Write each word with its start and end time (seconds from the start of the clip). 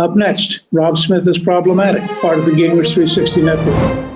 Up 0.00 0.16
next, 0.16 0.60
Rob 0.72 0.96
Smith 0.96 1.28
is 1.28 1.38
problematic, 1.38 2.02
part 2.22 2.38
of 2.38 2.46
the 2.46 2.52
Gamers 2.52 2.94
360 2.94 3.42
network. 3.42 4.10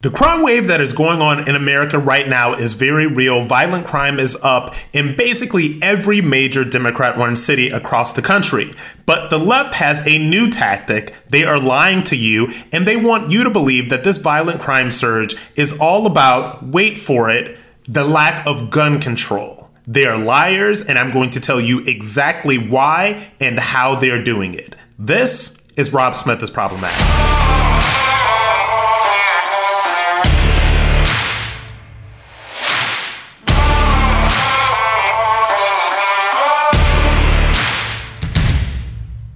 The 0.00 0.10
crime 0.10 0.42
wave 0.42 0.66
that 0.66 0.82
is 0.82 0.92
going 0.92 1.22
on 1.22 1.48
in 1.48 1.56
America 1.56 1.98
right 1.98 2.28
now 2.28 2.52
is 2.52 2.74
very 2.74 3.06
real. 3.06 3.42
Violent 3.42 3.86
crime 3.86 4.20
is 4.20 4.36
up 4.42 4.74
in 4.92 5.16
basically 5.16 5.78
every 5.80 6.20
major 6.20 6.66
Democrat 6.66 7.16
run 7.16 7.34
city 7.34 7.70
across 7.70 8.12
the 8.12 8.20
country. 8.20 8.74
But 9.06 9.30
the 9.30 9.38
left 9.38 9.72
has 9.74 10.06
a 10.06 10.18
new 10.18 10.50
tactic. 10.50 11.14
They 11.30 11.44
are 11.44 11.58
lying 11.58 12.02
to 12.04 12.16
you, 12.16 12.50
and 12.70 12.86
they 12.86 12.96
want 12.96 13.30
you 13.30 13.42
to 13.42 13.48
believe 13.48 13.88
that 13.88 14.04
this 14.04 14.18
violent 14.18 14.60
crime 14.60 14.90
surge 14.90 15.34
is 15.56 15.78
all 15.78 16.04
about, 16.04 16.62
wait 16.62 16.98
for 16.98 17.30
it, 17.30 17.58
the 17.88 18.04
lack 18.04 18.46
of 18.46 18.68
gun 18.68 19.00
control. 19.00 19.70
They 19.86 20.04
are 20.04 20.18
liars, 20.18 20.82
and 20.82 20.98
I'm 20.98 21.10
going 21.10 21.30
to 21.30 21.40
tell 21.40 21.60
you 21.60 21.78
exactly 21.86 22.58
why 22.58 23.32
and 23.40 23.58
how 23.58 23.94
they're 23.94 24.22
doing 24.22 24.52
it. 24.52 24.76
This 25.04 25.60
is 25.74 25.92
Rob 25.92 26.14
Smith 26.14 26.40
is 26.44 26.50
Problematic. 26.50 26.96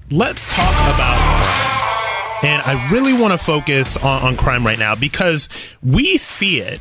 let's 0.08 0.46
talk 0.54 0.72
about 0.94 1.18
crime. 1.18 2.48
And 2.48 2.62
I 2.62 2.88
really 2.92 3.12
want 3.12 3.32
to 3.32 3.38
focus 3.38 3.96
on, 3.96 4.22
on 4.22 4.36
crime 4.36 4.64
right 4.64 4.78
now 4.78 4.94
because 4.94 5.48
we 5.82 6.16
see 6.16 6.60
it 6.60 6.80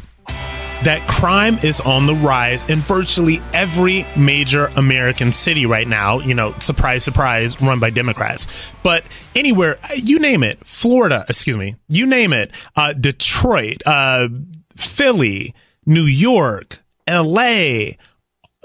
that 0.83 1.07
crime 1.07 1.57
is 1.63 1.79
on 1.81 2.05
the 2.05 2.15
rise 2.15 2.63
in 2.65 2.79
virtually 2.79 3.41
every 3.53 4.05
major 4.15 4.67
American 4.75 5.31
city 5.31 5.65
right 5.65 5.87
now. 5.87 6.19
You 6.19 6.33
know, 6.33 6.53
surprise, 6.59 7.03
surprise, 7.03 7.59
run 7.61 7.79
by 7.79 7.89
Democrats. 7.89 8.47
But 8.83 9.05
anywhere, 9.35 9.79
you 9.95 10.19
name 10.19 10.43
it, 10.43 10.65
Florida, 10.65 11.25
excuse 11.29 11.57
me, 11.57 11.75
you 11.87 12.05
name 12.05 12.33
it, 12.33 12.51
uh, 12.75 12.93
Detroit, 12.93 13.81
uh, 13.85 14.27
Philly, 14.75 15.53
New 15.85 16.03
York, 16.03 16.79
LA, 17.07 17.91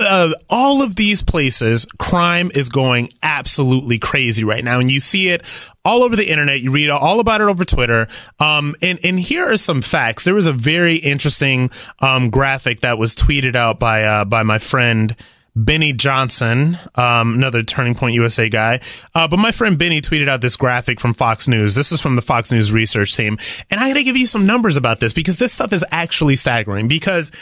uh, 0.00 0.32
all 0.48 0.82
of 0.82 0.96
these 0.96 1.22
places, 1.22 1.86
crime 1.98 2.50
is 2.54 2.68
going 2.68 3.10
absolutely 3.22 3.98
crazy 3.98 4.44
right 4.44 4.64
now, 4.64 4.80
and 4.80 4.90
you 4.90 5.00
see 5.00 5.28
it 5.28 5.42
all 5.84 6.02
over 6.02 6.16
the 6.16 6.30
internet. 6.30 6.60
You 6.60 6.70
read 6.70 6.90
all 6.90 7.20
about 7.20 7.40
it 7.40 7.44
over 7.44 7.64
Twitter. 7.64 8.06
Um, 8.38 8.74
and 8.82 8.98
and 9.04 9.18
here 9.18 9.52
are 9.52 9.56
some 9.56 9.82
facts. 9.82 10.24
There 10.24 10.34
was 10.34 10.46
a 10.46 10.52
very 10.52 10.96
interesting 10.96 11.70
um, 12.00 12.30
graphic 12.30 12.80
that 12.80 12.98
was 12.98 13.14
tweeted 13.14 13.56
out 13.56 13.78
by 13.78 14.04
uh, 14.04 14.24
by 14.24 14.42
my 14.42 14.58
friend. 14.58 15.14
Benny 15.56 15.92
Johnson, 15.92 16.78
um, 16.94 17.34
another 17.34 17.64
Turning 17.64 17.96
Point 17.96 18.14
USA 18.14 18.48
guy. 18.48 18.80
Uh, 19.16 19.26
but 19.26 19.38
my 19.38 19.50
friend 19.50 19.76
Benny 19.76 20.00
tweeted 20.00 20.28
out 20.28 20.40
this 20.40 20.56
graphic 20.56 21.00
from 21.00 21.12
Fox 21.12 21.48
News. 21.48 21.74
This 21.74 21.90
is 21.90 22.00
from 22.00 22.14
the 22.14 22.22
Fox 22.22 22.52
News 22.52 22.72
research 22.72 23.16
team. 23.16 23.36
And 23.68 23.80
I 23.80 23.88
got 23.88 23.94
to 23.94 24.04
give 24.04 24.16
you 24.16 24.28
some 24.28 24.46
numbers 24.46 24.76
about 24.76 25.00
this 25.00 25.12
because 25.12 25.38
this 25.38 25.52
stuff 25.52 25.72
is 25.72 25.84
actually 25.90 26.36
staggering 26.36 26.86
because 26.86 27.32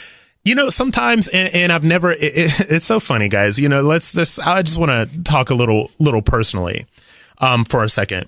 you 0.43 0.55
know, 0.55 0.69
sometimes, 0.69 1.27
and, 1.27 1.53
and 1.53 1.71
I've 1.71 1.83
never, 1.83 2.11
it, 2.11 2.21
it, 2.21 2.61
it's 2.69 2.85
so 2.85 2.99
funny, 2.99 3.27
guys. 3.27 3.59
You 3.59 3.69
know, 3.69 3.81
let's 3.81 4.13
just, 4.13 4.39
I 4.39 4.61
just 4.61 4.77
want 4.77 4.91
to 4.91 5.23
talk 5.23 5.49
a 5.49 5.55
little, 5.55 5.91
little 5.99 6.21
personally, 6.21 6.85
um, 7.39 7.65
for 7.65 7.83
a 7.83 7.89
second. 7.89 8.27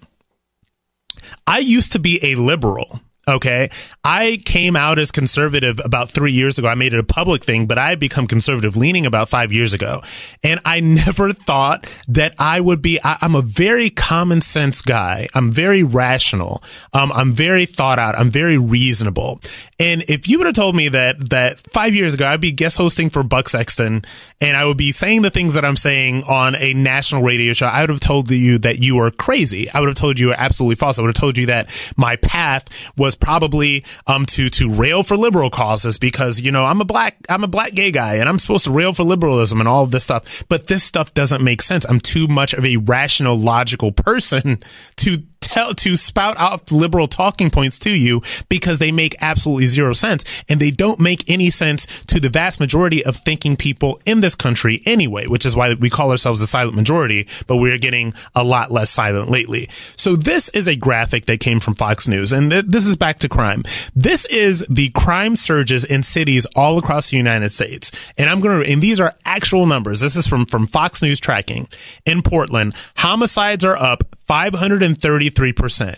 I 1.47 1.59
used 1.59 1.91
to 1.93 1.99
be 1.99 2.19
a 2.23 2.35
liberal. 2.35 3.01
Okay. 3.27 3.69
I 4.03 4.39
came 4.45 4.75
out 4.75 4.97
as 4.97 5.11
conservative 5.11 5.79
about 5.83 6.09
three 6.09 6.31
years 6.31 6.57
ago. 6.57 6.67
I 6.67 6.75
made 6.75 6.93
it 6.93 6.99
a 6.99 7.03
public 7.03 7.43
thing, 7.43 7.67
but 7.67 7.77
I 7.77 7.89
had 7.89 7.99
become 7.99 8.25
conservative 8.25 8.75
leaning 8.75 9.05
about 9.05 9.29
five 9.29 9.51
years 9.51 9.73
ago. 9.73 10.01
And 10.43 10.59
I 10.65 10.79
never 10.79 11.31
thought 11.31 11.85
that 12.07 12.33
I 12.39 12.59
would 12.59 12.81
be, 12.81 12.99
I, 13.03 13.17
am 13.21 13.35
a 13.35 13.41
very 13.41 13.89
common 13.89 14.41
sense 14.41 14.81
guy. 14.81 15.27
I'm 15.35 15.51
very 15.51 15.83
rational. 15.83 16.63
Um, 16.93 17.11
I'm 17.11 17.31
very 17.31 17.67
thought 17.67 17.99
out. 17.99 18.15
I'm 18.15 18.31
very 18.31 18.57
reasonable. 18.57 19.39
And 19.79 20.03
if 20.09 20.27
you 20.27 20.39
would 20.39 20.47
have 20.47 20.55
told 20.55 20.75
me 20.75 20.89
that, 20.89 21.29
that 21.29 21.59
five 21.59 21.93
years 21.93 22.15
ago, 22.15 22.27
I'd 22.27 22.41
be 22.41 22.51
guest 22.51 22.77
hosting 22.77 23.09
for 23.09 23.23
Buck 23.23 23.49
Sexton 23.49 24.03
and 24.39 24.57
I 24.57 24.65
would 24.65 24.77
be 24.77 24.91
saying 24.91 25.21
the 25.21 25.29
things 25.29 25.53
that 25.53 25.63
I'm 25.63 25.77
saying 25.77 26.23
on 26.23 26.55
a 26.55 26.73
national 26.73 27.21
radio 27.21 27.53
show, 27.53 27.67
I 27.67 27.81
would 27.81 27.91
have 27.91 27.99
told 27.99 28.29
you 28.31 28.57
that 28.59 28.79
you 28.79 28.95
were 28.95 29.11
crazy. 29.11 29.69
I 29.71 29.79
would 29.79 29.87
have 29.87 29.95
told 29.95 30.17
you 30.17 30.21
you 30.21 30.29
were 30.29 30.35
absolutely 30.37 30.75
false. 30.75 30.97
I 30.97 31.01
would 31.01 31.09
have 31.09 31.15
told 31.15 31.37
you 31.37 31.47
that 31.47 31.69
my 31.97 32.15
path 32.17 32.91
was 32.97 33.10
was 33.11 33.17
probably 33.17 33.83
um 34.07 34.25
to 34.25 34.49
to 34.49 34.73
rail 34.73 35.03
for 35.03 35.17
liberal 35.17 35.49
causes 35.49 35.97
because 35.97 36.39
you 36.39 36.51
know 36.51 36.65
I'm 36.65 36.79
a 36.79 36.85
black 36.85 37.17
I'm 37.27 37.43
a 37.43 37.47
black 37.47 37.73
gay 37.73 37.91
guy 37.91 38.15
and 38.15 38.29
I'm 38.29 38.39
supposed 38.39 38.63
to 38.65 38.71
rail 38.71 38.93
for 38.93 39.03
liberalism 39.03 39.59
and 39.59 39.67
all 39.67 39.83
of 39.83 39.91
this 39.91 40.05
stuff. 40.05 40.43
But 40.47 40.67
this 40.67 40.83
stuff 40.83 41.13
doesn't 41.13 41.43
make 41.43 41.61
sense. 41.61 41.85
I'm 41.89 41.99
too 41.99 42.27
much 42.27 42.53
of 42.53 42.65
a 42.65 42.77
rational, 42.77 43.37
logical 43.37 43.91
person 43.91 44.59
to 44.97 45.23
tell 45.41 45.73
to 45.73 45.95
spout 45.95 46.37
out 46.37 46.71
liberal 46.71 47.07
talking 47.07 47.49
points 47.49 47.77
to 47.79 47.91
you 47.91 48.21
because 48.47 48.79
they 48.79 48.91
make 48.91 49.15
absolutely 49.19 49.67
zero 49.67 49.93
sense 49.93 50.23
and 50.47 50.59
they 50.59 50.71
don't 50.71 50.99
make 50.99 51.29
any 51.29 51.49
sense 51.49 51.85
to 52.03 52.19
the 52.19 52.29
vast 52.29 52.59
majority 52.59 53.03
of 53.03 53.17
thinking 53.17 53.57
people 53.57 53.99
in 54.05 54.21
this 54.21 54.35
country 54.35 54.81
anyway, 54.85 55.27
which 55.27 55.45
is 55.45 55.55
why 55.55 55.73
we 55.73 55.89
call 55.89 56.11
ourselves 56.11 56.39
the 56.39 56.47
silent 56.47 56.75
majority, 56.75 57.27
but 57.47 57.57
we're 57.57 57.77
getting 57.77 58.13
a 58.35 58.43
lot 58.43 58.71
less 58.71 58.89
silent 58.89 59.29
lately. 59.29 59.67
So 59.97 60.15
this 60.15 60.49
is 60.49 60.67
a 60.67 60.75
graphic 60.75 61.25
that 61.25 61.39
came 61.39 61.59
from 61.59 61.75
Fox 61.75 62.07
News 62.07 62.31
and 62.31 62.51
th- 62.51 62.65
this 62.67 62.85
is 62.85 62.95
back 62.95 63.19
to 63.19 63.29
crime. 63.29 63.63
This 63.95 64.25
is 64.25 64.65
the 64.69 64.89
crime 64.89 65.35
surges 65.35 65.83
in 65.83 66.03
cities 66.03 66.45
all 66.55 66.77
across 66.77 67.09
the 67.09 67.17
United 67.17 67.49
States. 67.49 67.91
And 68.17 68.29
I'm 68.29 68.39
going 68.39 68.63
to, 68.63 68.71
and 68.71 68.81
these 68.81 68.99
are 68.99 69.13
actual 69.25 69.65
numbers. 69.65 69.99
This 69.99 70.15
is 70.15 70.27
from, 70.27 70.45
from 70.45 70.67
Fox 70.67 71.01
News 71.01 71.19
tracking 71.19 71.67
in 72.05 72.21
Portland. 72.21 72.75
Homicides 72.97 73.63
are 73.63 73.75
up 73.75 74.10
533%. 74.31 75.95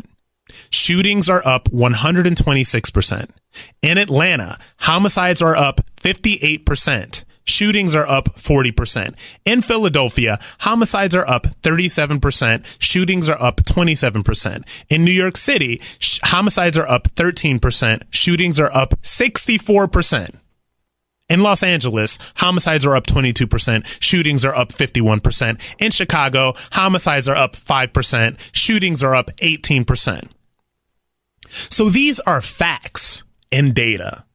Shootings 0.71 1.29
are 1.29 1.45
up 1.45 1.69
126%. 1.69 3.29
In 3.83 3.97
Atlanta, 3.99 4.57
homicides 4.79 5.39
are 5.39 5.55
up 5.55 5.81
58%. 6.01 7.25
Shootings 7.45 7.93
are 7.93 8.07
up 8.07 8.35
40%. 8.35 9.13
In 9.45 9.61
Philadelphia, 9.61 10.39
homicides 10.61 11.13
are 11.13 11.29
up 11.29 11.45
37%. 11.61 12.65
Shootings 12.79 13.29
are 13.29 13.39
up 13.39 13.57
27%. 13.57 14.63
In 14.89 15.05
New 15.05 15.11
York 15.11 15.37
City, 15.37 15.79
sh- 15.99 16.19
homicides 16.23 16.77
are 16.77 16.89
up 16.89 17.09
13%. 17.15 18.01
Shootings 18.09 18.59
are 18.59 18.73
up 18.73 18.95
64%. 19.03 20.39
In 21.29 21.41
Los 21.41 21.63
Angeles, 21.63 22.19
homicides 22.35 22.85
are 22.85 22.95
up 22.95 23.07
22%, 23.07 23.85
shootings 24.01 24.43
are 24.43 24.55
up 24.55 24.71
51%. 24.71 25.59
In 25.79 25.91
Chicago, 25.91 26.53
homicides 26.71 27.27
are 27.27 27.35
up 27.35 27.55
5%, 27.55 28.37
shootings 28.51 29.01
are 29.01 29.15
up 29.15 29.31
18%. 29.37 30.29
So 31.47 31.89
these 31.89 32.19
are 32.21 32.41
facts 32.41 33.23
and 33.51 33.73
data. 33.73 34.25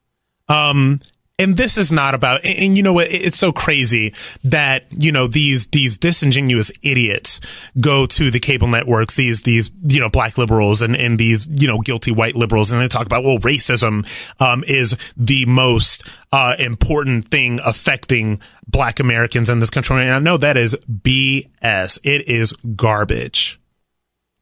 Um, 0.49 1.01
and 1.39 1.57
this 1.57 1.79
is 1.79 1.93
not 1.93 2.15
about 2.15 2.45
and, 2.45 2.59
and 2.59 2.77
you 2.77 2.83
know 2.83 2.93
what 2.93 3.09
it's 3.11 3.39
so 3.39 3.53
crazy 3.53 4.13
that 4.45 4.85
you 4.91 5.13
know 5.13 5.27
these 5.27 5.69
these 5.69 5.97
disingenuous 5.97 6.73
idiots 6.83 7.41
go 7.81 8.07
to 8.07 8.31
the 8.31 8.41
cable 8.41 8.69
networks 8.69 9.15
these 9.17 9.43
these 9.43 9.71
you 9.87 10.01
know 10.01 10.09
black 10.09 10.37
liberals 10.37 10.83
and 10.83 10.97
and 10.97 11.19
these 11.19 11.47
you 11.47 11.69
know 11.69 11.79
guilty 11.79 12.11
white 12.11 12.35
liberals 12.35 12.71
and 12.71 12.81
they 12.81 12.89
talk 12.89 13.07
about 13.07 13.25
well 13.25 13.39
racism 13.39 14.07
um, 14.41 14.65
is 14.67 14.97
the 15.17 15.47
most 15.47 16.09
uh, 16.33 16.57
important 16.59 17.29
thing 17.29 17.61
affecting 17.65 18.41
black 18.67 19.01
Americans 19.01 19.49
in 19.49 19.61
this 19.61 19.71
country. 19.71 20.03
And 20.03 20.11
I 20.11 20.19
know 20.19 20.37
that 20.37 20.57
is 20.57 20.75
BS 20.91 21.99
it 22.05 22.29
is 22.29 22.53
garbage. 22.53 23.61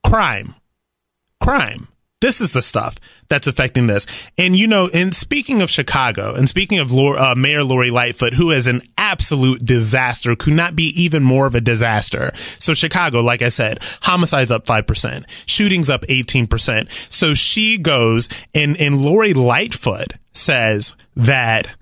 Crime. 0.04 0.54
Crime 1.40 1.88
this 2.20 2.40
is 2.40 2.52
the 2.52 2.62
stuff 2.62 2.96
that's 3.28 3.46
affecting 3.46 3.86
this. 3.86 4.06
And 4.38 4.56
you 4.56 4.66
know, 4.66 4.88
and 4.94 5.14
speaking 5.14 5.60
of 5.60 5.70
Chicago, 5.70 6.34
and 6.34 6.48
speaking 6.48 6.78
of 6.78 6.92
uh, 6.94 7.34
Mayor 7.36 7.62
Lori 7.62 7.90
Lightfoot, 7.90 8.34
who 8.34 8.50
is 8.50 8.66
an 8.66 8.82
absolute 8.96 9.64
disaster, 9.64 10.34
could 10.34 10.54
not 10.54 10.74
be 10.74 10.88
even 11.00 11.22
more 11.22 11.46
of 11.46 11.54
a 11.54 11.60
disaster. 11.60 12.30
So 12.34 12.74
Chicago, 12.74 13.20
like 13.20 13.42
I 13.42 13.50
said, 13.50 13.80
homicides 14.02 14.50
up 14.50 14.64
5%, 14.64 15.24
shootings 15.46 15.90
up 15.90 16.02
18%. 16.02 17.12
So 17.12 17.34
she 17.34 17.78
goes 17.78 18.28
and, 18.54 18.76
and 18.78 19.02
Lori 19.02 19.34
Lightfoot 19.34 20.12
says 20.32 20.94
that 21.16 21.74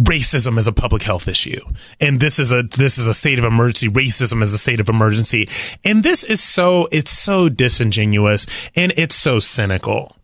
racism 0.00 0.58
is 0.58 0.66
a 0.66 0.72
public 0.72 1.02
health 1.02 1.28
issue. 1.28 1.60
And 2.00 2.20
this 2.20 2.38
is 2.38 2.52
a 2.52 2.62
this 2.62 2.98
is 2.98 3.06
a 3.06 3.14
state 3.14 3.38
of 3.38 3.44
emergency. 3.44 3.88
Racism 3.88 4.42
is 4.42 4.52
a 4.52 4.58
state 4.58 4.80
of 4.80 4.88
emergency. 4.88 5.48
And 5.84 6.02
this 6.02 6.24
is 6.24 6.42
so 6.42 6.88
it's 6.90 7.10
so 7.10 7.48
disingenuous 7.48 8.46
and 8.74 8.92
it's 8.96 9.14
so 9.14 9.40
cynical 9.40 10.16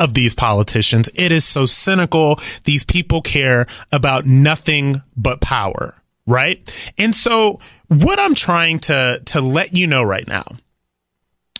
of 0.00 0.14
these 0.14 0.34
politicians. 0.34 1.10
It 1.14 1.32
is 1.32 1.44
so 1.44 1.66
cynical. 1.66 2.38
These 2.64 2.84
people 2.84 3.20
care 3.20 3.66
about 3.92 4.26
nothing 4.26 5.02
but 5.16 5.40
power 5.40 5.94
right? 6.30 6.92
And 6.98 7.14
so 7.14 7.58
what 7.88 8.18
i'm 8.18 8.34
trying 8.34 8.78
to 8.78 9.18
to 9.24 9.40
let 9.40 9.74
you 9.74 9.86
know 9.86 10.02
right 10.02 10.28
now 10.28 10.44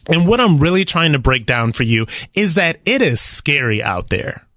and 0.08 0.26
what 0.26 0.40
I'm 0.40 0.58
really 0.58 0.84
trying 0.84 1.12
to 1.12 1.18
break 1.18 1.44
down 1.46 1.72
for 1.72 1.82
you 1.82 2.06
is 2.34 2.54
that 2.54 2.80
it 2.86 3.02
is 3.02 3.20
scary 3.20 3.82
out 3.82 4.08
there 4.08 4.47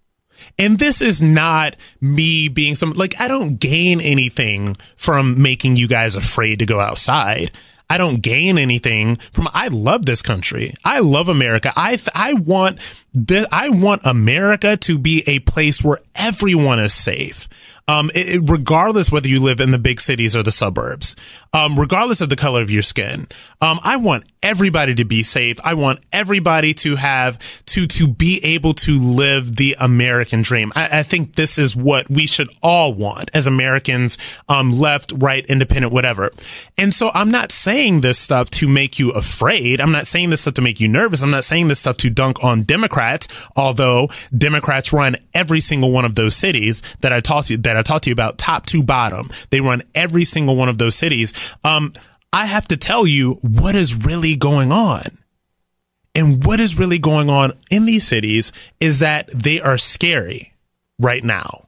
and 0.57 0.79
this 0.79 1.01
is 1.01 1.21
not 1.21 1.75
me 1.99 2.49
being 2.49 2.75
some, 2.75 2.91
like, 2.91 3.19
I 3.19 3.27
don't 3.27 3.59
gain 3.59 4.01
anything 4.01 4.75
from 4.95 5.41
making 5.41 5.75
you 5.75 5.87
guys 5.87 6.15
afraid 6.15 6.59
to 6.59 6.65
go 6.65 6.79
outside. 6.79 7.51
I 7.89 7.97
don't 7.97 8.21
gain 8.21 8.57
anything 8.57 9.17
from. 9.33 9.49
I 9.53 9.67
love 9.67 10.05
this 10.05 10.21
country. 10.21 10.73
I 10.85 10.99
love 10.99 11.27
America. 11.27 11.73
I 11.75 11.99
I 12.15 12.35
want 12.35 12.79
the 13.13 13.45
I 13.51 13.67
want 13.67 14.03
America 14.05 14.77
to 14.77 14.97
be 14.97 15.25
a 15.27 15.39
place 15.39 15.83
where 15.83 15.99
everyone 16.15 16.79
is 16.79 16.93
safe 16.93 17.49
um, 17.91 18.09
it, 18.15 18.35
it, 18.35 18.49
regardless 18.49 19.11
whether 19.11 19.27
you 19.27 19.41
live 19.41 19.59
in 19.59 19.71
the 19.71 19.77
big 19.77 19.99
cities 19.99 20.33
or 20.33 20.43
the 20.43 20.51
suburbs, 20.51 21.13
um, 21.51 21.77
regardless 21.77 22.21
of 22.21 22.29
the 22.29 22.37
color 22.37 22.61
of 22.61 22.71
your 22.71 22.81
skin. 22.81 23.27
Um, 23.59 23.79
I 23.83 23.97
want 23.97 24.23
everybody 24.41 24.95
to 24.95 25.03
be 25.03 25.23
safe. 25.23 25.59
I 25.61 25.73
want 25.73 25.99
everybody 26.13 26.73
to 26.75 26.95
have 26.95 27.37
to 27.65 27.85
to 27.87 28.07
be 28.07 28.43
able 28.43 28.73
to 28.75 28.97
live 28.97 29.57
the 29.57 29.75
American 29.77 30.41
dream. 30.41 30.71
I, 30.73 30.99
I 30.99 31.03
think 31.03 31.35
this 31.35 31.57
is 31.57 31.75
what 31.75 32.09
we 32.09 32.27
should 32.27 32.49
all 32.63 32.93
want 32.93 33.29
as 33.33 33.45
Americans, 33.45 34.17
um, 34.47 34.79
left, 34.79 35.11
right, 35.17 35.45
independent, 35.47 35.91
whatever. 35.91 36.31
And 36.77 36.93
so 36.93 37.11
I'm 37.13 37.29
not 37.29 37.51
saying 37.51 38.01
this 38.01 38.17
stuff 38.17 38.49
to 38.51 38.69
make 38.69 38.99
you 38.99 39.11
afraid. 39.11 39.81
I'm 39.81 39.91
not 39.91 40.07
saying 40.07 40.29
this 40.29 40.41
stuff 40.41 40.53
to 40.55 40.61
make 40.61 40.79
you 40.79 40.87
nervous. 40.87 41.21
I'm 41.21 41.31
not 41.31 41.43
saying 41.43 41.67
this 41.67 41.79
stuff 41.79 41.97
to 41.97 42.09
dunk 42.09 42.41
on 42.41 42.63
Democrats, 42.63 43.27
although 43.57 44.09
Democrats 44.35 44.93
run 44.93 45.17
every 45.33 45.59
single 45.59 45.91
one 45.91 46.05
of 46.05 46.15
those 46.15 46.35
cities 46.37 46.81
that 47.01 47.11
I 47.11 47.19
talked 47.19 47.49
to 47.49 47.57
that 47.57 47.77
I 47.77 47.80
talked 47.83 48.05
to 48.05 48.09
you 48.09 48.13
about, 48.13 48.37
top 48.37 48.65
to 48.67 48.83
bottom. 48.83 49.29
They 49.49 49.61
run 49.61 49.83
every 49.95 50.25
single 50.25 50.55
one 50.55 50.69
of 50.69 50.77
those 50.77 50.95
cities. 50.95 51.33
Um, 51.63 51.93
I 52.33 52.45
have 52.45 52.67
to 52.69 52.77
tell 52.77 53.05
you 53.05 53.33
what 53.41 53.75
is 53.75 53.93
really 53.93 54.35
going 54.35 54.71
on. 54.71 55.03
And 56.13 56.43
what 56.43 56.59
is 56.59 56.77
really 56.77 56.99
going 56.99 57.29
on 57.29 57.53
in 57.69 57.85
these 57.85 58.05
cities 58.05 58.51
is 58.79 58.99
that 58.99 59.29
they 59.33 59.61
are 59.61 59.77
scary 59.77 60.53
right 60.99 61.23
now. 61.23 61.67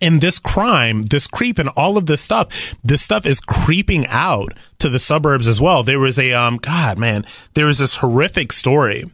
And 0.00 0.20
this 0.20 0.38
crime, 0.38 1.02
this 1.02 1.26
creep 1.26 1.58
and 1.58 1.68
all 1.70 1.98
of 1.98 2.06
this 2.06 2.20
stuff, 2.20 2.76
this 2.84 3.02
stuff 3.02 3.26
is 3.26 3.40
creeping 3.40 4.06
out 4.06 4.52
to 4.78 4.88
the 4.88 5.00
suburbs 5.00 5.48
as 5.48 5.60
well. 5.60 5.82
There 5.82 5.98
was 5.98 6.18
a, 6.18 6.32
um, 6.32 6.58
God, 6.58 6.98
man, 6.98 7.24
there 7.54 7.66
was 7.66 7.78
this 7.78 7.96
horrific 7.96 8.52
story 8.52 9.04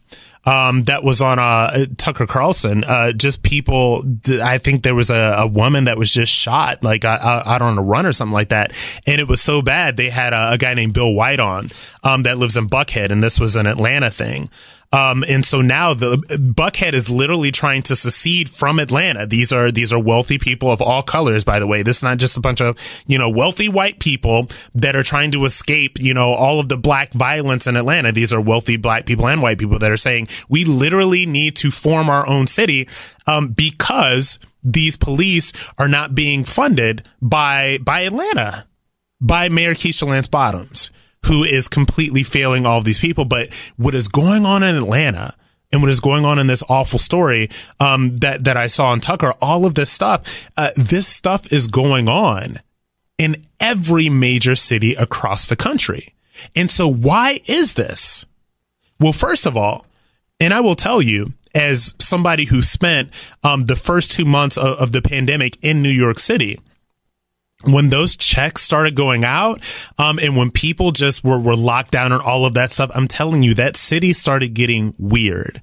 um, 0.47 0.83
that 0.83 1.03
was 1.03 1.23
on 1.23 1.39
uh, 1.39 1.87
Tucker 1.97 2.27
Carlson. 2.27 2.85
Uh, 2.85 3.13
just 3.13 3.43
people. 3.43 4.05
I 4.43 4.59
think 4.59 4.83
there 4.83 4.95
was 4.95 5.11
a, 5.11 5.37
a 5.39 5.47
woman 5.47 5.85
that 5.85 5.97
was 5.97 6.13
just 6.13 6.33
shot, 6.33 6.83
like 6.83 7.05
uh, 7.05 7.43
out 7.47 7.63
on 7.63 7.79
a 7.79 7.83
run 7.83 8.07
or 8.07 8.13
something 8.13 8.33
like 8.35 8.51
that, 8.51 8.73
and 9.07 9.21
it 9.21 9.29
was 9.29 9.41
so 9.41 9.63
bad 9.63 9.97
they 9.97 10.11
had 10.11 10.33
a, 10.33 10.53
a 10.53 10.59
guy 10.59 10.75
named 10.75 10.95
Bill 10.95 11.13
White 11.13 11.41
on 11.41 11.69
um, 12.03 12.25
that 12.25 12.39
lives 12.39 12.57
in 12.57 12.69
Buckhead, 12.69 13.11
and 13.11 13.23
this 13.23 13.41
was 13.41 13.57
an 13.57 13.67
Atlanta 13.67 14.11
thing. 14.11 14.49
Um, 14.95 15.25
and 15.27 15.45
so 15.45 15.61
now 15.61 15.93
the 15.93 16.19
Buckhead 16.39 16.93
is 16.93 17.11
literally 17.11 17.51
trying 17.51 17.83
to 17.83 17.97
secede 17.97 18.49
from 18.49 18.79
Atlanta. 18.79 19.27
These 19.27 19.53
are 19.53 19.73
these 19.73 19.93
are 19.93 19.99
wealthy 19.99 20.39
people 20.39 20.71
of 20.71 20.81
all 20.81 21.03
colors, 21.03 21.43
by 21.43 21.59
the 21.59 21.67
way. 21.67 21.83
This 21.83 21.97
is 21.97 22.03
not 22.05 22.19
just 22.19 22.37
a 22.37 22.41
bunch 22.41 22.61
of 22.61 22.79
you 23.09 23.19
know 23.19 23.29
wealthy 23.29 23.69
white 23.69 23.99
people 23.99 24.47
that 24.73 24.95
are 24.95 25.03
trying 25.03 25.33
to 25.33 25.45
escape 25.47 25.99
you 25.99 26.15
know 26.15 26.33
all 26.33 26.61
of 26.61 26.69
the 26.69 26.77
black 26.77 27.13
violence 27.13 27.67
in 27.67 27.77
Atlanta. 27.77 28.13
These 28.13 28.33
are 28.33 28.41
wealthy 28.41 28.77
black 28.77 29.05
people 29.05 29.27
and 29.27 29.43
white 29.43 29.59
people 29.59 29.81
that 29.81 29.91
are 29.91 29.97
saying 29.97 30.29
we 30.49 30.65
literally 30.65 31.27
need 31.27 31.57
to 31.57 31.73
form 31.73 32.09
our 32.09 32.25
own 32.29 32.47
city 32.47 32.89
um, 33.27 33.49
because 33.49 34.39
these 34.63 34.97
police 34.97 35.53
are 35.77 35.89
not 35.89 36.15
being 36.15 36.45
funded 36.45 37.03
by 37.21 37.79
by 37.83 38.03
Atlanta 38.03 38.65
by 39.21 39.49
Mayor 39.49 39.75
Keisha 39.75 40.07
Lance 40.07 40.29
Bottoms 40.29 40.93
who 41.27 41.45
is 41.45 41.69
completely 41.69 42.23
failing 42.23 42.67
all 42.67 42.79
of 42.79 42.85
these 42.85 42.99
people. 42.99 43.25
But 43.25 43.53
what 43.77 43.95
is 43.95 44.09
going 44.09 44.47
on 44.47 44.63
in 44.63 44.75
Atlanta 44.75 45.35
and 45.73 45.83
what 45.83 45.91
is 45.91 46.01
going 46.01 46.25
on 46.25 46.39
in 46.39 46.47
this 46.47 46.63
awful 46.69 46.99
story 46.99 47.51
um, 47.81 48.17
that 48.19 48.45
that 48.45 48.57
I 48.57 48.69
saw 48.69 48.87
on 48.87 49.01
Tucker, 49.01 49.35
all 49.41 49.67
of 49.67 49.75
this 49.75 49.91
stuff, 49.91 50.49
uh, 50.57 50.71
this 50.77 51.09
stuff 51.09 51.53
is 51.53 51.67
going 51.67 52.09
on 52.09 52.61
in 53.19 53.45
every 53.61 54.09
major 54.09 54.57
city 54.57 54.95
across 54.95 55.49
the 55.49 55.57
country. 55.57 56.15
And 56.55 56.71
so, 56.71 56.89
why 56.89 57.41
is 57.47 57.75
this? 57.75 58.27
Well, 59.01 59.13
first 59.13 59.47
of 59.47 59.57
all, 59.57 59.87
and 60.41 60.53
I 60.53 60.61
will 60.61 60.77
tell 60.77 61.03
you, 61.03 61.33
as 61.55 61.95
somebody 61.99 62.47
who 62.47 62.63
spent 62.63 63.11
um, 63.43 63.67
the 63.67 63.77
first 63.77 64.11
two 64.11 64.25
months 64.25 64.57
of, 64.57 64.79
of 64.79 64.93
the 64.93 65.03
pandemic 65.03 65.57
in 65.63 65.83
New 65.83 65.91
York 65.91 66.19
City 66.19 66.59
when 67.65 67.91
those 67.91 68.17
checks 68.17 68.63
started 68.63 68.95
going 68.95 69.25
out, 69.25 69.61
um, 69.99 70.19
and 70.19 70.37
when 70.37 70.51
people 70.51 70.91
just 70.91 71.25
were, 71.25 71.39
were 71.39 71.57
locked 71.57 71.93
down 71.93 72.13
and 72.13 72.23
all 72.23 72.45
of 72.45 72.55
that 72.55 72.73
stuff, 72.73 72.91
I'm 72.95 73.09
telling 73.09 73.43
you, 73.43 73.55
that 73.55 73.77
city 73.77 74.13
started 74.13 74.55
getting 74.55 74.95
weird. 74.99 75.61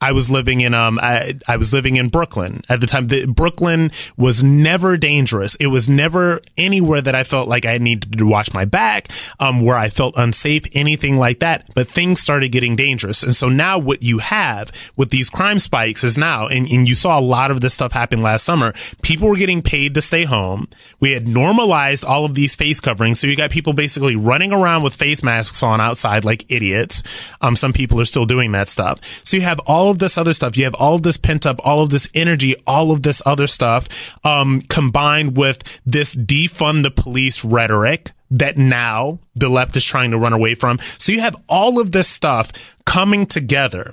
I 0.00 0.12
was 0.12 0.30
living 0.30 0.60
in 0.60 0.72
um 0.74 0.98
I, 1.02 1.34
I 1.46 1.56
was 1.56 1.72
living 1.72 1.96
in 1.96 2.08
Brooklyn 2.08 2.62
at 2.68 2.80
the 2.80 2.86
time. 2.86 3.08
The, 3.08 3.26
Brooklyn 3.26 3.90
was 4.16 4.42
never 4.42 4.96
dangerous. 4.96 5.54
It 5.56 5.66
was 5.66 5.88
never 5.88 6.40
anywhere 6.56 7.02
that 7.02 7.14
I 7.14 7.24
felt 7.24 7.48
like 7.48 7.66
I 7.66 7.78
needed 7.78 8.18
to 8.18 8.26
watch 8.26 8.54
my 8.54 8.64
back, 8.64 9.08
um, 9.38 9.62
where 9.62 9.76
I 9.76 9.88
felt 9.88 10.14
unsafe, 10.16 10.64
anything 10.72 11.18
like 11.18 11.40
that. 11.40 11.68
But 11.74 11.88
things 11.88 12.20
started 12.20 12.50
getting 12.50 12.76
dangerous, 12.76 13.22
and 13.22 13.36
so 13.36 13.48
now 13.48 13.78
what 13.78 14.02
you 14.02 14.18
have 14.18 14.72
with 14.96 15.10
these 15.10 15.28
crime 15.28 15.58
spikes 15.58 16.02
is 16.02 16.16
now, 16.16 16.46
and, 16.46 16.66
and 16.70 16.88
you 16.88 16.94
saw 16.94 17.18
a 17.18 17.20
lot 17.20 17.50
of 17.50 17.60
this 17.60 17.74
stuff 17.74 17.92
happen 17.92 18.22
last 18.22 18.44
summer. 18.44 18.72
People 19.02 19.28
were 19.28 19.36
getting 19.36 19.62
paid 19.62 19.94
to 19.94 20.02
stay 20.02 20.24
home. 20.24 20.68
We 20.98 21.12
had 21.12 21.28
normalized 21.28 22.04
all 22.04 22.24
of 22.24 22.34
these 22.34 22.54
face 22.54 22.80
coverings, 22.80 23.20
so 23.20 23.26
you 23.26 23.36
got 23.36 23.50
people 23.50 23.72
basically 23.74 24.16
running 24.16 24.52
around 24.52 24.82
with 24.82 24.94
face 24.94 25.22
masks 25.22 25.62
on 25.62 25.80
outside 25.80 26.24
like 26.24 26.46
idiots. 26.48 27.02
Um, 27.40 27.56
some 27.56 27.72
people 27.72 28.00
are 28.00 28.06
still 28.06 28.26
doing 28.26 28.52
that 28.52 28.68
stuff. 28.68 29.00
So 29.24 29.36
you 29.36 29.42
have 29.42 29.60
all 29.66 29.89
of 29.90 29.98
this 29.98 30.16
other 30.16 30.32
stuff. 30.32 30.56
You 30.56 30.64
have 30.64 30.74
all 30.74 30.96
of 30.96 31.02
this 31.02 31.16
pent 31.16 31.46
up, 31.46 31.60
all 31.64 31.82
of 31.82 31.90
this 31.90 32.08
energy, 32.14 32.54
all 32.66 32.92
of 32.92 33.02
this 33.02 33.22
other 33.26 33.46
stuff, 33.46 34.16
um, 34.24 34.62
combined 34.62 35.36
with 35.36 35.80
this 35.84 36.14
defund 36.14 36.82
the 36.82 36.90
police 36.90 37.44
rhetoric 37.44 38.12
that 38.30 38.56
now 38.56 39.18
the 39.34 39.48
left 39.48 39.76
is 39.76 39.84
trying 39.84 40.12
to 40.12 40.18
run 40.18 40.32
away 40.32 40.54
from. 40.54 40.78
So 40.98 41.12
you 41.12 41.20
have 41.20 41.36
all 41.48 41.80
of 41.80 41.92
this 41.92 42.08
stuff 42.08 42.76
coming 42.84 43.26
together. 43.26 43.92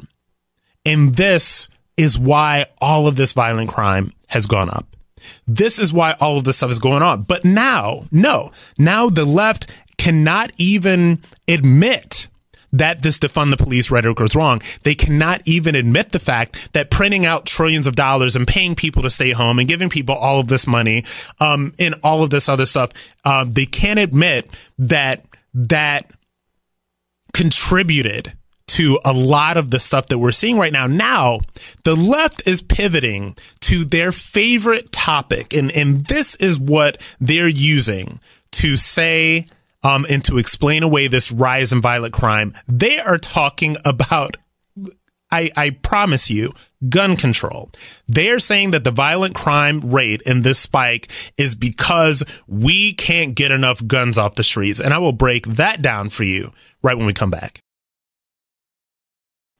And 0.85 1.15
this 1.15 1.69
is 1.97 2.17
why 2.17 2.67
all 2.79 3.07
of 3.07 3.15
this 3.15 3.33
violent 3.33 3.69
crime 3.69 4.13
has 4.27 4.45
gone 4.45 4.69
up. 4.69 4.95
This 5.47 5.79
is 5.79 5.91
why 5.91 6.15
all 6.21 6.37
of 6.37 6.45
this 6.45 6.57
stuff 6.57 6.69
is 6.69 6.79
going 6.79 7.01
on. 7.01 7.23
But 7.23 7.43
now, 7.43 8.05
no, 8.11 8.51
now 8.77 9.09
the 9.09 9.25
left 9.25 9.67
cannot 9.97 10.51
even 10.57 11.19
admit 11.47 12.27
that 12.79 13.01
this 13.01 13.19
defund 13.19 13.51
the 13.51 13.57
police 13.57 13.91
rhetoric 13.91 14.19
was 14.19 14.35
wrong. 14.35 14.61
They 14.83 14.95
cannot 14.95 15.41
even 15.45 15.75
admit 15.75 16.11
the 16.11 16.19
fact 16.19 16.73
that 16.73 16.91
printing 16.91 17.25
out 17.25 17.45
trillions 17.45 17.87
of 17.87 17.95
dollars 17.95 18.35
and 18.35 18.47
paying 18.47 18.75
people 18.75 19.01
to 19.03 19.09
stay 19.09 19.31
home 19.31 19.59
and 19.59 19.67
giving 19.67 19.89
people 19.89 20.15
all 20.15 20.39
of 20.39 20.47
this 20.47 20.67
money, 20.67 21.03
um, 21.39 21.73
and 21.79 21.95
all 22.03 22.23
of 22.23 22.29
this 22.29 22.49
other 22.49 22.65
stuff, 22.65 22.91
uh, 23.25 23.45
they 23.47 23.65
can't 23.65 23.99
admit 23.99 24.49
that 24.77 25.25
that 25.53 26.11
contributed 27.33 28.33
to 28.67 28.99
a 29.05 29.13
lot 29.13 29.57
of 29.57 29.71
the 29.71 29.79
stuff 29.79 30.07
that 30.07 30.19
we're 30.19 30.31
seeing 30.31 30.57
right 30.57 30.73
now. 30.73 30.85
Now, 30.87 31.39
the 31.83 31.95
left 31.95 32.43
is 32.45 32.61
pivoting 32.61 33.35
to 33.61 33.85
their 33.85 34.11
favorite 34.11 34.91
topic, 34.91 35.53
and, 35.53 35.71
and 35.71 36.05
this 36.05 36.35
is 36.35 36.59
what 36.59 37.01
they're 37.19 37.47
using 37.47 38.19
to 38.51 38.75
say 38.75 39.45
um, 39.83 40.05
and 40.09 40.23
to 40.25 40.37
explain 40.37 40.83
away 40.83 41.07
this 41.07 41.31
rise 41.31 41.71
in 41.71 41.81
violent 41.81 42.13
crime, 42.13 42.53
they 42.67 42.99
are 42.99 43.17
talking 43.17 43.77
about 43.85 44.37
I, 45.29 45.51
I, 45.57 45.71
promise 45.71 46.29
you, 46.29 46.53
gun 46.87 47.17
control. 47.17 47.69
They 48.07 48.29
are 48.29 48.39
saying 48.39 48.71
that 48.71 48.85
the 48.85 48.91
violent 48.91 49.35
crime 49.35 49.81
rate 49.81 50.21
in 50.21 50.41
this 50.41 50.57
spike 50.57 51.11
is 51.37 51.53
because 51.53 52.23
we 52.47 52.93
can't 52.93 53.35
get 53.35 53.51
enough 53.51 53.85
guns 53.85 54.17
off 54.17 54.35
the 54.35 54.43
streets. 54.43 54.79
And 54.79 54.93
I 54.93 54.99
will 54.99 55.11
break 55.11 55.45
that 55.45 55.81
down 55.81 56.09
for 56.09 56.23
you 56.23 56.53
right 56.81 56.97
when 56.97 57.07
we 57.07 57.13
come 57.13 57.29
back. 57.29 57.61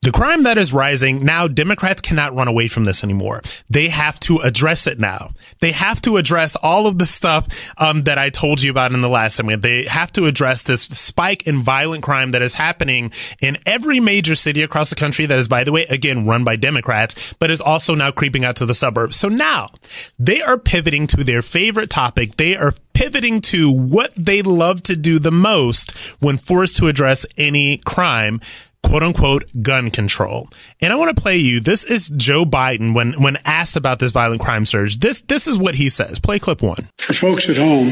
The 0.08 0.14
crime 0.14 0.44
that 0.44 0.58
is 0.58 0.72
rising 0.72 1.26
now, 1.26 1.50
Democrats 1.50 2.00
cannot 2.00 2.34
run 2.34 2.48
away 2.48 2.70
from 2.70 2.86
this 2.86 3.04
anymore. 3.04 3.42
They 3.70 3.90
have 3.90 4.22
to 4.22 4.38
address 4.38 4.88
it 4.88 5.02
now. 5.02 5.32
They 5.60 5.74
have 5.74 6.02
to 6.04 6.16
address 6.16 6.56
all 6.56 6.88
of 6.88 6.98
the 6.98 7.06
stuff 7.06 7.74
um, 7.78 8.04
that 8.04 8.18
I 8.18 8.30
told 8.30 8.62
you 8.62 8.72
about 8.72 8.94
in 8.94 9.02
the 9.02 9.10
last 9.10 9.36
segment. 9.36 9.64
They 9.64 9.84
have 9.84 10.14
to 10.14 10.26
address 10.26 10.64
this 10.64 10.84
spike 10.84 11.46
in 11.46 11.62
violent 11.62 12.04
crime 12.04 12.32
that 12.32 12.42
is 12.42 12.54
happening 12.54 13.12
in 13.42 13.58
every 13.66 14.00
major 14.00 14.36
city 14.36 14.64
across 14.64 14.90
the 14.90 14.96
country. 14.96 15.26
That 15.26 15.40
is, 15.40 15.50
by 15.50 15.66
the 15.66 15.74
way, 15.74 15.86
again, 15.90 16.26
run 16.26 16.46
by 16.46 16.56
Democrats, 16.56 17.34
but 17.38 17.52
is 17.52 17.60
also 17.60 17.94
now 17.94 18.12
creeping 18.12 18.46
out 18.46 18.56
to 18.56 18.66
the 18.66 18.74
suburbs. 18.74 19.18
So 19.18 19.28
now 19.28 19.72
they 20.18 20.42
are 20.42 20.58
pivoting 20.58 21.08
to 21.08 21.26
their 21.26 21.42
favorite 21.42 21.90
topic. 21.90 22.38
They 22.38 22.56
are 22.56 22.74
pivoting 22.94 23.40
to 23.40 23.70
what 23.70 24.12
they 24.16 24.42
love 24.42 24.82
to 24.82 24.96
do 24.96 25.20
the 25.20 25.32
most 25.32 25.92
when 26.20 26.38
forced 26.38 26.78
to 26.78 26.88
address 26.88 27.28
any 27.38 27.78
crime 27.78 28.40
quote 28.84 29.04
unquote 29.04 29.44
gun 29.62 29.92
control. 29.92 30.50
And 30.82 30.94
I 30.94 30.96
want 30.96 31.16
to 31.16 31.22
play 31.22 31.38
you. 31.38 31.60
This 31.60 31.86
is 31.86 32.10
Joe 32.10 32.46
Biden 32.46 32.94
when 32.94 33.14
when 33.22 33.38
asked 33.46 33.76
about 33.76 34.00
this 34.00 34.12
violent 34.12 34.42
crime 34.42 34.66
surge. 34.66 35.00
This 35.00 35.22
this 35.22 35.48
is 35.48 35.58
what 35.58 35.76
he 35.76 35.90
says. 35.90 36.20
Play 36.20 36.40
clip 36.40 36.62
1. 36.62 36.76
For 37.00 37.14
folks 37.14 37.50
at 37.50 37.58
home, 37.58 37.90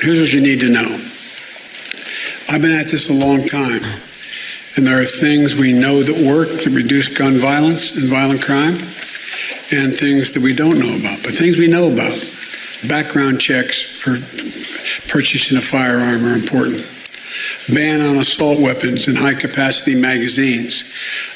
here's 0.00 0.20
what 0.20 0.32
you 0.32 0.40
need 0.40 0.60
to 0.60 0.68
know. 0.68 1.00
I've 2.48 2.62
been 2.62 2.72
at 2.72 2.86
this 2.86 3.10
a 3.10 3.12
long 3.12 3.44
time. 3.46 3.82
And 4.76 4.86
there 4.86 5.00
are 5.00 5.06
things 5.06 5.56
we 5.56 5.72
know 5.72 6.02
that 6.02 6.14
work 6.26 6.48
that 6.48 6.70
reduce 6.70 7.08
gun 7.08 7.38
violence 7.38 7.96
and 7.96 8.10
violent 8.10 8.42
crime 8.42 8.74
and 9.72 9.96
things 9.96 10.32
that 10.32 10.42
we 10.42 10.54
don't 10.54 10.78
know 10.78 10.94
about. 10.98 11.22
But 11.22 11.34
things 11.34 11.58
we 11.58 11.66
know 11.66 11.90
about. 11.90 12.12
Background 12.86 13.40
checks 13.40 13.82
for 13.82 14.18
purchasing 15.08 15.56
a 15.56 15.62
firearm 15.62 16.26
are 16.26 16.34
important 16.34 16.84
ban 17.72 18.00
on 18.00 18.16
assault 18.16 18.60
weapons 18.60 19.08
and 19.08 19.16
high 19.16 19.34
capacity 19.34 19.94
magazines. 19.94 20.84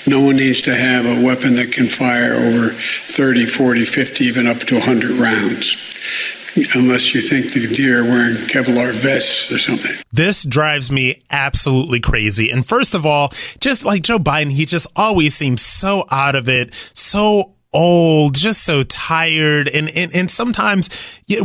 No 0.07 0.21
one 0.21 0.37
needs 0.37 0.61
to 0.63 0.75
have 0.75 1.07
a 1.07 1.25
weapon 1.25 1.57
that 1.57 1.73
can 1.73 1.89
fire 1.89 2.35
over 2.35 2.71
30, 2.71 3.47
40, 3.47 3.85
50, 3.85 4.25
even 4.25 4.47
up 4.47 4.59
to 4.59 4.75
100 4.77 5.11
rounds. 5.13 5.77
Unless 6.75 7.15
you 7.15 7.21
think 7.21 7.53
the 7.53 7.69
deer 7.69 8.01
are 8.01 8.05
wearing 8.05 8.35
Kevlar 8.35 8.93
vests 8.93 9.53
or 9.53 9.59
something. 9.59 9.93
This 10.13 10.43
drives 10.43 10.91
me 10.91 11.23
absolutely 11.31 12.01
crazy. 12.01 12.51
And 12.51 12.67
first 12.67 12.93
of 12.95 13.07
all, 13.07 13.33
just 13.61 13.85
like 13.85 14.03
Joe 14.03 14.19
Biden, 14.19 14.51
he 14.51 14.65
just 14.65 14.89
always 14.97 15.35
seems 15.37 15.63
so 15.63 16.07
out 16.11 16.35
of 16.35 16.49
it, 16.49 16.75
so 16.93 17.55
old, 17.73 18.35
just 18.35 18.65
so 18.65 18.83
tired. 18.83 19.69
And, 19.69 19.89
and, 19.91 20.15
and 20.15 20.31
sometimes 20.31 20.89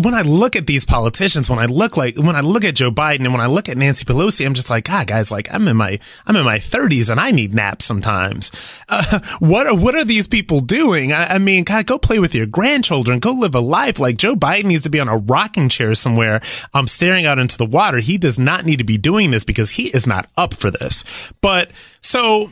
when 0.02 0.14
I 0.14 0.22
look 0.22 0.56
at 0.56 0.68
these 0.68 0.86
politicians, 0.86 1.50
when 1.50 1.60
I 1.60 1.66
look 1.66 1.98
like, 1.98 2.18
when 2.18 2.36
I 2.36 2.42
look 2.42 2.64
at 2.64 2.76
Joe 2.76 2.92
Biden 2.92 3.26
and 3.26 3.32
when 3.32 3.42
I 3.42 3.46
look 3.46 3.70
at 3.70 3.78
Nancy 3.78 4.06
Pelosi, 4.06 4.46
I'm 4.46 4.54
just 4.54 4.70
like, 4.70 4.86
God, 4.86 5.08
guys, 5.08 5.32
like 5.32 5.54
I'm 5.54 5.68
in 5.68 5.78
my, 5.78 6.00
I'm 6.26 6.36
in 6.36 6.46
my 6.46 6.60
thirties 6.60 7.10
and 7.10 7.20
I 7.20 7.32
need 7.32 7.54
naps 7.54 7.86
sometimes. 7.86 8.52
Uh, 8.88 9.20
what 9.40 9.66
are, 9.68 9.76
what 9.76 9.96
are 9.96 10.06
these 10.06 10.28
people 10.28 10.62
doing? 10.62 11.12
I, 11.12 11.36
I 11.36 11.38
mean, 11.40 11.64
God, 11.64 11.88
go 11.88 11.98
play 11.98 12.20
with 12.20 12.36
your 12.36 12.46
grandchildren, 12.46 13.20
go 13.20 13.32
live 13.32 13.56
a 13.56 13.60
life. 13.60 14.00
Like 14.00 14.18
Joe 14.18 14.36
Biden 14.36 14.66
needs 14.66 14.84
to 14.84 14.90
be 14.90 15.00
on 15.00 15.10
a 15.10 15.18
rocking 15.18 15.70
chair 15.70 15.96
somewhere. 15.96 16.40
I'm 16.74 16.82
um, 16.82 16.88
staring 16.88 17.26
out 17.26 17.40
into 17.40 17.58
the 17.58 17.66
water. 17.66 17.98
He 17.98 18.18
does 18.18 18.38
not 18.38 18.64
need 18.64 18.78
to 18.78 18.84
be 18.84 18.98
doing 18.98 19.32
this 19.32 19.44
because 19.44 19.72
he 19.72 19.88
is 19.88 20.06
not 20.06 20.28
up 20.38 20.54
for 20.54 20.70
this. 20.70 21.34
But 21.42 21.72
so, 22.00 22.52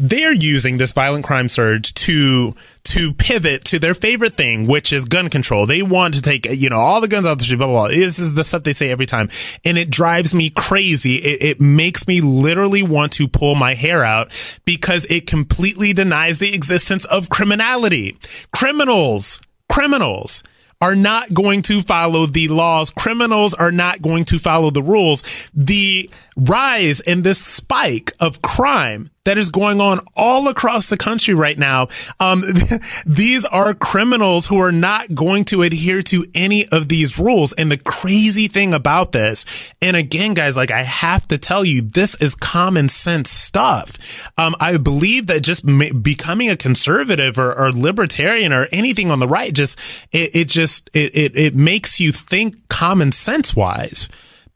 they're 0.00 0.32
using 0.32 0.78
this 0.78 0.92
violent 0.92 1.26
crime 1.26 1.48
surge 1.50 1.92
to 1.92 2.54
to 2.84 3.12
pivot 3.12 3.64
to 3.66 3.78
their 3.78 3.94
favorite 3.94 4.34
thing, 4.34 4.66
which 4.66 4.94
is 4.94 5.04
gun 5.04 5.28
control. 5.28 5.66
They 5.66 5.82
want 5.82 6.14
to 6.14 6.22
take 6.22 6.46
you 6.46 6.70
know 6.70 6.80
all 6.80 7.02
the 7.02 7.08
guns 7.08 7.26
off 7.26 7.38
the 7.38 7.44
street, 7.44 7.56
blah 7.56 7.66
blah 7.66 7.80
blah. 7.80 7.88
This 7.88 8.18
is 8.18 8.32
the 8.32 8.42
stuff 8.42 8.62
they 8.62 8.72
say 8.72 8.90
every 8.90 9.04
time, 9.04 9.28
and 9.62 9.76
it 9.76 9.90
drives 9.90 10.34
me 10.34 10.48
crazy. 10.48 11.16
It, 11.16 11.42
it 11.42 11.60
makes 11.60 12.08
me 12.08 12.22
literally 12.22 12.82
want 12.82 13.12
to 13.12 13.28
pull 13.28 13.54
my 13.54 13.74
hair 13.74 14.02
out 14.02 14.32
because 14.64 15.04
it 15.10 15.26
completely 15.26 15.92
denies 15.92 16.38
the 16.38 16.54
existence 16.54 17.04
of 17.04 17.28
criminality. 17.28 18.16
Criminals, 18.52 19.40
criminals 19.68 20.42
are 20.80 20.96
not 20.96 21.34
going 21.34 21.60
to 21.60 21.82
follow 21.82 22.24
the 22.24 22.48
laws. 22.48 22.90
Criminals 22.90 23.52
are 23.52 23.72
not 23.72 24.00
going 24.00 24.24
to 24.24 24.38
follow 24.38 24.70
the 24.70 24.82
rules. 24.82 25.50
The 25.52 26.08
rise 26.36 27.00
in 27.00 27.20
this 27.20 27.38
spike 27.38 28.12
of 28.18 28.40
crime 28.40 29.10
that 29.24 29.36
is 29.36 29.50
going 29.50 29.82
on 29.82 30.00
all 30.16 30.48
across 30.48 30.88
the 30.88 30.96
country 30.96 31.34
right 31.34 31.58
now. 31.58 31.88
Um, 32.18 32.42
these 33.06 33.44
are 33.44 33.74
criminals 33.74 34.46
who 34.46 34.58
are 34.58 34.72
not 34.72 35.14
going 35.14 35.44
to 35.46 35.62
adhere 35.62 36.02
to 36.04 36.24
any 36.34 36.66
of 36.68 36.88
these 36.88 37.18
rules. 37.18 37.52
And 37.52 37.70
the 37.70 37.76
crazy 37.76 38.48
thing 38.48 38.72
about 38.72 39.12
this, 39.12 39.44
and 39.82 39.94
again, 39.94 40.32
guys, 40.32 40.56
like 40.56 40.70
I 40.70 40.82
have 40.82 41.28
to 41.28 41.36
tell 41.36 41.66
you, 41.66 41.82
this 41.82 42.14
is 42.16 42.34
common 42.34 42.88
sense 42.88 43.30
stuff. 43.30 44.30
Um, 44.38 44.56
I 44.58 44.78
believe 44.78 45.26
that 45.26 45.42
just 45.42 45.66
becoming 46.02 46.48
a 46.48 46.56
conservative 46.56 47.38
or, 47.38 47.52
or, 47.52 47.70
libertarian 47.72 48.52
or 48.52 48.68
anything 48.72 49.10
on 49.10 49.20
the 49.20 49.28
right, 49.28 49.54
just, 49.54 49.78
it, 50.12 50.34
it 50.34 50.48
just, 50.48 50.88
it, 50.94 51.16
it, 51.16 51.38
it 51.38 51.54
makes 51.54 52.00
you 52.00 52.10
think 52.12 52.68
common 52.68 53.12
sense 53.12 53.54
wise 53.54 54.08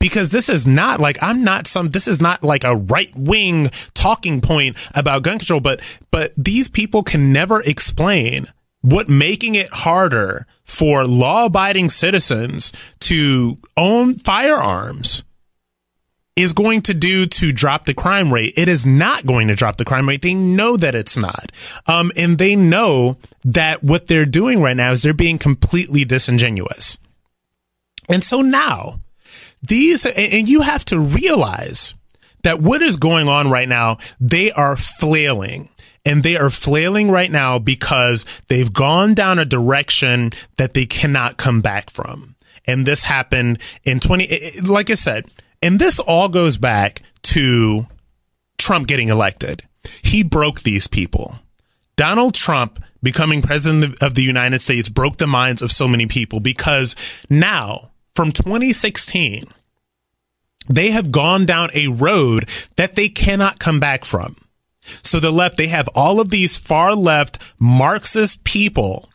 because 0.04 0.28
this 0.28 0.50
is 0.50 0.66
not 0.66 1.00
like 1.00 1.16
I'm 1.22 1.42
not 1.44 1.66
some 1.66 1.88
this 1.88 2.06
is 2.06 2.20
not 2.20 2.42
like 2.42 2.62
a 2.62 2.76
right 2.76 3.10
wing 3.16 3.70
talking 3.94 4.42
point 4.42 4.76
about 4.94 5.22
gun 5.22 5.38
control 5.38 5.60
but 5.60 5.80
but 6.10 6.34
these 6.36 6.68
people 6.68 7.02
can 7.02 7.32
never 7.32 7.62
explain 7.62 8.44
what 8.82 9.08
making 9.08 9.54
it 9.54 9.70
harder 9.72 10.46
for 10.62 11.04
law 11.04 11.46
abiding 11.46 11.88
citizens 11.88 12.70
to 13.00 13.56
own 13.78 14.12
firearms 14.12 15.24
is 16.36 16.52
going 16.52 16.82
to 16.82 16.92
do 16.92 17.24
to 17.24 17.50
drop 17.50 17.86
the 17.86 17.94
crime 17.94 18.30
rate. 18.30 18.52
It 18.58 18.68
is 18.68 18.84
not 18.84 19.24
going 19.24 19.48
to 19.48 19.54
drop 19.54 19.76
the 19.76 19.86
crime 19.86 20.06
rate. 20.06 20.20
They 20.20 20.34
know 20.34 20.76
that 20.76 20.94
it's 20.94 21.16
not. 21.16 21.50
Um, 21.86 22.12
and 22.14 22.36
they 22.36 22.56
know 22.56 23.16
that 23.44 23.82
what 23.82 24.08
they're 24.08 24.26
doing 24.26 24.60
right 24.60 24.76
now 24.76 24.92
is 24.92 25.02
they're 25.02 25.14
being 25.14 25.38
completely 25.38 26.04
disingenuous. 26.04 26.98
And 28.10 28.22
so 28.22 28.42
now 28.42 29.00
these, 29.66 30.06
and 30.06 30.48
you 30.48 30.62
have 30.62 30.84
to 30.86 30.98
realize 30.98 31.94
that 32.42 32.60
what 32.60 32.82
is 32.82 32.96
going 32.96 33.28
on 33.28 33.50
right 33.50 33.68
now, 33.68 33.98
they 34.20 34.52
are 34.52 34.76
flailing. 34.76 35.70
And 36.06 36.22
they 36.22 36.36
are 36.36 36.50
flailing 36.50 37.10
right 37.10 37.30
now 37.30 37.58
because 37.58 38.26
they've 38.48 38.70
gone 38.70 39.14
down 39.14 39.38
a 39.38 39.46
direction 39.46 40.32
that 40.58 40.74
they 40.74 40.84
cannot 40.84 41.38
come 41.38 41.62
back 41.62 41.88
from. 41.88 42.36
And 42.66 42.84
this 42.84 43.04
happened 43.04 43.58
in 43.84 44.00
20, 44.00 44.60
like 44.64 44.90
I 44.90 44.94
said, 44.94 45.30
and 45.62 45.78
this 45.78 45.98
all 45.98 46.28
goes 46.28 46.58
back 46.58 47.00
to 47.22 47.86
Trump 48.58 48.86
getting 48.86 49.08
elected. 49.08 49.62
He 50.02 50.22
broke 50.22 50.60
these 50.60 50.86
people. 50.86 51.38
Donald 51.96 52.34
Trump 52.34 52.82
becoming 53.02 53.40
president 53.40 54.02
of 54.02 54.14
the 54.14 54.22
United 54.22 54.60
States 54.60 54.88
broke 54.88 55.16
the 55.16 55.26
minds 55.26 55.62
of 55.62 55.72
so 55.72 55.86
many 55.86 56.06
people 56.06 56.40
because 56.40 56.94
now 57.30 57.90
from 58.14 58.32
2016, 58.32 59.44
they 60.68 60.90
have 60.90 61.12
gone 61.12 61.44
down 61.44 61.70
a 61.74 61.88
road 61.88 62.48
that 62.76 62.94
they 62.94 63.08
cannot 63.08 63.58
come 63.58 63.80
back 63.80 64.04
from. 64.04 64.36
So 65.02 65.18
the 65.18 65.30
left, 65.30 65.56
they 65.56 65.68
have 65.68 65.88
all 65.94 66.20
of 66.20 66.30
these 66.30 66.56
far 66.56 66.94
left 66.94 67.38
Marxist 67.58 68.44
people 68.44 69.08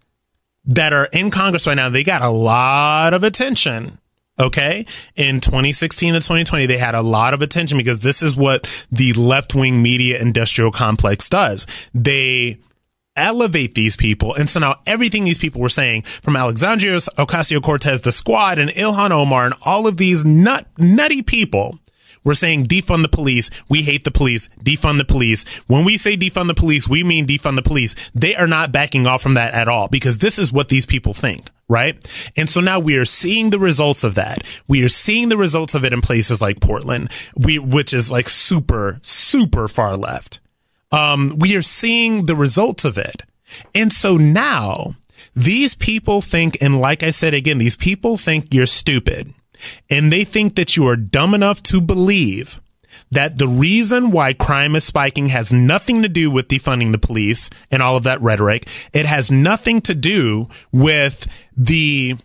that 0.66 0.94
are 0.94 1.06
in 1.12 1.32
Congress 1.32 1.68
right 1.68 1.76
now. 1.76 1.90
They 1.90 2.04
got 2.04 2.22
a 2.22 2.30
lot 2.30 3.14
of 3.14 3.24
attention. 3.24 4.00
Okay. 4.40 4.86
In 5.16 5.42
2016 5.42 6.16
and 6.16 6.24
2020, 6.24 6.66
they 6.66 6.78
had 6.78 6.96
a 6.96 7.02
lot 7.02 7.34
of 7.34 7.42
attention 7.42 7.78
because 7.78 8.02
this 8.04 8.24
is 8.24 8.36
what 8.36 8.86
the 8.92 9.14
left 9.14 9.54
wing 9.54 9.82
media 9.82 10.20
industrial 10.20 10.72
complex 10.72 11.28
does. 11.28 11.68
They 11.94 12.60
elevate 13.20 13.76
these 13.76 13.96
people. 13.96 14.34
And 14.34 14.50
so 14.50 14.60
now 14.60 14.76
everything 14.86 15.24
these 15.24 15.38
people 15.38 15.62
were 15.62 15.70
saying 15.70 16.04
from 16.04 16.36
Alexandria 16.36 16.98
Ocasio 16.98 17.62
Cortez, 17.62 18.02
the 18.02 18.12
squad, 18.12 18.60
and 18.60 18.70
Ilhan 18.72 19.12
Omar, 19.12 19.46
and 19.46 19.56
all 19.64 19.88
of 19.88 19.98
these 19.98 20.26
nut, 20.26 20.68
nutty 20.78 21.22
people 21.22 21.80
were 22.24 22.36
saying 22.36 22.66
defund 22.66 23.02
the 23.02 23.10
police. 23.10 23.50
We 23.70 23.84
hate 23.84 24.04
the 24.04 24.12
police. 24.12 24.50
Defund 24.64 24.98
the 24.98 25.06
police. 25.06 25.44
When 25.68 25.86
we 25.86 25.98
say 25.98 26.18
defund 26.18 26.48
the 26.48 26.54
police, 26.54 26.88
we 26.88 27.04
mean 27.04 27.26
defund 27.26 27.56
the 27.56 27.62
police. 27.62 27.96
They 28.14 28.36
are 28.36 28.48
not 28.48 28.72
backing 28.72 29.08
off 29.08 29.22
from 29.22 29.36
that 29.36 29.54
at 29.54 29.68
all 29.68 29.88
because 29.88 30.20
this 30.20 30.38
is 30.40 30.52
what 30.52 30.70
these 30.70 30.86
people 30.86 31.14
think. 31.14 31.50
Right. 31.68 32.04
And 32.36 32.50
so 32.50 32.62
now 32.62 32.80
we 32.80 32.98
are 32.98 33.06
seeing 33.06 33.52
the 33.52 33.60
results 33.60 34.04
of 34.04 34.16
that. 34.16 34.44
We 34.68 34.84
are 34.84 34.90
seeing 34.90 35.30
the 35.30 35.38
results 35.38 35.76
of 35.76 35.86
it 35.86 35.94
in 35.94 36.02
places 36.02 36.42
like 36.42 36.60
Portland, 36.60 37.10
we, 37.36 37.60
which 37.60 37.94
is 37.94 38.10
like 38.10 38.28
super, 38.28 38.98
super 39.04 39.68
far 39.68 39.96
left 39.96 40.40
um, 40.92 41.36
we 41.38 41.56
are 41.56 41.62
seeing 41.62 42.26
the 42.26 42.36
results 42.36 42.86
of 42.86 42.98
it. 42.98 43.24
And 43.74 43.92
so 43.92 44.18
now 44.18 44.96
these 45.36 45.76
people 45.76 46.22
think, 46.22 46.58
and 46.62 46.80
like 46.80 47.04
I 47.04 47.10
said 47.10 47.34
again, 47.34 47.58
these 47.58 47.76
people 47.76 48.18
think 48.18 48.54
you're 48.54 48.66
stupid 48.66 49.34
and 49.90 50.12
they 50.12 50.24
think 50.24 50.56
that 50.56 50.78
you 50.78 50.88
are 50.88 50.96
dumb 50.96 51.34
enough 51.34 51.62
to 51.64 51.82
believe 51.82 52.62
that 53.12 53.38
the 53.38 53.48
reason 53.48 54.12
why 54.12 54.34
crime 54.34 54.76
is 54.76 54.84
spiking 54.84 55.30
has 55.30 55.52
nothing 55.52 56.02
to 56.02 56.10
do 56.10 56.30
with 56.30 56.48
defunding 56.48 56.92
the 56.92 56.98
police 56.98 57.50
and 57.72 57.82
all 57.82 57.98
of 57.98 58.04
that 58.04 58.22
rhetoric. 58.22 58.68
It 58.94 59.06
has 59.06 59.32
nothing 59.32 59.82
to 59.82 59.96
do 59.96 60.48
with 60.72 61.28
the 61.56 62.16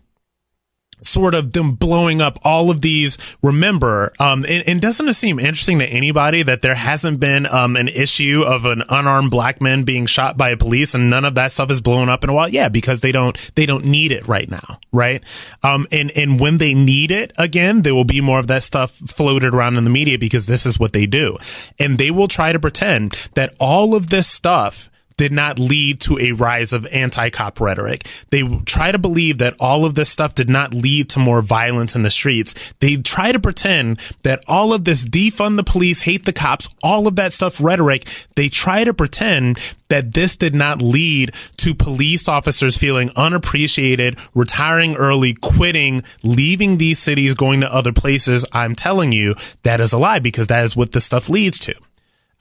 sort 1.06 1.34
of 1.34 1.52
them 1.52 1.72
blowing 1.72 2.20
up 2.20 2.38
all 2.42 2.70
of 2.70 2.80
these. 2.80 3.18
Remember, 3.42 4.12
um, 4.18 4.44
and, 4.48 4.64
and, 4.66 4.80
doesn't 4.80 5.08
it 5.08 5.14
seem 5.14 5.38
interesting 5.38 5.78
to 5.78 5.86
anybody 5.86 6.42
that 6.42 6.62
there 6.62 6.74
hasn't 6.74 7.20
been 7.20 7.46
um, 7.46 7.76
an 7.76 7.88
issue 7.88 8.42
of 8.46 8.64
an 8.64 8.82
unarmed 8.88 9.30
black 9.30 9.60
man 9.60 9.84
being 9.84 10.06
shot 10.06 10.36
by 10.36 10.50
a 10.50 10.56
police 10.56 10.94
and 10.94 11.08
none 11.08 11.24
of 11.24 11.34
that 11.36 11.52
stuff 11.52 11.70
is 11.70 11.80
blown 11.80 12.08
up 12.08 12.24
in 12.24 12.30
a 12.30 12.32
while? 12.32 12.48
Yeah, 12.48 12.68
because 12.68 13.00
they 13.00 13.12
don't 13.12 13.38
they 13.54 13.66
don't 13.66 13.84
need 13.84 14.12
it 14.12 14.26
right 14.28 14.50
now, 14.50 14.78
right? 14.92 15.22
Um, 15.62 15.86
and 15.92 16.10
and 16.16 16.38
when 16.40 16.58
they 16.58 16.74
need 16.74 17.10
it 17.10 17.32
again, 17.38 17.82
there 17.82 17.94
will 17.94 18.04
be 18.04 18.20
more 18.20 18.40
of 18.40 18.46
that 18.48 18.62
stuff 18.62 18.92
floated 18.92 19.54
around 19.54 19.76
in 19.76 19.84
the 19.84 19.90
media 19.90 20.18
because 20.18 20.46
this 20.46 20.66
is 20.66 20.78
what 20.78 20.92
they 20.92 21.06
do, 21.06 21.36
and 21.78 21.98
they 21.98 22.10
will 22.10 22.28
try 22.28 22.52
to 22.52 22.58
pretend 22.58 23.12
that 23.34 23.54
all 23.58 23.94
of 23.94 24.10
this 24.10 24.26
stuff 24.26 24.90
did 25.16 25.32
not 25.32 25.58
lead 25.58 26.00
to 26.00 26.18
a 26.18 26.32
rise 26.32 26.72
of 26.72 26.86
anti-cop 26.86 27.60
rhetoric. 27.60 28.06
They 28.30 28.42
try 28.66 28.92
to 28.92 28.98
believe 28.98 29.38
that 29.38 29.54
all 29.60 29.84
of 29.84 29.94
this 29.94 30.08
stuff 30.08 30.34
did 30.34 30.48
not 30.48 30.74
lead 30.74 31.08
to 31.10 31.18
more 31.18 31.42
violence 31.42 31.94
in 31.94 32.02
the 32.02 32.10
streets. 32.10 32.74
They 32.80 32.96
try 32.96 33.32
to 33.32 33.40
pretend 33.40 34.00
that 34.22 34.44
all 34.48 34.72
of 34.72 34.84
this 34.84 35.04
defund 35.04 35.56
the 35.56 35.64
police, 35.64 36.02
hate 36.02 36.24
the 36.24 36.32
cops, 36.32 36.68
all 36.82 37.06
of 37.06 37.16
that 37.16 37.32
stuff 37.32 37.60
rhetoric, 37.60 38.08
they 38.36 38.48
try 38.48 38.84
to 38.84 38.94
pretend 38.94 39.58
that 39.88 40.14
this 40.14 40.36
did 40.36 40.54
not 40.54 40.82
lead 40.82 41.32
to 41.58 41.74
police 41.74 42.26
officers 42.26 42.76
feeling 42.76 43.10
unappreciated, 43.16 44.18
retiring 44.34 44.96
early, 44.96 45.34
quitting, 45.34 46.02
leaving 46.22 46.78
these 46.78 46.98
cities, 46.98 47.34
going 47.34 47.60
to 47.60 47.72
other 47.72 47.92
places. 47.92 48.44
I'm 48.52 48.74
telling 48.74 49.12
you, 49.12 49.34
that 49.62 49.80
is 49.80 49.92
a 49.92 49.98
lie 49.98 50.18
because 50.18 50.48
that 50.48 50.64
is 50.64 50.74
what 50.74 50.92
this 50.92 51.04
stuff 51.04 51.28
leads 51.28 51.58
to. 51.60 51.74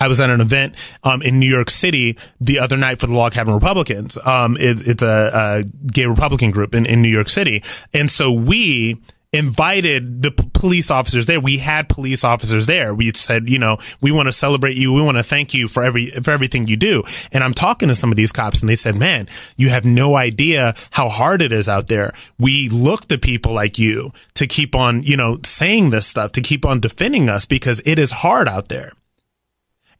I 0.03 0.07
was 0.09 0.19
at 0.19 0.29
an 0.29 0.41
event 0.41 0.75
um, 1.03 1.21
in 1.21 1.39
New 1.39 1.47
York 1.47 1.69
City 1.69 2.17
the 2.41 2.59
other 2.59 2.75
night 2.75 2.99
for 2.99 3.07
the 3.07 3.13
Log 3.13 3.31
Cabin 3.31 3.53
Republicans. 3.53 4.17
Um, 4.25 4.57
it, 4.57 4.85
it's 4.85 5.01
a, 5.01 5.31
a, 5.33 5.63
gay 5.87 6.05
Republican 6.05 6.51
group 6.51 6.75
in, 6.75 6.85
in 6.85 7.01
New 7.01 7.09
York 7.09 7.29
City. 7.29 7.63
And 7.93 8.11
so 8.11 8.31
we, 8.31 9.01
invited 9.33 10.21
the 10.21 10.31
p- 10.31 10.47
police 10.53 10.91
officers 10.91 11.25
there. 11.25 11.39
We 11.39 11.57
had 11.57 11.89
police 11.89 12.23
officers 12.23 12.67
there. 12.67 12.93
We 12.93 13.11
said, 13.15 13.49
you 13.49 13.57
know, 13.57 13.79
we 13.99 14.11
want 14.11 14.27
to 14.27 14.31
celebrate 14.31 14.77
you. 14.77 14.93
We 14.93 15.01
want 15.01 15.17
to 15.17 15.23
thank 15.23 15.55
you 15.55 15.67
for 15.67 15.83
every 15.83 16.11
for 16.11 16.29
everything 16.29 16.67
you 16.67 16.77
do. 16.77 17.01
And 17.31 17.43
I'm 17.43 17.55
talking 17.55 17.87
to 17.87 17.95
some 17.95 18.11
of 18.11 18.15
these 18.15 18.31
cops, 18.31 18.61
and 18.61 18.69
they 18.69 18.75
said, 18.75 18.95
man, 18.95 19.27
you 19.57 19.69
have 19.69 19.85
no 19.85 20.15
idea 20.15 20.75
how 20.91 21.09
hard 21.09 21.41
it 21.41 21.51
is 21.51 21.67
out 21.67 21.87
there. 21.87 22.13
We 22.37 22.69
look 22.69 23.07
to 23.07 23.17
people 23.17 23.53
like 23.53 23.79
you 23.79 24.13
to 24.35 24.45
keep 24.45 24.75
on, 24.75 25.01
you 25.01 25.17
know, 25.17 25.39
saying 25.43 25.89
this 25.89 26.05
stuff, 26.05 26.33
to 26.33 26.41
keep 26.41 26.63
on 26.63 26.79
defending 26.79 27.27
us 27.27 27.45
because 27.45 27.81
it 27.85 27.97
is 27.97 28.11
hard 28.11 28.47
out 28.47 28.69
there. 28.69 28.91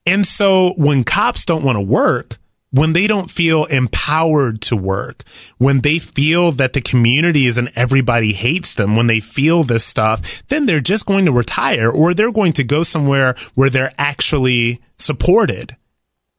And 0.05 0.27
so 0.27 0.73
when 0.77 1.03
cops 1.03 1.45
don't 1.45 1.63
want 1.63 1.77
to 1.77 1.81
work, 1.81 2.37
when 2.73 2.93
they 2.93 3.05
don't 3.05 3.29
feel 3.29 3.65
empowered 3.65 4.59
to 4.63 4.75
work, 4.75 5.23
when 5.59 5.81
they 5.81 5.99
feel 5.99 6.51
that 6.53 6.73
the 6.73 6.81
communities 6.81 7.57
and 7.59 7.71
everybody 7.75 8.33
hates 8.33 8.73
them, 8.73 8.95
when 8.95 9.07
they 9.07 9.19
feel 9.19 9.63
this 9.63 9.85
stuff, 9.85 10.41
then 10.47 10.65
they're 10.65 10.79
just 10.79 11.05
going 11.05 11.25
to 11.25 11.31
retire 11.31 11.89
or 11.89 12.13
they're 12.13 12.31
going 12.31 12.53
to 12.53 12.63
go 12.63 12.81
somewhere 12.81 13.35
where 13.53 13.69
they're 13.69 13.93
actually 13.97 14.81
supported. 14.97 15.77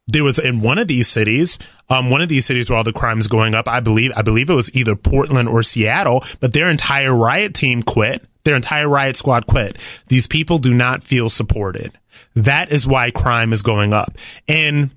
There 0.09 0.25
was 0.25 0.39
in 0.39 0.61
one 0.61 0.79
of 0.79 0.89
these 0.89 1.09
cities, 1.09 1.59
um, 1.89 2.11
one 2.11 2.21
of 2.21 2.29
these 2.29 2.45
cities 2.45 2.69
where 2.69 2.77
all 2.77 2.85
the 2.85 2.93
crime 2.93 3.21
is 3.21 3.29
going 3.29 3.55
up. 3.55 3.69
I 3.69 3.81
believe, 3.81 4.13
I 4.17 4.23
believe 4.23 4.51
it 4.51 4.55
was 4.55 4.75
either 4.75 4.97
Portland 4.97 5.49
or 5.49 5.63
Seattle, 5.63 6.25
but 6.41 6.53
their 6.53 6.69
entire 6.69 7.17
riot 7.17 7.55
team 7.55 7.83
quit. 7.83 8.27
Their 8.43 8.57
entire 8.57 8.89
riot 8.89 9.17
squad 9.17 9.47
quit. 9.47 9.79
These 10.09 10.27
people 10.27 10.59
do 10.59 10.75
not 10.75 11.03
feel 11.03 11.31
supported. 11.31 11.97
That 12.35 12.73
is 12.73 12.87
why 12.87 13.11
crime 13.11 13.53
is 13.53 13.63
going 13.63 13.93
up. 13.93 14.17
And 14.49 14.91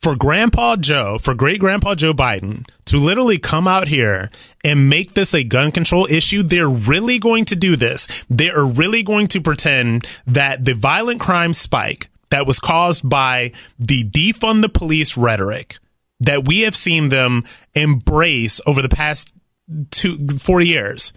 for 0.00 0.14
Grandpa 0.14 0.76
Joe, 0.76 1.18
for 1.18 1.34
great 1.34 1.58
Grandpa 1.58 1.94
Joe 1.96 2.14
Biden 2.14 2.68
to 2.84 2.96
literally 2.96 3.38
come 3.38 3.66
out 3.66 3.88
here 3.88 4.30
and 4.64 4.88
make 4.88 5.14
this 5.14 5.34
a 5.34 5.42
gun 5.42 5.72
control 5.72 6.06
issue, 6.08 6.42
they're 6.42 6.68
really 6.68 7.18
going 7.18 7.44
to 7.46 7.56
do 7.56 7.74
this. 7.74 8.24
They 8.30 8.50
are 8.50 8.64
really 8.64 9.02
going 9.02 9.26
to 9.28 9.40
pretend 9.40 10.06
that 10.26 10.64
the 10.64 10.74
violent 10.74 11.20
crime 11.20 11.54
spike 11.54 12.08
that 12.30 12.46
was 12.46 12.60
caused 12.60 13.08
by 13.08 13.52
the 13.78 14.04
defund 14.04 14.62
the 14.62 14.68
police 14.68 15.16
rhetoric 15.16 15.78
that 16.20 16.46
we 16.46 16.60
have 16.60 16.76
seen 16.76 17.08
them 17.08 17.44
embrace 17.74 18.60
over 18.66 18.82
the 18.82 18.88
past 18.88 19.34
two, 19.90 20.16
40 20.38 20.66
years 20.66 21.12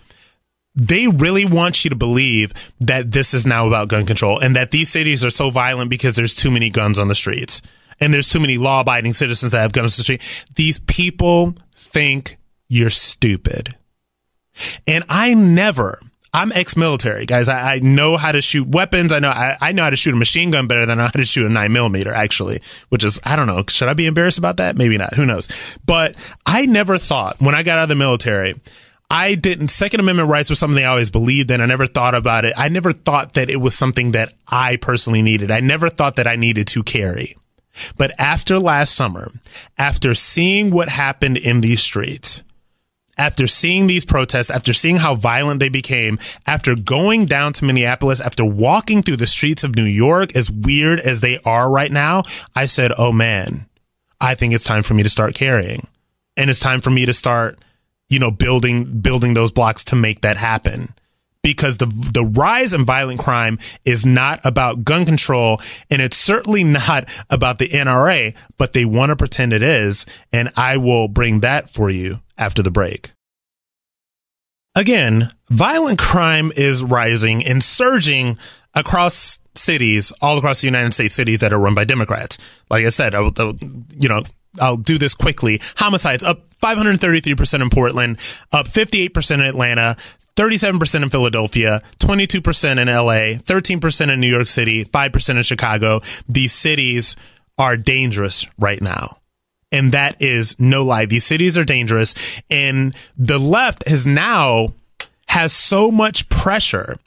they 0.75 1.07
really 1.07 1.45
want 1.45 1.83
you 1.83 1.89
to 1.89 1.95
believe 1.95 2.53
that 2.79 3.11
this 3.11 3.33
is 3.33 3.45
now 3.45 3.67
about 3.67 3.89
gun 3.89 4.05
control 4.05 4.39
and 4.39 4.55
that 4.55 4.71
these 4.71 4.89
cities 4.89 5.25
are 5.25 5.29
so 5.29 5.49
violent 5.49 5.89
because 5.89 6.15
there's 6.15 6.35
too 6.35 6.51
many 6.51 6.69
guns 6.69 6.99
on 6.99 7.07
the 7.07 7.15
streets 7.15 7.61
and 7.99 8.13
there's 8.13 8.29
too 8.29 8.39
many 8.39 8.57
law 8.57 8.81
abiding 8.81 9.13
citizens 9.13 9.51
that 9.51 9.61
have 9.61 9.73
guns 9.73 9.95
on 9.95 9.99
the 9.99 10.03
street. 10.03 10.45
These 10.55 10.79
people 10.79 11.55
think 11.75 12.37
you're 12.67 12.89
stupid. 12.89 13.75
And 14.87 15.03
I 15.09 15.33
never, 15.33 15.99
I'm 16.33 16.51
ex-military, 16.51 17.25
guys. 17.25 17.49
I, 17.49 17.75
I, 17.75 17.79
know 17.79 18.17
how 18.17 18.31
to 18.31 18.41
shoot 18.41 18.67
weapons. 18.67 19.11
I 19.11 19.19
know 19.19 19.29
I, 19.29 19.57
I, 19.59 19.71
know 19.71 19.83
how 19.83 19.89
to 19.89 19.95
shoot 19.95 20.13
a 20.13 20.17
machine 20.17 20.51
gun 20.51 20.67
better 20.67 20.85
than 20.85 20.99
I 20.99 21.03
know 21.03 21.07
how 21.07 21.19
to 21.19 21.25
shoot 21.25 21.45
a 21.45 21.49
nine 21.49 21.71
millimeter, 21.71 22.13
actually. 22.13 22.61
Which 22.89 23.03
is 23.03 23.19
I 23.23 23.35
don't 23.35 23.47
know. 23.47 23.63
Should 23.67 23.87
I 23.87 23.93
be 23.93 24.05
embarrassed 24.05 24.37
about 24.37 24.57
that? 24.57 24.77
Maybe 24.77 24.97
not. 24.97 25.13
Who 25.13 25.25
knows? 25.25 25.47
But 25.85 26.15
I 26.45 26.65
never 26.65 26.97
thought 26.97 27.39
when 27.39 27.55
I 27.55 27.63
got 27.63 27.79
out 27.79 27.83
of 27.83 27.89
the 27.89 27.95
military. 27.95 28.55
I 29.09 29.35
didn't. 29.35 29.69
Second 29.69 30.01
Amendment 30.01 30.29
rights 30.29 30.49
was 30.49 30.59
something 30.59 30.83
I 30.83 30.87
always 30.87 31.09
believed 31.09 31.49
in. 31.49 31.61
I 31.61 31.65
never 31.65 31.87
thought 31.87 32.13
about 32.13 32.45
it. 32.45 32.53
I 32.55 32.69
never 32.69 32.93
thought 32.93 33.33
that 33.33 33.49
it 33.49 33.57
was 33.57 33.73
something 33.73 34.11
that 34.11 34.33
I 34.47 34.75
personally 34.75 35.23
needed. 35.23 35.49
I 35.49 35.61
never 35.61 35.89
thought 35.89 36.17
that 36.17 36.27
I 36.27 36.35
needed 36.35 36.67
to 36.67 36.83
carry. 36.83 37.35
But 37.97 38.11
after 38.19 38.59
last 38.59 38.93
summer, 38.93 39.31
after 39.77 40.13
seeing 40.13 40.69
what 40.69 40.89
happened 40.89 41.37
in 41.37 41.61
these 41.61 41.81
streets, 41.81 42.43
after 43.17 43.47
seeing 43.47 43.87
these 43.87 44.05
protests, 44.05 44.49
after 44.49 44.73
seeing 44.73 44.97
how 44.97 45.15
violent 45.15 45.59
they 45.59 45.69
became, 45.69 46.19
after 46.45 46.75
going 46.75 47.25
down 47.25 47.53
to 47.53 47.65
Minneapolis, 47.65 48.21
after 48.21 48.45
walking 48.45 49.01
through 49.01 49.17
the 49.17 49.27
streets 49.27 49.63
of 49.63 49.75
New 49.75 49.83
York, 49.83 50.35
as 50.35 50.49
weird 50.49 50.99
as 50.99 51.21
they 51.21 51.39
are 51.39 51.69
right 51.69 51.91
now, 51.91 52.23
I 52.55 52.65
said, 52.65 52.91
oh 52.97 53.11
man, 53.11 53.67
I 54.21 54.35
think 54.35 54.53
it's 54.53 54.63
time 54.63 54.83
for 54.83 54.93
me 54.93 55.03
to 55.03 55.09
start 55.09 55.35
carrying. 55.35 55.87
And 56.37 56.49
it's 56.49 56.61
time 56.61 56.79
for 56.79 56.91
me 56.91 57.05
to 57.05 57.13
start, 57.13 57.59
you 58.09 58.19
know, 58.19 58.31
building, 58.31 58.99
building 59.01 59.33
those 59.33 59.51
blocks 59.51 59.83
to 59.85 59.95
make 59.95 60.21
that 60.21 60.37
happen 60.37 60.93
because 61.41 61.77
the 61.77 61.85
the 61.85 62.25
rise 62.25 62.73
in 62.73 62.85
violent 62.85 63.19
crime 63.19 63.57
is 63.85 64.05
not 64.05 64.39
about 64.43 64.83
gun 64.83 65.05
control 65.05 65.59
and 65.89 66.01
it's 66.01 66.17
certainly 66.17 66.63
not 66.63 67.09
about 67.29 67.59
the 67.59 67.69
NRA, 67.69 68.35
but 68.57 68.73
they 68.73 68.85
want 68.85 69.09
to 69.09 69.15
pretend 69.15 69.53
it 69.53 69.63
is, 69.63 70.05
and 70.33 70.51
I 70.55 70.77
will 70.77 71.07
bring 71.07 71.39
that 71.39 71.69
for 71.69 71.89
you 71.89 72.19
after 72.37 72.61
the 72.61 72.71
break. 72.71 73.11
Again, 74.75 75.29
violent 75.49 75.99
crime 75.99 76.51
is 76.55 76.83
rising 76.83 77.43
and 77.45 77.63
surging 77.63 78.37
across 78.73 79.39
cities, 79.55 80.13
all 80.21 80.37
across 80.37 80.61
the 80.61 80.67
United 80.67 80.93
States, 80.93 81.15
cities 81.15 81.39
that 81.39 81.51
are 81.51 81.59
run 81.59 81.73
by 81.73 81.83
Democrats. 81.83 82.37
Like 82.69 82.85
I 82.85 82.89
said, 82.89 83.15
I 83.15 83.19
you 83.21 84.07
know, 84.07 84.23
I'll 84.59 84.77
do 84.77 84.97
this 84.97 85.13
quickly. 85.13 85.61
Homicides 85.77 86.23
up 86.23 86.49
533% 86.61 87.61
in 87.61 87.69
Portland, 87.69 88.17
up 88.51 88.67
58% 88.67 89.35
in 89.35 89.41
Atlanta, 89.41 89.95
37% 90.35 91.03
in 91.03 91.09
Philadelphia, 91.09 91.81
22% 91.99 92.79
in 92.79 92.87
LA, 92.87 93.39
13% 93.39 94.13
in 94.13 94.19
New 94.19 94.27
York 94.27 94.47
City, 94.47 94.85
5% 94.85 95.37
in 95.37 95.43
Chicago. 95.43 96.01
These 96.27 96.53
cities 96.53 97.15
are 97.57 97.75
dangerous 97.77 98.45
right 98.57 98.81
now. 98.81 99.17
And 99.71 99.91
that 99.91 100.21
is 100.21 100.59
no 100.59 100.83
lie. 100.83 101.05
These 101.05 101.25
cities 101.25 101.57
are 101.57 101.65
dangerous. 101.65 102.41
And 102.49 102.95
the 103.17 103.37
left 103.37 103.87
has 103.87 104.07
now 104.07 104.73
has 105.27 105.53
so 105.53 105.91
much 105.91 106.27
pressure 106.29 106.97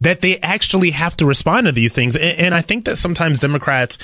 that 0.00 0.20
they 0.20 0.38
actually 0.38 0.90
have 0.90 1.16
to 1.18 1.26
respond 1.26 1.66
to 1.66 1.72
these 1.72 1.94
things. 1.94 2.16
And, 2.16 2.38
and 2.38 2.54
I 2.54 2.62
think 2.62 2.86
that 2.86 2.96
sometimes 2.96 3.38
Democrats 3.38 3.98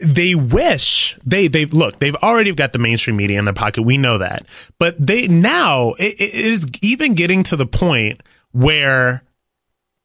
they 0.00 0.34
wish 0.34 1.18
they 1.24 1.48
they 1.48 1.64
look 1.66 1.98
they've 1.98 2.14
already 2.16 2.52
got 2.52 2.72
the 2.72 2.78
mainstream 2.78 3.16
media 3.16 3.38
in 3.38 3.44
their 3.44 3.54
pocket. 3.54 3.82
We 3.82 3.98
know 3.98 4.18
that. 4.18 4.46
But 4.78 4.94
they 5.04 5.26
now 5.28 5.94
it, 5.98 6.20
it 6.20 6.34
is 6.34 6.66
even 6.80 7.14
getting 7.14 7.42
to 7.44 7.56
the 7.56 7.66
point 7.66 8.22
where 8.52 9.22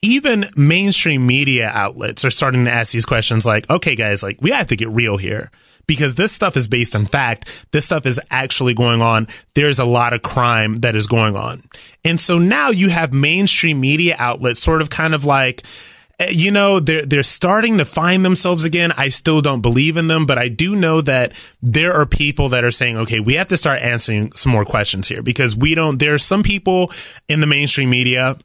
even 0.01 0.49
mainstream 0.57 1.25
media 1.25 1.71
outlets 1.73 2.25
are 2.25 2.31
starting 2.31 2.65
to 2.65 2.71
ask 2.71 2.91
these 2.91 3.05
questions 3.05 3.45
like 3.45 3.69
okay 3.69 3.95
guys 3.95 4.21
like 4.21 4.37
we 4.41 4.51
have 4.51 4.67
to 4.67 4.75
get 4.75 4.89
real 4.89 5.17
here 5.17 5.49
because 5.87 6.15
this 6.15 6.31
stuff 6.31 6.55
is 6.55 6.67
based 6.67 6.95
on 6.95 7.05
fact. 7.05 7.67
This 7.71 7.85
stuff 7.85 8.05
is 8.05 8.19
actually 8.31 8.73
going 8.73 9.01
on. 9.01 9.27
There's 9.53 9.79
a 9.79 9.85
lot 9.85 10.13
of 10.13 10.21
crime 10.21 10.77
that 10.77 10.95
is 10.95 11.07
going 11.07 11.35
on. 11.35 11.61
And 12.05 12.19
so 12.19 12.39
now 12.39 12.69
you 12.69 12.89
have 12.89 13.13
mainstream 13.13 13.79
media 13.79 14.15
outlets 14.17 14.61
sort 14.61 14.81
of 14.81 14.89
kind 14.89 15.13
of 15.13 15.25
like 15.25 15.63
you 16.29 16.51
know 16.51 16.79
they're 16.79 17.05
they're 17.05 17.23
starting 17.23 17.77
to 17.77 17.85
find 17.85 18.23
themselves 18.23 18.65
again 18.65 18.91
i 18.97 19.09
still 19.09 19.41
don't 19.41 19.61
believe 19.61 19.97
in 19.97 20.07
them 20.07 20.25
but 20.25 20.37
i 20.37 20.47
do 20.47 20.75
know 20.75 21.01
that 21.01 21.33
there 21.61 21.93
are 21.93 22.05
people 22.05 22.49
that 22.49 22.63
are 22.63 22.71
saying 22.71 22.97
okay 22.97 23.19
we 23.19 23.33
have 23.33 23.47
to 23.47 23.57
start 23.57 23.81
answering 23.81 24.31
some 24.33 24.51
more 24.51 24.65
questions 24.65 25.07
here 25.07 25.23
because 25.23 25.55
we 25.55 25.73
don't 25.73 25.99
there 25.99 26.13
are 26.13 26.19
some 26.19 26.43
people 26.43 26.91
in 27.27 27.39
the 27.39 27.47
mainstream 27.47 27.89
media 27.89 28.37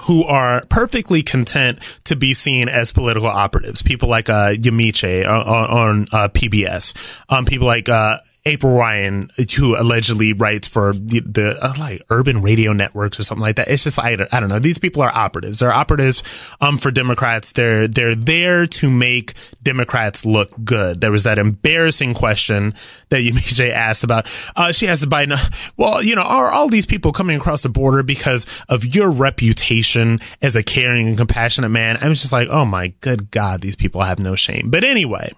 who 0.00 0.24
are 0.24 0.64
perfectly 0.66 1.22
content 1.22 1.78
to 2.04 2.14
be 2.14 2.34
seen 2.34 2.68
as 2.68 2.92
political 2.92 3.26
operatives. 3.26 3.82
People 3.82 4.08
like 4.08 4.28
uh, 4.28 4.52
Yamiche 4.52 5.26
on, 5.26 5.42
on 5.46 6.02
uh, 6.12 6.28
PBS. 6.28 7.22
Um, 7.28 7.44
people 7.44 7.66
like 7.66 7.88
uh, 7.88 8.18
April 8.48 8.76
Ryan, 8.76 9.30
who 9.56 9.80
allegedly 9.80 10.32
writes 10.32 10.66
for 10.66 10.94
the, 10.94 11.20
the 11.20 11.62
uh, 11.62 11.74
like 11.78 12.02
urban 12.10 12.42
radio 12.42 12.72
networks 12.72 13.20
or 13.20 13.24
something 13.24 13.42
like 13.42 13.56
that. 13.56 13.68
It's 13.68 13.84
just 13.84 13.98
I 13.98 14.16
don't, 14.16 14.32
I 14.32 14.40
don't 14.40 14.48
know. 14.48 14.58
These 14.58 14.78
people 14.78 15.02
are 15.02 15.12
operatives. 15.14 15.58
They're 15.58 15.72
operatives 15.72 16.22
um 16.60 16.78
for 16.78 16.90
Democrats. 16.90 17.52
They're 17.52 17.86
they're 17.86 18.14
there 18.14 18.66
to 18.66 18.90
make 18.90 19.34
Democrats 19.62 20.24
look 20.24 20.50
good. 20.64 21.00
There 21.00 21.12
was 21.12 21.24
that 21.24 21.38
embarrassing 21.38 22.14
question 22.14 22.74
that 23.10 23.18
Yamiche 23.22 23.70
asked 23.70 24.02
about. 24.02 24.26
Uh, 24.56 24.72
she 24.72 24.88
asked 24.88 25.04
Biden, 25.08 25.38
well, 25.76 26.02
you 26.02 26.16
know, 26.16 26.22
are 26.22 26.50
all 26.50 26.68
these 26.68 26.86
people 26.86 27.12
coming 27.12 27.36
across 27.36 27.62
the 27.62 27.68
border 27.68 28.02
because 28.02 28.46
of 28.68 28.84
your 28.84 29.10
reputation 29.10 30.18
as 30.40 30.56
a 30.56 30.62
caring 30.62 31.08
and 31.08 31.18
compassionate 31.18 31.70
man? 31.70 31.98
I 32.00 32.08
was 32.08 32.20
just 32.20 32.32
like, 32.32 32.48
oh 32.48 32.64
my 32.64 32.88
good 33.00 33.30
God, 33.30 33.60
these 33.60 33.76
people 33.76 34.02
have 34.02 34.18
no 34.18 34.34
shame. 34.34 34.70
But 34.70 34.84
anyway. 34.84 35.32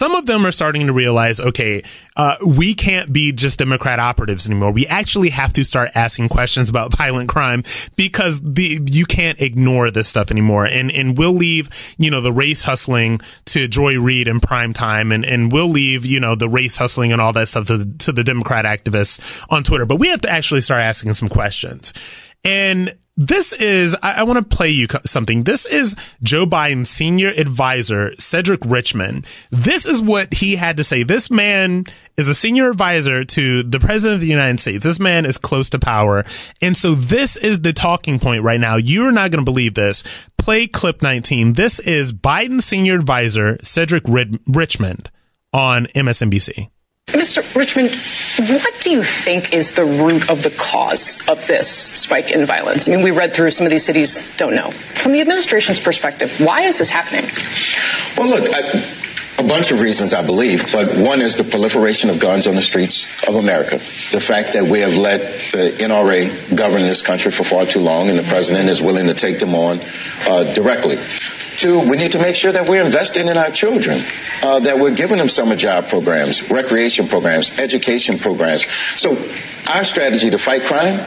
Some 0.00 0.14
of 0.14 0.24
them 0.24 0.46
are 0.46 0.50
starting 0.50 0.86
to 0.86 0.94
realize, 0.94 1.40
okay, 1.40 1.82
uh, 2.16 2.36
we 2.46 2.72
can't 2.72 3.12
be 3.12 3.32
just 3.32 3.58
Democrat 3.58 3.98
operatives 3.98 4.46
anymore. 4.46 4.72
We 4.72 4.86
actually 4.86 5.28
have 5.28 5.52
to 5.52 5.62
start 5.62 5.90
asking 5.94 6.30
questions 6.30 6.70
about 6.70 6.96
violent 6.96 7.28
crime 7.28 7.64
because 7.96 8.40
the, 8.40 8.80
you 8.86 9.04
can't 9.04 9.38
ignore 9.42 9.90
this 9.90 10.08
stuff 10.08 10.30
anymore. 10.30 10.64
And, 10.64 10.90
and 10.90 11.18
we'll 11.18 11.34
leave, 11.34 11.68
you 11.98 12.10
know, 12.10 12.22
the 12.22 12.32
race 12.32 12.62
hustling 12.62 13.20
to 13.44 13.68
Joy 13.68 14.00
Reid 14.00 14.26
in 14.26 14.40
prime 14.40 14.72
time 14.72 15.12
and, 15.12 15.22
and 15.22 15.52
we'll 15.52 15.68
leave, 15.68 16.06
you 16.06 16.18
know, 16.18 16.34
the 16.34 16.48
race 16.48 16.78
hustling 16.78 17.12
and 17.12 17.20
all 17.20 17.34
that 17.34 17.48
stuff 17.48 17.66
to, 17.66 17.84
to 17.98 18.10
the 18.10 18.24
Democrat 18.24 18.64
activists 18.64 19.44
on 19.50 19.64
Twitter. 19.64 19.84
But 19.84 19.96
we 19.96 20.08
have 20.08 20.22
to 20.22 20.30
actually 20.30 20.62
start 20.62 20.80
asking 20.80 21.12
some 21.12 21.28
questions. 21.28 21.92
And 22.42 22.94
This 23.16 23.52
is, 23.52 23.94
I, 24.02 24.14
I 24.14 24.22
want 24.22 24.38
to 24.38 24.56
play 24.56 24.70
you 24.70 24.86
something. 25.04 25.42
This 25.42 25.66
is 25.66 25.94
Joe 26.22 26.46
Biden's 26.46 26.88
senior 26.88 27.28
advisor, 27.28 28.12
Cedric 28.18 28.60
Richmond. 28.64 29.26
This 29.50 29.84
is 29.84 30.00
what 30.00 30.32
he 30.34 30.56
had 30.56 30.78
to 30.78 30.84
say. 30.84 31.02
This 31.02 31.30
man 31.30 31.84
is 32.16 32.28
a 32.28 32.34
senior 32.34 32.70
advisor 32.70 33.24
to 33.24 33.62
the 33.62 33.80
president 33.80 34.14
of 34.14 34.20
the 34.20 34.26
United 34.26 34.58
States. 34.58 34.84
This 34.84 35.00
man 35.00 35.26
is 35.26 35.36
close 35.36 35.68
to 35.70 35.78
power. 35.78 36.24
And 36.62 36.76
so 36.76 36.94
this 36.94 37.36
is 37.36 37.60
the 37.60 37.72
talking 37.72 38.18
point 38.18 38.42
right 38.42 38.60
now. 38.60 38.76
You're 38.76 39.12
not 39.12 39.30
going 39.30 39.44
to 39.44 39.50
believe 39.50 39.74
this. 39.74 40.02
Play 40.38 40.66
clip 40.66 41.02
19. 41.02 41.54
This 41.54 41.78
is 41.80 42.12
Biden 42.12 42.62
senior 42.62 42.94
advisor, 42.94 43.58
Cedric 43.62 44.04
Richmond 44.46 45.10
on 45.52 45.86
MSNBC. 45.88 46.70
Mr. 47.08 47.42
Richmond, 47.56 47.90
what 48.62 48.80
do 48.80 48.90
you 48.90 49.02
think 49.02 49.52
is 49.52 49.72
the 49.72 49.84
root 49.84 50.30
of 50.30 50.42
the 50.42 50.50
cause 50.50 51.20
of 51.28 51.44
this 51.46 51.68
spike 51.68 52.30
in 52.30 52.46
violence? 52.46 52.88
I 52.88 52.92
mean, 52.92 53.02
we 53.02 53.10
read 53.10 53.32
through 53.34 53.50
some 53.50 53.66
of 53.66 53.72
these 53.72 53.84
cities 53.84 54.18
don't 54.36 54.54
know. 54.54 54.70
From 54.94 55.12
the 55.12 55.20
administration's 55.20 55.80
perspective, 55.80 56.32
why 56.40 56.62
is 56.62 56.78
this 56.78 56.88
happening? 56.88 57.24
Well, 58.16 58.30
look, 58.30 58.54
I, 58.54 59.42
a 59.42 59.46
bunch 59.46 59.72
of 59.72 59.80
reasons, 59.80 60.12
I 60.12 60.24
believe, 60.24 60.70
but 60.72 60.98
one 60.98 61.20
is 61.20 61.34
the 61.34 61.44
proliferation 61.44 62.10
of 62.10 62.20
guns 62.20 62.46
on 62.46 62.54
the 62.54 62.62
streets 62.62 63.08
of 63.26 63.34
America. 63.34 63.78
The 64.12 64.22
fact 64.24 64.52
that 64.52 64.64
we 64.64 64.80
have 64.80 64.96
let 64.96 65.20
the 65.50 65.74
NRA 65.80 66.56
govern 66.56 66.82
this 66.82 67.02
country 67.02 67.32
for 67.32 67.42
far 67.42 67.66
too 67.66 67.80
long, 67.80 68.08
and 68.08 68.18
the 68.18 68.28
president 68.30 68.68
is 68.68 68.80
willing 68.80 69.06
to 69.06 69.14
take 69.14 69.38
them 69.40 69.54
on 69.54 69.80
uh, 70.28 70.52
directly. 70.54 70.96
Two, 71.60 71.78
we 71.90 71.98
need 71.98 72.12
to 72.12 72.18
make 72.18 72.36
sure 72.36 72.50
that 72.50 72.70
we're 72.70 72.82
investing 72.82 73.28
in 73.28 73.36
our 73.36 73.50
children, 73.50 74.00
uh, 74.42 74.60
that 74.60 74.78
we're 74.78 74.94
giving 74.94 75.18
them 75.18 75.28
summer 75.28 75.54
job 75.56 75.88
programs, 75.88 76.50
recreation 76.50 77.06
programs, 77.06 77.50
education 77.60 78.18
programs. 78.18 78.64
So 78.96 79.12
our 79.68 79.84
strategy 79.84 80.30
to 80.30 80.38
fight 80.38 80.62
crime 80.62 80.98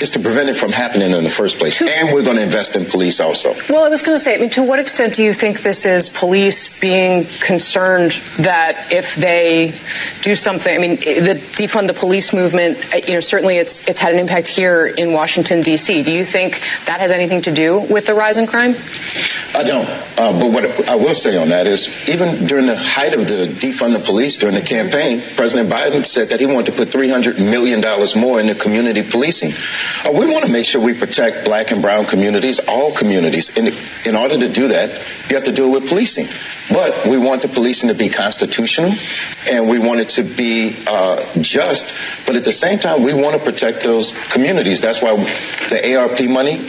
is 0.00 0.10
to 0.10 0.18
prevent 0.18 0.48
it 0.48 0.56
from 0.56 0.72
happening 0.72 1.12
in 1.12 1.24
the 1.24 1.30
first 1.30 1.58
place. 1.58 1.80
And 1.80 2.12
we're 2.12 2.22
going 2.22 2.36
to 2.36 2.42
invest 2.42 2.76
in 2.76 2.84
police 2.86 3.20
also. 3.20 3.54
Well, 3.68 3.84
I 3.84 3.88
was 3.88 4.02
going 4.02 4.16
to 4.16 4.18
say, 4.18 4.34
I 4.34 4.38
mean, 4.38 4.50
to 4.50 4.62
what 4.62 4.78
extent 4.78 5.14
do 5.14 5.22
you 5.22 5.32
think 5.32 5.60
this 5.60 5.86
is 5.86 6.08
police 6.08 6.68
being 6.80 7.24
concerned 7.40 8.12
that 8.38 8.92
if 8.92 9.14
they 9.16 9.72
do 10.22 10.34
something, 10.34 10.74
I 10.74 10.78
mean, 10.78 10.96
the 10.96 11.40
defund 11.52 11.86
the 11.86 11.94
police 11.94 12.32
movement, 12.32 12.78
you 13.06 13.14
know, 13.14 13.20
certainly 13.20 13.56
it's 13.56 13.86
it's 13.86 13.98
had 13.98 14.12
an 14.12 14.18
impact 14.18 14.48
here 14.48 14.86
in 14.86 15.12
Washington 15.12 15.60
D.C. 15.60 16.02
Do 16.02 16.12
you 16.12 16.24
think 16.24 16.60
that 16.86 17.00
has 17.00 17.12
anything 17.12 17.42
to 17.42 17.52
do 17.52 17.80
with 17.80 18.06
the 18.06 18.14
rise 18.14 18.36
in 18.36 18.46
crime? 18.46 18.74
I 19.54 19.62
don't. 19.62 19.88
Uh, 20.18 20.32
but 20.40 20.50
what 20.52 20.88
I 20.88 20.96
will 20.96 21.14
say 21.14 21.36
on 21.36 21.50
that 21.50 21.66
is, 21.66 21.88
even 22.08 22.46
during 22.46 22.66
the 22.66 22.76
height 22.76 23.14
of 23.14 23.26
the 23.26 23.46
defund 23.58 23.94
the 23.94 24.00
police 24.00 24.36
during 24.36 24.54
the 24.54 24.62
campaign, 24.62 25.20
President 25.36 25.70
Biden 25.70 26.04
said 26.04 26.30
that 26.30 26.40
he 26.40 26.46
wanted 26.46 26.72
to 26.72 26.72
put 26.72 26.90
three 26.90 27.08
hundred 27.08 27.38
million 27.38 27.80
dollars 27.80 28.16
more 28.16 28.40
into 28.40 28.54
community 28.54 29.02
policing. 29.02 29.52
Uh, 30.06 30.12
we 30.12 30.26
want 30.26 30.44
to 30.44 30.52
make 30.52 30.64
sure 30.64 30.82
we 30.82 30.94
protect 30.94 31.44
black 31.44 31.70
and 31.70 31.82
brown 31.82 32.04
communities, 32.06 32.60
all 32.68 32.94
communities. 32.94 33.50
In, 33.56 33.68
in 34.06 34.16
order 34.16 34.38
to 34.38 34.48
do 34.52 34.68
that, 34.68 34.90
you 35.30 35.36
have 35.36 35.44
to 35.44 35.52
do 35.52 35.66
it 35.68 35.80
with 35.80 35.88
policing. 35.88 36.26
But 36.70 37.06
we 37.08 37.18
want 37.18 37.42
the 37.42 37.48
policing 37.48 37.88
to 37.88 37.94
be 37.94 38.08
constitutional 38.08 38.92
and 39.50 39.68
we 39.68 39.78
want 39.78 40.00
it 40.00 40.08
to 40.10 40.22
be 40.22 40.76
uh, 40.86 41.24
just. 41.40 42.26
But 42.26 42.36
at 42.36 42.44
the 42.44 42.52
same 42.52 42.78
time, 42.78 43.02
we 43.02 43.14
want 43.14 43.34
to 43.36 43.42
protect 43.42 43.82
those 43.82 44.12
communities. 44.30 44.80
That's 44.80 45.02
why 45.02 45.16
the 45.16 45.96
ARP 45.96 46.28
money 46.28 46.60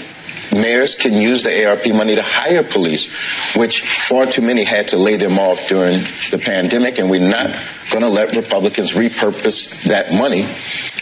mayors 0.51 0.95
can 0.95 1.13
use 1.13 1.43
the 1.43 1.67
ARP 1.67 1.88
money 1.93 2.15
to 2.15 2.23
hire 2.23 2.63
police, 2.63 3.55
which 3.55 3.81
far 4.07 4.25
too 4.25 4.41
many 4.41 4.63
had 4.63 4.88
to 4.89 4.97
lay 4.97 5.17
them 5.17 5.38
off 5.39 5.59
during 5.67 5.93
the 6.31 6.41
pandemic, 6.43 6.99
and 6.99 7.09
we're 7.09 7.19
not 7.19 7.55
going 7.91 8.03
to 8.03 8.09
let 8.09 8.35
Republicans 8.35 8.91
repurpose 8.91 9.83
that 9.85 10.13
money 10.13 10.43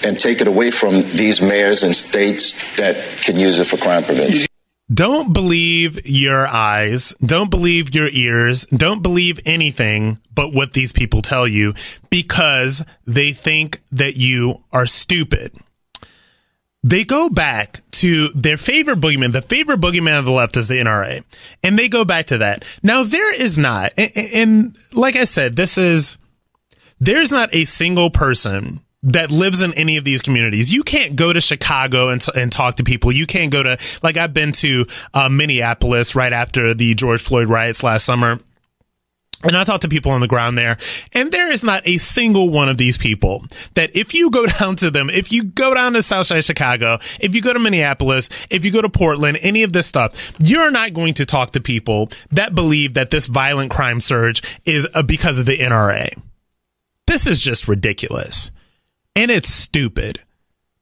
and 0.08 0.20
take 0.20 0.42
it 0.42 0.48
away 0.48 0.72
from 0.72 1.02
these 1.16 1.42
mayors 1.42 1.84
and 1.84 1.96
states 1.96 2.54
that 2.78 2.96
can 3.24 3.36
use 3.36 3.60
it 3.60 3.68
for 3.68 3.78
crime 3.78 4.04
prevention. 4.04 4.48
Don't 4.94 5.34
believe 5.34 6.08
your 6.08 6.48
eyes. 6.48 7.14
Don't 7.20 7.52
believe 7.52 7.94
your 7.94 8.08
ears. 8.08 8.66
Don't 8.68 9.04
believe 9.04 9.38
anything 9.46 10.20
but 10.34 10.54
what 10.54 10.72
these 10.72 10.94
people 10.94 11.22
tell 11.22 11.46
you 11.46 11.74
because 12.10 12.86
they 13.06 13.34
think 13.34 13.82
that 13.92 14.16
you 14.16 14.64
are 14.72 14.86
stupid 14.86 15.54
they 16.84 17.04
go 17.04 17.30
back 17.30 17.82
to 17.92 18.30
their 18.30 18.58
favorite 18.58 19.00
boogeyman. 19.00 19.34
The 19.34 19.42
favorite 19.42 19.82
boogeyman 19.82 20.20
of 20.20 20.26
the 20.26 20.32
left 20.32 20.56
is 20.58 20.68
the 20.68 20.76
NRA. 20.76 21.26
And 21.64 21.78
they 21.78 21.90
go 21.90 22.06
back 22.06 22.28
to 22.28 22.38
that. 22.40 22.64
Now, 22.84 23.04
there 23.04 23.34
is 23.40 23.58
not, 23.58 23.94
and, 23.98 24.12
and 24.34 24.78
like 24.94 25.16
I 25.16 25.24
said, 25.24 25.56
this 25.56 25.78
is, 25.78 26.18
there's 27.00 27.32
not 27.32 27.50
a 27.54 27.66
single 27.66 28.10
person 28.10 28.82
that 29.04 29.32
lives 29.32 29.62
in 29.62 29.74
any 29.74 29.98
of 29.98 30.04
these 30.04 30.22
communities. 30.22 30.74
You 30.74 30.84
can't 30.84 31.16
go 31.16 31.32
to 31.32 31.42
Chicago 31.42 32.10
and, 32.10 32.22
t- 32.22 32.32
and 32.36 32.52
talk 32.52 32.76
to 32.76 32.84
people. 32.84 33.12
You 33.12 33.26
can't 33.26 33.52
go 33.52 33.64
to, 33.64 33.78
like, 34.04 34.18
I've 34.18 34.34
been 34.34 34.52
to 34.54 34.86
uh, 35.14 35.30
Minneapolis 35.30 36.16
right 36.16 36.34
after 36.34 36.74
the 36.74 36.94
George 36.96 37.22
Floyd 37.22 37.50
riots 37.50 37.84
last 37.84 38.06
summer. 38.06 38.40
And 39.44 39.56
I 39.56 39.64
talked 39.64 39.84
to 39.84 39.88
people 39.88 40.12
on 40.12 40.22
the 40.22 40.28
ground 40.28 40.58
there, 40.58 40.78
and 41.14 41.32
there 41.32 41.52
is 41.52 41.64
not 41.64 41.88
a 41.88 41.98
single 41.98 42.50
one 42.50 42.70
of 42.70 42.78
these 42.78 42.98
people 42.98 43.44
that 43.76 43.96
if 43.96 44.14
you 44.14 44.32
go 44.32 44.46
down 44.60 44.76
to 44.78 44.90
them, 44.90 45.10
if 45.10 45.32
you 45.32 45.44
go 45.44 45.74
down 45.74 45.94
to 45.94 46.02
Southside 46.02 46.44
Chicago, 46.44 46.98
if 47.20 47.36
you 47.36 47.42
go 47.42 47.54
to 47.54 47.60
Minneapolis, 47.60 48.30
if 48.50 48.66
you 48.66 48.72
go 48.72 48.82
to 48.82 48.90
Portland, 48.90 49.38
any 49.42 49.64
of 49.64 49.74
this 49.74 49.86
stuff, 49.86 50.34
you're 50.40 50.72
not 50.72 50.94
going 50.94 51.14
to 51.16 51.26
talk 51.26 51.52
to 51.52 51.62
people 51.62 52.10
that 52.32 52.56
believe 52.56 52.96
that 52.96 53.12
this 53.12 53.28
violent 53.28 53.70
crime 53.70 54.02
surge 54.02 54.42
is 54.66 54.88
uh, 54.94 55.04
because 55.04 55.38
of 55.38 55.46
the 55.46 55.58
NRA. 55.58 56.20
This 57.06 57.28
is 57.28 57.40
just 57.40 57.68
ridiculous. 57.68 58.52
And 59.16 59.32
it's 59.32 59.50
stupid. 59.50 60.20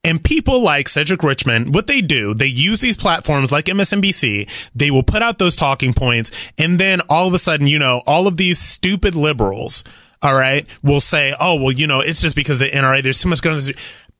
And 0.06 0.24
people 0.24 0.62
like 0.62 0.88
Cedric 0.88 1.24
Richmond, 1.24 1.74
what 1.74 1.88
they 1.88 2.00
do, 2.00 2.36
they 2.36 2.46
use 2.46 2.80
these 2.80 2.96
platforms 2.96 3.52
like 3.52 3.66
MSNBC. 3.66 4.70
They 4.76 4.92
will 4.92 5.02
put 5.02 5.24
out 5.24 5.40
those 5.40 5.56
talking 5.56 5.94
points. 5.94 6.30
And 6.60 6.80
then 6.80 7.02
all 7.10 7.28
of 7.28 7.34
a 7.34 7.40
sudden, 7.40 7.66
you 7.66 7.80
know, 7.80 8.04
all 8.06 8.28
of 8.28 8.38
these 8.38 8.60
stupid 8.60 9.16
liberals, 9.16 9.84
all 10.22 10.36
right, 10.36 10.66
will 10.84 11.02
say, 11.02 11.34
oh, 11.40 11.56
well, 11.56 11.72
you 11.72 11.88
know, 11.88 12.02
it's 12.02 12.22
just 12.22 12.36
because 12.36 12.60
the 12.60 12.70
NRA, 12.70 13.02
there's 13.02 13.20
too 13.20 13.30
much 13.30 13.42
going 13.42 13.58
on. 13.58 13.64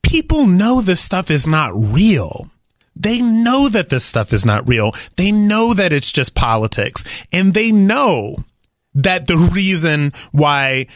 People 0.02 0.46
know 0.46 0.80
this 0.80 1.00
stuff 1.00 1.30
is 1.30 1.46
not 1.46 1.70
real. 1.74 2.48
They 2.96 3.20
know 3.20 3.68
that 3.68 3.88
this 3.88 4.04
stuff 4.04 4.32
is 4.32 4.44
not 4.44 4.66
real. 4.66 4.92
They 5.16 5.30
know 5.30 5.72
that 5.72 5.92
it's 5.92 6.10
just 6.10 6.34
politics 6.34 7.04
and 7.32 7.54
they 7.54 7.70
know 7.70 8.36
that 8.96 9.26
the 9.26 9.36
reason 9.36 10.12
why 10.32 10.86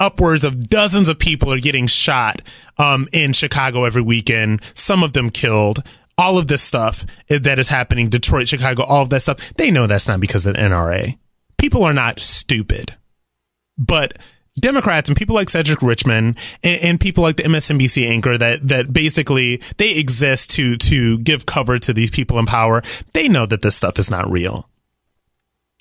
upwards 0.00 0.44
of 0.44 0.68
dozens 0.68 1.08
of 1.08 1.18
people 1.18 1.52
are 1.52 1.60
getting 1.60 1.86
shot 1.86 2.40
um, 2.78 3.08
in 3.12 3.32
Chicago 3.32 3.84
every 3.84 4.02
weekend, 4.02 4.62
some 4.74 5.02
of 5.02 5.12
them 5.12 5.30
killed. 5.30 5.82
All 6.18 6.38
of 6.38 6.48
this 6.48 6.62
stuff 6.62 7.04
that 7.28 7.58
is 7.58 7.68
happening, 7.68 8.08
Detroit, 8.08 8.48
Chicago, 8.48 8.84
all 8.84 9.02
of 9.02 9.10
that 9.10 9.20
stuff, 9.20 9.52
they 9.56 9.70
know 9.70 9.86
that's 9.86 10.08
not 10.08 10.18
because 10.18 10.46
of 10.46 10.56
NRA. 10.56 11.18
People 11.58 11.84
are 11.84 11.92
not 11.92 12.20
stupid. 12.20 12.96
But 13.76 14.16
Democrats 14.58 15.10
and 15.10 15.18
people 15.18 15.34
like 15.34 15.50
Cedric 15.50 15.82
Richmond 15.82 16.38
and, 16.62 16.82
and, 16.82 17.00
people 17.00 17.22
like 17.22 17.36
the 17.36 17.42
MSNBC 17.42 18.08
anchor 18.08 18.38
that 18.38 18.66
that 18.68 18.90
basically 18.90 19.60
they 19.76 19.92
exist 19.92 20.50
to 20.52 20.78
to 20.78 21.18
give 21.18 21.44
cover 21.44 21.78
to 21.80 21.92
these 21.92 22.10
people 22.10 22.38
in 22.38 22.46
power. 22.46 22.82
They 23.12 23.28
know 23.28 23.44
that 23.44 23.60
this 23.60 23.76
stuff 23.76 23.98
is 23.98 24.10
not 24.10 24.30
real. 24.30 24.70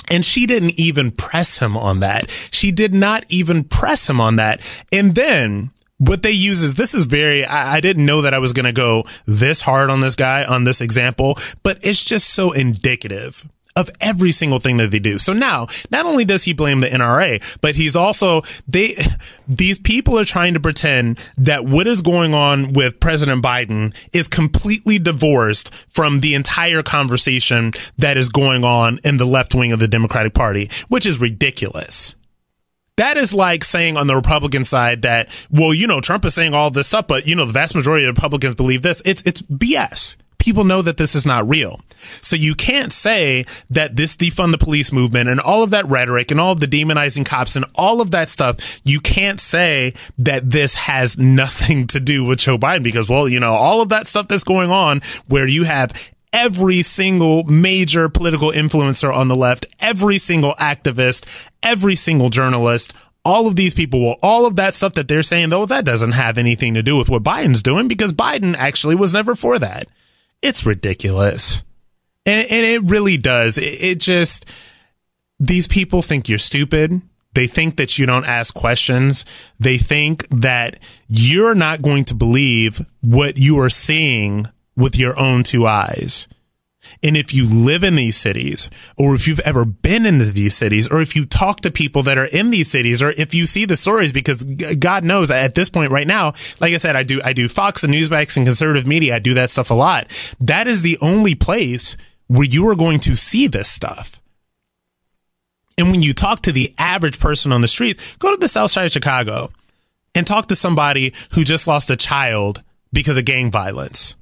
And 0.09 0.25
she 0.25 0.45
didn't 0.45 0.79
even 0.79 1.11
press 1.11 1.59
him 1.59 1.75
on 1.75 1.99
that. 2.01 2.29
She 2.51 2.71
did 2.71 2.93
not 2.93 3.25
even 3.29 3.63
press 3.63 4.09
him 4.09 4.21
on 4.21 4.35
that. 4.35 4.61
And 4.91 5.15
then 5.15 5.71
what 5.97 6.23
they 6.23 6.31
use 6.31 6.61
is 6.61 6.75
this 6.75 6.93
is 6.93 7.05
very, 7.05 7.45
I, 7.45 7.75
I 7.75 7.81
didn't 7.81 8.05
know 8.05 8.21
that 8.21 8.33
I 8.33 8.39
was 8.39 8.53
going 8.53 8.65
to 8.65 8.73
go 8.73 9.05
this 9.25 9.61
hard 9.61 9.89
on 9.89 10.01
this 10.01 10.15
guy 10.15 10.43
on 10.43 10.63
this 10.63 10.81
example, 10.81 11.37
but 11.63 11.79
it's 11.81 12.03
just 12.03 12.29
so 12.29 12.51
indicative 12.51 13.47
of 13.75 13.89
every 13.99 14.31
single 14.31 14.59
thing 14.59 14.77
that 14.77 14.91
they 14.91 14.99
do. 14.99 15.19
So 15.19 15.33
now, 15.33 15.67
not 15.91 16.05
only 16.05 16.23
does 16.23 16.43
he 16.43 16.53
blame 16.53 16.79
the 16.79 16.88
NRA, 16.88 17.43
but 17.61 17.75
he's 17.75 17.95
also, 17.95 18.41
they, 18.67 18.95
these 19.47 19.79
people 19.79 20.17
are 20.17 20.25
trying 20.25 20.53
to 20.53 20.59
pretend 20.59 21.19
that 21.38 21.65
what 21.65 21.85
is 21.85 22.01
going 22.01 22.33
on 22.33 22.73
with 22.73 22.99
President 22.99 23.43
Biden 23.43 23.95
is 24.13 24.27
completely 24.27 24.97
divorced 24.97 25.73
from 25.89 26.21
the 26.21 26.35
entire 26.35 26.83
conversation 26.83 27.73
that 27.97 28.17
is 28.17 28.29
going 28.29 28.63
on 28.63 28.99
in 29.03 29.17
the 29.17 29.25
left 29.25 29.53
wing 29.53 29.73
of 29.73 29.79
the 29.79 29.88
Democratic 29.88 30.33
Party, 30.33 30.69
which 30.88 31.05
is 31.05 31.19
ridiculous. 31.19 32.15
That 32.97 33.17
is 33.17 33.33
like 33.33 33.65
saying 33.65 33.97
on 33.97 34.07
the 34.07 34.15
Republican 34.15 34.63
side 34.63 35.01
that, 35.01 35.27
well, 35.51 35.73
you 35.73 35.85
know, 35.85 35.99
Trump 35.99 36.23
is 36.23 36.33
saying 36.33 36.53
all 36.53 36.71
this 36.71 36.88
stuff, 36.88 37.07
but 37.07 37.27
you 37.27 37.35
know, 37.35 37.43
the 37.43 37.51
vast 37.51 37.75
majority 37.75 38.05
of 38.05 38.15
Republicans 38.15 38.55
believe 38.55 38.83
this. 38.83 39.01
It's, 39.03 39.21
it's 39.25 39.41
BS 39.41 40.15
people 40.45 40.63
know 40.63 40.84
that 40.84 40.97
this 40.97 41.15
is 41.15 41.25
not 41.25 41.49
real. 41.49 41.81
So 42.21 42.36
you 42.36 42.53
can't 42.53 42.93
say 42.93 43.45
that 43.71 43.95
this 43.95 44.15
defund 44.15 44.51
the 44.51 44.60
police 44.60 44.91
movement 44.91 45.27
and 45.27 45.39
all 45.39 45.63
of 45.63 45.71
that 45.71 45.88
rhetoric 45.88 46.29
and 46.29 46.39
all 46.39 46.51
of 46.51 46.60
the 46.60 46.67
demonizing 46.67 47.25
cops 47.25 47.55
and 47.55 47.65
all 47.73 47.99
of 47.99 48.12
that 48.12 48.29
stuff, 48.29 48.79
you 48.84 48.99
can't 48.99 49.41
say 49.41 49.95
that 50.19 50.51
this 50.51 50.75
has 50.75 51.17
nothing 51.17 51.88
to 51.88 51.99
do 51.99 52.23
with 52.23 52.39
Joe 52.39 52.60
Biden 52.60 52.84
because, 52.84 53.10
well, 53.10 53.27
you 53.27 53.39
know, 53.39 53.53
all 53.53 53.81
of 53.81 53.89
that 53.89 54.05
stuff 54.05 54.27
that's 54.27 54.43
going 54.43 54.69
on 54.69 55.01
where 55.27 55.47
you 55.47 55.63
have 55.63 56.12
every 56.31 56.84
single 56.84 57.43
major 57.45 58.08
political 58.08 58.51
influencer 58.51 59.12
on 59.12 59.27
the 59.27 59.36
left, 59.36 59.65
every 59.79 60.19
single 60.19 60.53
activist, 60.55 61.49
every 61.63 61.95
single 61.95 62.29
journalist, 62.29 62.93
all 63.23 63.47
of 63.47 63.55
these 63.55 63.73
people, 63.73 63.99
well, 63.99 64.17
all 64.21 64.45
of 64.45 64.58
that 64.58 64.75
stuff 64.75 64.93
that 64.93 65.08
they're 65.08 65.23
saying, 65.23 65.49
though, 65.49 65.65
that 65.65 65.86
doesn't 65.86 66.12
have 66.12 66.38
anything 66.38 66.75
to 66.75 66.84
do 66.84 66.95
with 66.95 67.10
what 67.10 67.23
Biden's 67.23 67.63
doing 67.63 67.88
because 67.88 68.13
Biden 68.13 68.53
actually 68.55 68.93
was 68.93 69.12
never 69.12 69.34
for 69.34 69.58
that 69.58 69.88
It's 70.45 70.63
ridiculous. 70.63 71.63
And, 72.23 72.47
and 72.51 72.65
it 72.65 72.84
really 72.84 73.17
does. 73.17 73.58
It, 73.58 73.81
it 73.84 73.99
just, 73.99 74.45
these 75.39 75.67
people 75.67 76.03
think 76.03 76.29
you're 76.29 76.38
stupid. 76.38 77.01
They 77.34 77.47
think 77.47 77.77
that 77.77 77.97
you 77.97 78.05
don't 78.05 78.25
ask 78.25 78.53
questions. 78.53 79.25
They 79.60 79.79
think 79.79 80.27
that 80.29 80.77
you're 81.08 81.55
not 81.55 81.81
going 81.81 82.05
to 82.05 82.13
believe 82.13 82.86
what 83.01 83.39
you 83.39 83.60
are 83.60 83.71
seeing 83.71 84.45
with 84.77 84.95
your 84.97 85.17
own 85.19 85.41
two 85.41 85.65
eyes. 85.65 86.27
And 87.05 87.15
if 87.15 87.35
you 87.35 87.45
live 87.45 87.83
in 87.83 87.95
these 87.95 88.17
cities, 88.17 88.67
or 88.97 89.13
if 89.13 89.27
you've 89.27 89.39
ever 89.41 89.63
been 89.63 90.07
into 90.07 90.25
these 90.31 90.55
cities, 90.55 90.87
or 90.87 91.03
if 91.03 91.15
you 91.15 91.27
talk 91.27 91.61
to 91.61 91.69
people 91.69 92.01
that 92.01 92.17
are 92.17 92.25
in 92.25 92.49
these 92.49 92.71
cities, 92.71 92.99
or 92.99 93.11
if 93.11 93.35
you 93.35 93.45
see 93.45 93.65
the 93.65 93.77
stories, 93.77 94.11
because 94.11 94.43
God 94.43 95.03
knows 95.03 95.29
at 95.29 95.53
this 95.53 95.69
point 95.69 95.91
right 95.91 96.07
now, 96.07 96.33
like 96.59 96.73
I 96.73 96.77
said, 96.77 96.95
I 96.95 97.03
do, 97.03 97.21
I 97.23 97.33
do 97.33 97.47
Fox 97.47 97.83
and 97.83 97.93
Newsmax 97.93 98.37
and 98.37 98.47
conservative 98.47 98.87
media. 98.87 99.17
I 99.17 99.19
do 99.19 99.35
that 99.35 99.51
stuff 99.51 99.69
a 99.69 99.75
lot. 99.75 100.07
That 100.39 100.65
is 100.65 100.81
the 100.81 100.97
only 100.99 101.35
place 101.35 101.95
where 102.25 102.47
you 102.47 102.67
are 102.69 102.75
going 102.75 102.99
to 103.01 103.15
see 103.15 103.45
this 103.45 103.69
stuff. 103.69 104.19
And 105.77 105.91
when 105.91 106.01
you 106.01 106.11
talk 106.11 106.41
to 106.41 106.51
the 106.51 106.73
average 106.79 107.19
person 107.19 107.51
on 107.51 107.61
the 107.61 107.67
street, 107.67 108.15
go 108.17 108.31
to 108.31 108.37
the 108.37 108.47
south 108.47 108.71
side 108.71 108.87
of 108.87 108.91
Chicago 108.91 109.49
and 110.15 110.25
talk 110.25 110.47
to 110.47 110.55
somebody 110.55 111.13
who 111.33 111.43
just 111.43 111.67
lost 111.67 111.91
a 111.91 111.97
child 111.97 112.63
because 112.91 113.19
of 113.19 113.25
gang 113.25 113.51
violence. 113.51 114.15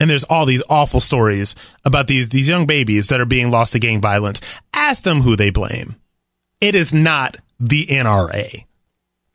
And 0.00 0.08
there's 0.08 0.24
all 0.24 0.46
these 0.46 0.62
awful 0.68 0.98
stories 0.98 1.54
about 1.84 2.06
these, 2.06 2.30
these 2.30 2.48
young 2.48 2.66
babies 2.66 3.08
that 3.08 3.20
are 3.20 3.26
being 3.26 3.50
lost 3.50 3.74
to 3.74 3.78
gang 3.78 4.00
violence. 4.00 4.40
Ask 4.74 5.04
them 5.04 5.20
who 5.20 5.36
they 5.36 5.50
blame. 5.50 5.96
It 6.60 6.74
is 6.74 6.94
not 6.94 7.36
the 7.60 7.86
NRA. 7.86 8.64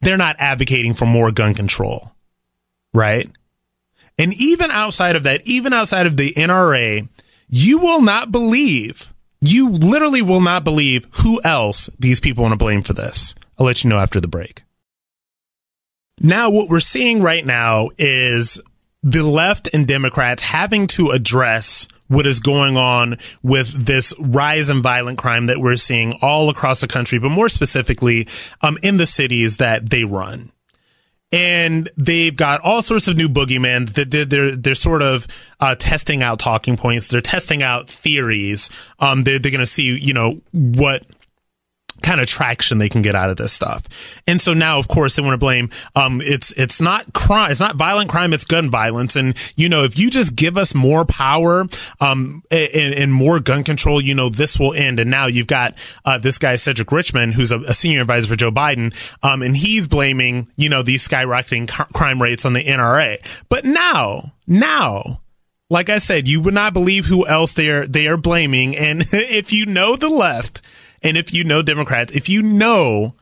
They're 0.02 0.18
not 0.18 0.36
advocating 0.40 0.96
for 0.96 1.06
more 1.06 1.32
gun 1.32 1.54
control, 1.54 2.12
right? 2.94 3.30
And 4.18 4.34
even 4.34 4.72
outside 4.72 5.16
of 5.16 5.24
that, 5.24 5.42
even 5.46 5.72
outside 5.72 6.08
of 6.08 6.18
the 6.18 6.34
NRA, 6.34 7.08
you 7.48 7.78
will 7.78 8.02
not 8.02 8.32
believe 8.32 9.14
you 9.42 9.70
literally 9.70 10.22
will 10.22 10.42
not 10.42 10.64
believe 10.64 11.08
who 11.24 11.42
else 11.44 11.90
these 12.00 12.20
people 12.20 12.44
want 12.44 12.54
to 12.54 12.58
blame 12.58 12.82
for 12.82 12.94
this. 12.94 13.36
I'll 13.58 13.66
let 13.66 13.84
you 13.84 13.90
know 13.90 14.00
after 14.00 14.20
the 14.20 14.28
break. 14.28 14.64
Now, 16.20 16.50
what 16.50 16.70
we're 16.70 16.80
seeing 16.80 17.22
right 17.22 17.46
now 17.46 17.90
is 17.98 18.60
the 19.06 19.24
left 19.24 19.70
and 19.72 19.88
Democrats 19.88 20.42
having 20.42 20.88
to 20.88 21.12
address 21.12 21.88
what 22.08 22.26
is 22.26 22.40
going 22.40 22.76
on 22.76 23.18
with 23.44 23.86
this 23.86 24.14
rise 24.20 24.70
in 24.70 24.82
violent 24.82 25.18
crime 25.20 25.46
that 25.46 25.60
we're 25.60 25.76
seeing 25.76 26.18
all 26.22 26.50
across 26.50 26.82
the 26.82 26.88
country, 26.88 27.20
but 27.20 27.30
more 27.30 27.50
specifically, 27.50 28.28
um, 28.62 28.78
in 28.82 28.98
the 28.98 29.08
cities 29.08 29.58
that 29.58 29.90
they 29.90 30.04
run 30.04 30.52
and 31.32 31.90
they've 31.98 32.36
got 32.36 32.62
all 32.62 32.82
sorts 32.82 33.08
of 33.08 33.18
new 33.18 33.28
boogeymen 33.28 33.94
that 33.94 34.10
they're, 34.10 34.26
they're, 34.26 34.56
they're 34.56 34.76
sort 34.76 35.02
of 35.02 35.28
uh, 35.60 35.76
testing 35.76 36.24
out 36.24 36.40
talking 36.40 36.78
points. 36.78 37.10
They're 37.10 37.22
testing 37.22 37.62
out 37.62 37.90
theories. 37.90 38.70
Um, 39.00 39.24
they're, 39.24 39.38
they're 39.40 39.52
going 39.52 39.60
to 39.60 39.66
see, 39.66 39.98
you 39.98 40.14
know, 40.14 40.42
what 40.52 41.06
kind 42.06 42.22
of 42.22 42.28
traction 42.28 42.78
they 42.78 42.88
can 42.88 43.02
get 43.02 43.16
out 43.16 43.30
of 43.30 43.38
this 43.38 43.52
stuff. 43.52 43.84
And 44.28 44.40
so 44.40 44.54
now, 44.54 44.78
of 44.78 44.88
course, 44.88 45.16
they 45.16 45.24
want 45.24 45.34
to 45.34 45.40
blame, 45.40 45.70
um, 45.96 46.22
it's, 46.22 46.52
it's 46.54 46.80
not 46.80 47.14
crime. 47.14 47.52
It's 47.52 47.60
not 47.60 47.76
violent 47.76 48.10
crime. 48.10 48.32
It's 48.32 48.46
gun 48.46 48.70
violence. 48.70 49.16
And, 49.16 49.36
you 49.56 49.68
know, 49.68 49.84
if 49.84 49.98
you 49.98 50.10
just 50.10 50.36
give 50.36 50.56
us 50.56 50.76
more 50.76 51.04
power, 51.04 51.66
um, 52.00 52.44
and, 52.52 52.94
and 52.94 53.14
more 53.14 53.40
gun 53.40 53.64
control, 53.64 54.00
you 54.00 54.14
know, 54.14 54.30
this 54.30 54.60
will 54.60 54.74
end. 54.74 55.00
And 55.00 55.10
now 55.10 55.26
you've 55.26 55.48
got, 55.48 55.74
uh, 56.06 56.20
this 56.20 56.38
guy, 56.38 56.56
Cedric 56.56 56.92
Richmond, 56.92 57.34
who's 57.34 57.52
a, 57.52 57.60
a 57.62 57.74
senior 57.74 58.02
advisor 58.02 58.28
for 58.28 58.36
Joe 58.36 58.52
Biden. 58.52 58.94
Um, 59.24 59.42
and 59.42 59.58
he's 59.58 59.88
blaming, 59.88 60.48
you 60.56 60.70
know, 60.70 60.84
these 60.84 61.08
skyrocketing 61.08 61.68
crime 61.94 62.22
rates 62.22 62.46
on 62.46 62.54
the 62.54 62.64
NRA. 62.64 63.18
But 63.50 63.66
now, 63.66 64.34
now, 64.48 65.22
like 65.70 65.90
I 65.90 65.98
said, 65.98 66.28
you 66.28 66.42
would 66.42 66.54
not 66.54 66.74
believe 66.74 67.06
who 67.06 67.26
else 67.26 67.54
they 67.56 67.70
are 67.70 67.88
they 67.88 68.08
are 68.08 68.18
blaming. 68.18 68.76
And 68.76 69.02
if 69.12 69.52
you 69.52 69.66
know 69.66 69.96
the 69.96 70.10
left, 70.10 70.62
and 71.06 71.18
if 71.18 71.32
you 71.32 71.44
know 71.44 71.62
Democrats, 71.62 72.12
if 72.14 72.28
you 72.28 72.42
know 72.42 73.14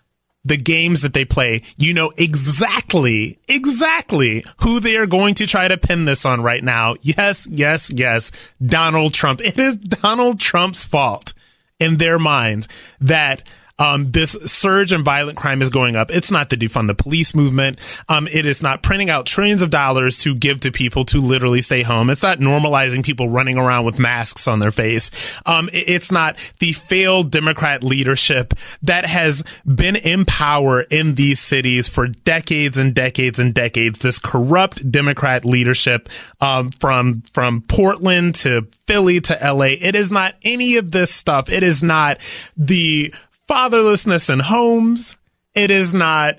the 0.46 0.58
games 0.58 1.02
that 1.02 1.14
they 1.14 1.26
play, 1.26 1.62
you 1.78 1.94
know 1.94 2.12
exactly, 2.18 3.40
exactly 3.48 4.46
who 4.62 4.80
they 4.80 4.96
are 4.96 5.06
going 5.06 5.36
to 5.36 5.46
try 5.46 5.68
to 5.68 5.78
pin 5.78 6.06
this 6.06 6.26
on 6.26 6.42
right 6.42 6.64
now. 6.64 6.96
Yes, 7.02 7.48
yes, 7.52 7.90
yes. 7.92 8.32
Donald 8.66 9.14
Trump. 9.14 9.42
It 9.42 9.60
is 9.60 9.76
Donald 9.76 10.40
Trump's 10.40 10.86
fault 10.86 11.34
in 11.80 11.98
their 11.98 12.18
mind 12.18 12.68
that 13.02 13.48
um, 13.80 14.10
this 14.10 14.32
surge 14.46 14.94
in 14.94 15.04
violent 15.04 15.38
crime 15.38 15.62
is 15.62 15.70
going 15.70 15.96
up. 15.96 16.12
It's 16.12 16.30
not 16.30 16.50
the 16.50 16.58
defund 16.58 16.88
the 16.88 16.94
police 16.94 17.36
movement. 17.36 17.80
Um, 18.08 18.28
it 18.32 18.46
is 18.46 18.62
not 18.62 18.84
printing 18.84 19.10
out 19.10 19.26
trillions 19.26 19.62
of 19.62 19.70
dollars 19.72 20.20
to 20.20 20.36
give 20.36 20.62
to 20.62 20.72
people 20.72 21.06
to 21.06 21.20
literally 21.20 21.62
stay 21.62 21.82
home. 21.82 22.10
It's 22.10 22.22
not 22.24 22.38
normalizing 22.38 23.04
people 23.04 23.30
running 23.30 23.58
around 23.58 23.86
with 23.86 23.98
masks 23.98 24.48
on 24.48 24.60
their 24.60 24.72
face. 24.72 25.40
Um, 25.46 25.70
it, 25.70 25.90
it's 25.94 26.12
not 26.12 26.38
the 26.60 26.74
failed 26.74 27.32
Democrat 27.32 27.84
leadership 27.84 28.54
that 28.84 29.06
has 29.06 29.44
been 29.66 29.96
in 29.96 30.26
power 30.26 30.82
in 30.82 31.16
these 31.16 31.40
cities 31.40 31.88
for 31.88 32.08
decades 32.08 32.78
and 32.78 32.94
decades 32.94 33.40
and 33.40 33.54
decades. 33.54 34.00
This 34.00 34.20
corrupt 34.20 34.92
Democrat 34.92 35.46
leadership, 35.46 36.10
um, 36.42 36.72
from, 36.80 37.22
from 37.34 37.62
Portland 37.62 38.36
to 38.36 38.68
Philly 38.88 39.20
to 39.22 39.34
LA. 39.42 39.78
It 39.82 39.96
is 39.96 40.12
not 40.12 40.36
any 40.44 40.78
of 40.78 40.92
this 40.92 41.14
stuff. 41.14 41.50
It 41.50 41.64
is 41.64 41.82
not 41.82 42.20
the 42.56 43.14
fatherlessness 43.54 44.34
in 44.34 44.40
homes. 44.40 45.16
It 45.54 45.70
is 45.70 45.94
not 45.94 46.38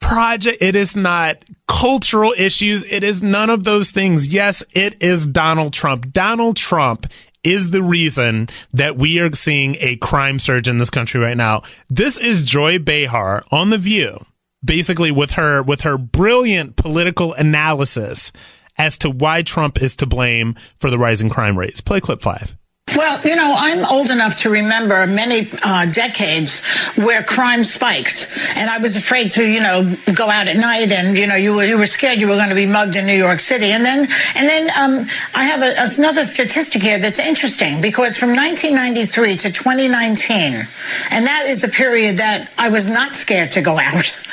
project. 0.00 0.62
It 0.62 0.74
is 0.74 0.96
not 0.96 1.44
cultural 1.68 2.34
issues. 2.38 2.90
It 2.90 3.04
is 3.04 3.22
none 3.22 3.50
of 3.50 3.64
those 3.64 3.90
things. 3.90 4.32
Yes, 4.32 4.64
it 4.72 5.02
is 5.02 5.26
Donald 5.26 5.74
Trump. 5.74 6.10
Donald 6.12 6.56
Trump 6.56 7.06
is 7.42 7.70
the 7.70 7.82
reason 7.82 8.48
that 8.72 8.96
we 8.96 9.20
are 9.20 9.30
seeing 9.34 9.76
a 9.80 9.96
crime 9.96 10.38
surge 10.38 10.66
in 10.66 10.78
this 10.78 10.88
country 10.88 11.20
right 11.20 11.36
now. 11.36 11.62
This 11.90 12.16
is 12.16 12.42
Joy 12.42 12.78
Behar 12.78 13.44
on 13.50 13.68
The 13.68 13.76
View, 13.76 14.24
basically 14.64 15.12
with 15.12 15.32
her, 15.32 15.62
with 15.62 15.82
her 15.82 15.98
brilliant 15.98 16.76
political 16.76 17.34
analysis 17.34 18.32
as 18.78 18.96
to 18.98 19.10
why 19.10 19.42
Trump 19.42 19.82
is 19.82 19.96
to 19.96 20.06
blame 20.06 20.54
for 20.80 20.88
the 20.88 20.98
rising 20.98 21.28
crime 21.28 21.58
rates. 21.58 21.82
Play 21.82 22.00
clip 22.00 22.22
five. 22.22 22.56
Well, 22.96 23.20
you 23.24 23.34
know, 23.34 23.54
I'm 23.56 23.84
old 23.90 24.10
enough 24.10 24.36
to 24.42 24.50
remember 24.50 25.06
many 25.06 25.48
uh, 25.64 25.86
decades 25.86 26.64
where 26.94 27.24
crime 27.24 27.64
spiked, 27.64 28.32
and 28.54 28.70
I 28.70 28.78
was 28.78 28.94
afraid 28.94 29.32
to, 29.32 29.44
you 29.44 29.60
know, 29.60 29.92
go 30.14 30.30
out 30.30 30.46
at 30.46 30.56
night, 30.56 30.92
and 30.92 31.18
you 31.18 31.26
know, 31.26 31.34
you 31.34 31.54
were 31.54 31.64
you 31.64 31.76
were 31.76 31.86
scared 31.86 32.20
you 32.20 32.28
were 32.28 32.36
going 32.36 32.50
to 32.50 32.54
be 32.54 32.66
mugged 32.66 32.94
in 32.94 33.06
New 33.06 33.16
York 33.16 33.40
City, 33.40 33.72
and 33.72 33.84
then 33.84 34.06
and 34.36 34.48
then 34.48 34.70
um, 34.78 35.06
I 35.34 35.44
have 35.44 35.62
a, 35.62 35.74
another 35.98 36.22
statistic 36.22 36.82
here 36.82 37.00
that's 37.00 37.18
interesting 37.18 37.80
because 37.80 38.16
from 38.16 38.30
1993 38.30 39.36
to 39.38 39.50
2019, 39.50 40.54
and 41.10 41.26
that 41.26 41.46
is 41.46 41.64
a 41.64 41.68
period 41.68 42.18
that 42.18 42.52
I 42.58 42.68
was 42.68 42.86
not 42.86 43.12
scared 43.12 43.50
to 43.52 43.62
go 43.62 43.78
out. 43.78 44.12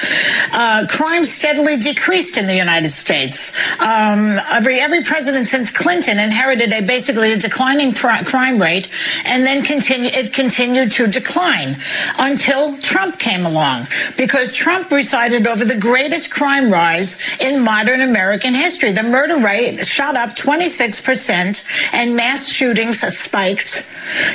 Uh, 0.54 0.86
crime 0.89 1.24
steadily 1.24 1.78
decreased 1.78 2.36
in 2.36 2.45
the 2.45 2.56
United 2.56 2.89
States. 2.89 3.52
Um, 3.80 4.38
every 4.52 4.80
every 4.80 5.02
president 5.02 5.47
since 5.47 5.71
Clinton 5.71 6.19
inherited 6.19 6.74
a 6.74 6.82
basically 6.82 7.32
a 7.32 7.38
declining 7.38 7.93
pr- 7.93 8.24
crime 8.26 8.51
crime 8.52 8.62
rate, 8.62 8.92
and 9.26 9.44
then 9.44 9.64
continue, 9.64 10.10
it 10.14 10.34
continued 10.34 10.92
to 10.92 11.08
decline 11.08 11.76
until 12.20 12.78
Trump 12.78 13.20
came 13.20 13.46
along, 13.46 13.88
because 14.18 14.52
Trump 14.52 14.90
presided 14.90 15.48
over 15.48 15.64
the 15.66 15.78
greatest 15.78 16.32
crime 16.32 16.72
rise 16.72 17.20
in 17.40 17.64
modern 17.64 18.02
American 18.02 18.54
history. 18.54 18.92
The 18.92 19.04
murder 19.04 19.38
rate 19.38 19.86
shot 19.86 20.16
up 20.16 20.32
26%, 20.32 21.94
and 21.94 22.16
mass 22.16 22.52
shootings 22.52 23.00
spiked. 23.18 23.88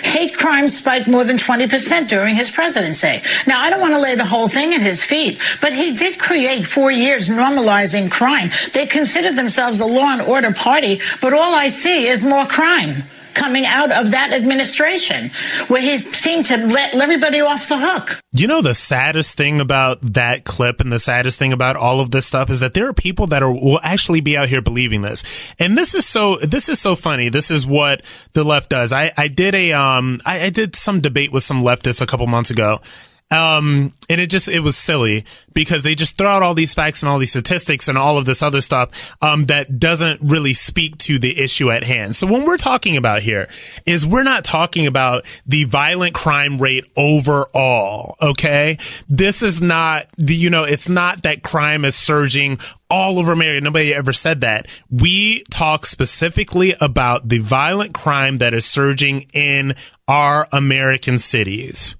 Hate 0.02 0.35
crime 0.37 0.68
spiked 0.68 1.09
more 1.09 1.24
than 1.24 1.37
20% 1.37 2.09
during 2.09 2.35
his 2.35 2.50
presidency. 2.50 3.20
Now, 3.46 3.61
I 3.61 3.70
don't 3.70 3.81
want 3.81 3.94
to 3.94 4.00
lay 4.00 4.14
the 4.14 4.24
whole 4.24 4.48
thing 4.48 4.72
at 4.72 4.83
his 4.83 5.05
feet, 5.05 5.40
but 5.61 5.72
he 5.72 5.94
did 5.94 6.18
create 6.18 6.64
four 6.64 6.90
years 6.90 7.29
normalizing 7.29 8.11
crime. 8.11 8.50
They 8.72 8.87
consider 8.87 9.33
themselves 9.33 9.81
a 9.81 9.87
law 9.87 10.12
and 10.12 10.22
order 10.22 10.52
party, 10.52 11.00
but 11.20 11.33
all 11.33 11.55
I 11.55 11.68
see 11.68 12.07
is 12.07 12.24
more 12.24 12.46
crime 12.46 13.05
coming 13.37 13.64
out 13.66 13.92
of 13.92 14.11
that 14.12 14.33
administration 14.33 15.31
where 15.68 15.81
he 15.81 15.99
seemed 15.99 16.46
to 16.46 16.57
let 16.57 16.94
everybody 16.94 17.40
off 17.40 17.68
the 17.68 17.77
hook. 17.79 18.20
You 18.33 18.49
know, 18.49 18.62
the 18.62 18.75
saddest 18.75 19.37
thing 19.37 19.61
about 19.61 20.01
that 20.01 20.44
clip 20.44 20.81
and 20.81 20.92
the 20.92 20.99
saddest 20.99 21.38
thing 21.38 21.53
about 21.53 21.77
all 21.77 22.01
of 22.01 22.11
this 22.11 22.27
stuff 22.27 22.51
is 22.51 22.61
that 22.61 22.75
there 22.75 22.88
are 22.88 22.94
people 22.94 23.27
that 23.29 23.42
are, 23.42 23.53
will 23.53 23.81
actually 23.83 24.20
be 24.20 24.37
out 24.37 24.49
here 24.49 24.62
believing 24.62 25.03
this. 25.03 25.55
And 25.59 25.77
this 25.77 25.94
is 25.94 26.07
so, 26.07 26.37
this 26.37 26.68
is 26.68 26.81
so 26.81 26.96
funny. 26.96 27.29
This 27.29 27.51
is 27.51 27.66
what 27.66 28.03
the 28.33 28.42
left 28.42 28.70
does. 28.70 28.92
I, 28.92 29.12
I 29.16 29.29
did 29.29 29.55
a, 29.55 29.72
um, 29.72 30.20
I, 30.25 30.46
I 30.46 30.51
did 30.51 30.75
some 30.75 31.01
debate 31.01 31.31
with 31.31 31.44
some 31.44 31.62
leftists 31.62 32.01
a 32.01 32.07
couple 32.07 32.27
months 32.27 32.51
ago 32.51 32.81
Um, 33.28 33.92
and 34.08 34.20
it 34.20 34.30
just, 34.30 34.46
it 34.48 34.60
was 34.60 34.76
silly 34.76 35.24
because 35.52 35.82
they 35.82 35.96
just 35.96 36.16
throw 36.16 36.28
out 36.28 36.44
all 36.44 36.54
these 36.54 36.74
facts 36.74 37.02
and 37.02 37.10
all 37.10 37.18
these 37.18 37.30
statistics 37.30 37.88
and 37.88 37.98
all 37.98 38.18
of 38.18 38.24
this 38.24 38.40
other 38.40 38.60
stuff, 38.60 39.16
um, 39.20 39.46
that 39.46 39.80
doesn't 39.80 40.20
really 40.30 40.54
speak 40.54 40.96
to 40.98 41.18
the 41.18 41.40
issue 41.40 41.68
at 41.70 41.82
hand. 41.82 42.14
So 42.14 42.28
when 42.28 42.44
we're 42.44 42.56
talking 42.56 42.96
about 42.96 43.22
here 43.22 43.48
is 43.84 44.06
we're 44.06 44.22
not 44.22 44.44
talking 44.44 44.86
about 44.86 45.26
the 45.44 45.64
violent 45.64 46.14
crime 46.14 46.58
rate 46.58 46.84
overall. 46.96 48.16
Okay. 48.22 48.78
This 49.08 49.42
is 49.42 49.60
not 49.60 50.06
the, 50.16 50.34
you 50.34 50.48
know, 50.48 50.62
it's 50.62 50.88
not 50.88 51.24
that 51.24 51.42
crime 51.42 51.84
is 51.84 51.96
surging 51.96 52.60
all 52.88 53.18
over 53.18 53.32
America. 53.32 53.64
Nobody 53.64 53.92
ever 53.92 54.12
said 54.12 54.42
that. 54.42 54.68
We 54.88 55.42
talk 55.50 55.84
specifically 55.84 56.76
about 56.80 57.28
the 57.28 57.38
violent 57.38 57.92
crime 57.92 58.38
that 58.38 58.54
is 58.54 58.64
surging 58.64 59.26
in 59.34 59.74
our 60.06 60.46
American 60.52 61.18
cities. 61.18 61.96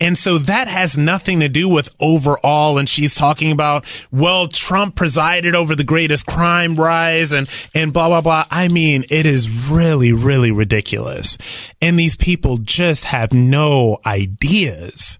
And 0.00 0.16
so 0.16 0.38
that 0.38 0.68
has 0.68 0.98
nothing 0.98 1.40
to 1.40 1.48
do 1.48 1.68
with 1.68 1.94
overall. 2.00 2.78
And 2.78 2.88
she's 2.88 3.14
talking 3.14 3.52
about, 3.52 3.86
well, 4.10 4.48
Trump 4.48 4.96
presided 4.96 5.54
over 5.54 5.74
the 5.74 5.84
greatest 5.84 6.26
crime 6.26 6.74
rise 6.76 7.32
and, 7.32 7.48
and 7.74 7.92
blah, 7.92 8.08
blah, 8.08 8.20
blah. 8.20 8.46
I 8.50 8.68
mean, 8.68 9.04
it 9.10 9.26
is 9.26 9.50
really, 9.50 10.12
really 10.12 10.50
ridiculous. 10.50 11.38
And 11.80 11.98
these 11.98 12.16
people 12.16 12.58
just 12.58 13.04
have 13.04 13.32
no 13.32 13.98
ideas. 14.04 15.18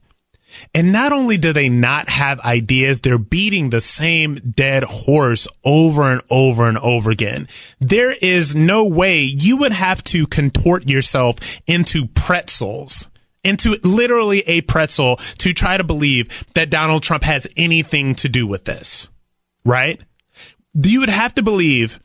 And 0.75 0.93
not 0.93 1.13
only 1.13 1.39
do 1.39 1.53
they 1.53 1.69
not 1.69 2.09
have 2.09 2.39
ideas, 2.41 3.01
they're 3.01 3.19
beating 3.19 3.71
the 3.71 3.81
same 3.81 4.37
dead 4.37 4.83
horse 4.85 5.49
over 5.65 6.03
and 6.03 6.23
over 6.31 6.69
and 6.69 6.79
over 6.79 7.11
again. 7.11 7.49
There 7.81 8.13
is 8.21 8.55
no 8.55 8.85
way 8.85 9.23
you 9.23 9.57
would 9.57 9.73
have 9.73 10.03
to 10.05 10.27
contort 10.27 10.89
yourself 10.89 11.37
into 11.67 12.07
pretzels 12.09 13.10
into 13.45 13.79
literally 13.83 14.41
a 14.41 14.61
pretzel 14.63 15.17
to 15.39 15.53
try 15.53 15.77
to 15.77 15.85
believe 15.85 16.45
that 16.55 16.71
Donald 16.71 17.03
Trump 17.03 17.25
has 17.25 17.47
anything 17.57 18.15
to 18.17 18.29
do 18.29 18.47
with 18.47 18.65
this, 18.65 19.09
right? 19.65 20.01
You 20.75 21.01
would 21.01 21.09
have 21.09 21.35
to 21.35 21.43
believe, 21.43 21.99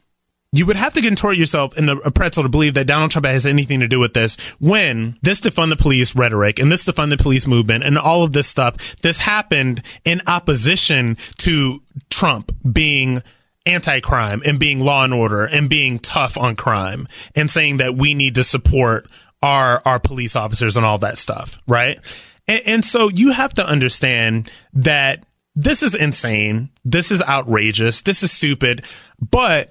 you 0.52 0.66
would 0.66 0.76
have 0.78 0.94
to 0.94 1.02
contort 1.02 1.38
yourself 1.38 1.78
in 1.78 1.90
a 1.90 2.12
pretzel 2.12 2.44
to 2.44 2.50
believe 2.50 2.74
that 2.76 2.88
Donald 2.88 3.12
Trump 3.12 3.26
has 3.26 3.46
anything 3.46 3.82
to 3.82 3.88
do 3.88 4.00
with 4.00 4.14
this 4.14 4.36
when 4.60 5.18
this 5.22 5.42
defund 5.42 5.70
the 5.70 5.76
police 5.76 6.16
rhetoric 6.16 6.60
and 6.60 6.72
this 6.72 6.86
defund 6.86 7.10
the 7.10 7.18
police 7.18 7.46
movement 7.46 7.84
and 7.84 7.98
all 7.98 8.24
of 8.24 8.34
this 8.34 8.48
stuff, 8.48 8.96
this 9.02 9.20
happened 9.20 9.82
in 10.04 10.22
opposition 10.28 11.18
to 11.38 11.82
Trump 12.10 12.52
being 12.72 13.22
anti-crime 13.66 14.42
and 14.46 14.60
being 14.60 14.80
law 14.80 15.04
and 15.04 15.14
order 15.14 15.44
and 15.46 15.70
being 15.70 15.98
tough 16.00 16.38
on 16.38 16.56
crime 16.56 17.08
and 17.36 17.50
saying 17.50 17.78
that 17.78 17.96
we 17.96 18.14
need 18.14 18.36
to 18.36 18.44
support 18.44 19.08
our 19.46 19.82
our 19.86 20.00
police 20.00 20.36
officers 20.36 20.76
and 20.76 20.86
all 20.86 20.98
that 20.98 21.20
stuff, 21.20 21.62
right? 21.68 22.00
And, 22.48 22.62
and 22.66 22.86
so 22.86 23.10
you 23.10 23.32
have 23.32 23.54
to 23.54 23.68
understand 23.68 24.52
that 24.74 25.24
this 25.56 25.84
is 25.84 25.94
insane. 25.94 26.70
This 26.84 27.12
is 27.12 27.22
outrageous. 27.22 28.02
This 28.02 28.24
is 28.24 28.32
stupid. 28.32 28.86
But 29.20 29.70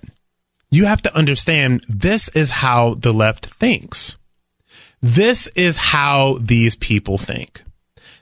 you 0.71 0.87
have 0.87 1.03
to 1.03 1.15
understand 1.15 1.85
this 1.89 2.29
is 2.31 2.51
how 2.51 2.95
the 2.95 3.13
left 3.13 3.47
thinks. 3.47 4.17
This 5.03 5.49
is 5.49 5.77
how 5.77 6.39
these 6.41 6.77
people 6.77 7.19
think. 7.19 7.63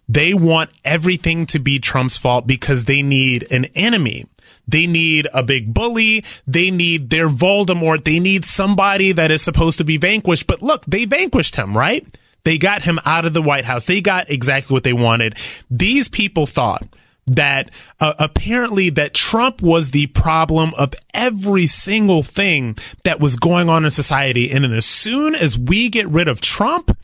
They 0.09 0.35
want 0.35 0.71
everything 0.85 1.47
to 1.47 1.59
be 1.59 1.79
Trump's 1.79 2.17
fault 2.17 2.47
because 2.47 2.87
they 2.87 3.03
need 3.03 3.47
an 3.53 3.67
enemy. 3.77 4.25
They 4.67 4.87
need 4.87 5.29
a 5.35 5.43
big 5.43 5.75
bully. 5.75 6.25
They 6.47 6.71
need 6.71 7.11
their 7.11 7.29
Voldemort. 7.29 8.05
They 8.05 8.21
need 8.21 8.45
somebody 8.45 9.13
that 9.13 9.31
is 9.31 9.43
supposed 9.43 9.79
to 9.79 9.85
be 9.85 9.97
vanquished. 9.97 10.47
But 10.47 10.63
look, 10.63 10.85
they 10.87 11.05
vanquished 11.05 11.57
him, 11.57 11.77
right? 11.77 12.07
They 12.45 12.59
got 12.59 12.83
him 12.83 12.99
out 13.05 13.25
of 13.25 13.35
the 13.35 13.43
White 13.43 13.65
House. 13.65 13.87
They 13.87 14.01
got 14.01 14.31
exactly 14.31 14.75
what 14.75 14.85
they 14.85 14.93
wanted. 14.93 15.37
These 15.71 16.09
people 16.09 16.47
thought 16.47 16.83
that 17.27 17.71
uh, 18.01 18.15
apparently 18.19 18.91
that 18.91 19.15
Trump 19.15 19.63
was 19.63 19.93
the 19.93 20.09
problem 20.09 20.73
of 20.77 20.95
every 21.15 21.67
single 21.67 22.23
thing 22.23 22.77
that 23.05 23.21
was 23.21 23.37
going 23.37 23.69
on 23.69 23.85
in 23.85 23.91
society. 23.91 24.51
And 24.51 24.65
then 24.65 24.73
as 24.73 24.87
soon 24.87 25.35
as 25.35 25.59
we 25.59 25.89
get 25.89 26.09
rid 26.09 26.27
of 26.27 26.41
Trump, 26.41 26.97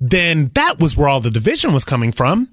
then 0.00 0.52
that 0.54 0.78
was 0.78 0.96
where 0.96 1.08
all 1.08 1.20
the 1.20 1.30
division 1.30 1.72
was 1.72 1.84
coming 1.84 2.12
from 2.12 2.48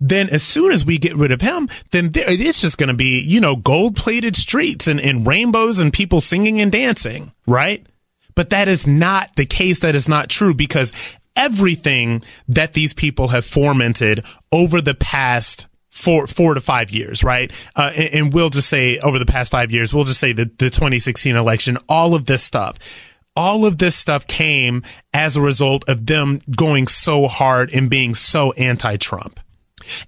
then 0.00 0.28
as 0.30 0.42
soon 0.42 0.72
as 0.72 0.84
we 0.84 0.98
get 0.98 1.16
rid 1.16 1.32
of 1.32 1.40
him, 1.40 1.68
then 1.90 2.10
there, 2.10 2.24
it's 2.28 2.60
just 2.60 2.78
going 2.78 2.88
to 2.88 2.94
be, 2.94 3.20
you 3.20 3.40
know, 3.40 3.56
gold 3.56 3.96
plated 3.96 4.36
streets 4.36 4.86
and, 4.86 5.00
and 5.00 5.26
rainbows 5.26 5.78
and 5.78 5.92
people 5.92 6.20
singing 6.20 6.60
and 6.60 6.72
dancing, 6.72 7.32
right? 7.46 7.86
But 8.34 8.50
that 8.50 8.68
is 8.68 8.86
not 8.86 9.36
the 9.36 9.46
case. 9.46 9.80
That 9.80 9.94
is 9.94 10.08
not 10.08 10.28
true 10.28 10.54
because 10.54 10.92
everything 11.36 12.22
that 12.48 12.72
these 12.74 12.94
people 12.94 13.28
have 13.28 13.44
fomented 13.44 14.24
over 14.52 14.80
the 14.80 14.94
past 14.94 15.66
four 15.90 16.26
four 16.26 16.54
to 16.54 16.60
five 16.60 16.90
years, 16.90 17.22
right? 17.22 17.52
Uh, 17.76 17.92
and, 17.96 18.14
and, 18.14 18.34
we'll 18.34 18.50
just 18.50 18.68
say 18.68 18.98
over 18.98 19.18
the 19.18 19.26
past 19.26 19.50
five 19.50 19.70
years, 19.70 19.94
we'll 19.94 20.04
just 20.04 20.20
say 20.20 20.32
the 20.32 20.44
the 20.58 20.70
2016 20.70 21.36
election, 21.36 21.78
all 21.88 22.14
of 22.14 22.26
this 22.26 22.42
stuff. 22.42 22.76
All 23.36 23.66
of 23.66 23.78
this 23.78 23.96
stuff 23.96 24.28
came 24.28 24.84
as 25.12 25.36
a 25.36 25.40
result 25.40 25.88
of 25.88 26.06
them 26.06 26.40
going 26.56 26.86
so 26.86 27.26
hard 27.26 27.68
and 27.74 27.90
being 27.90 28.14
so 28.14 28.52
anti-Trump. 28.52 29.40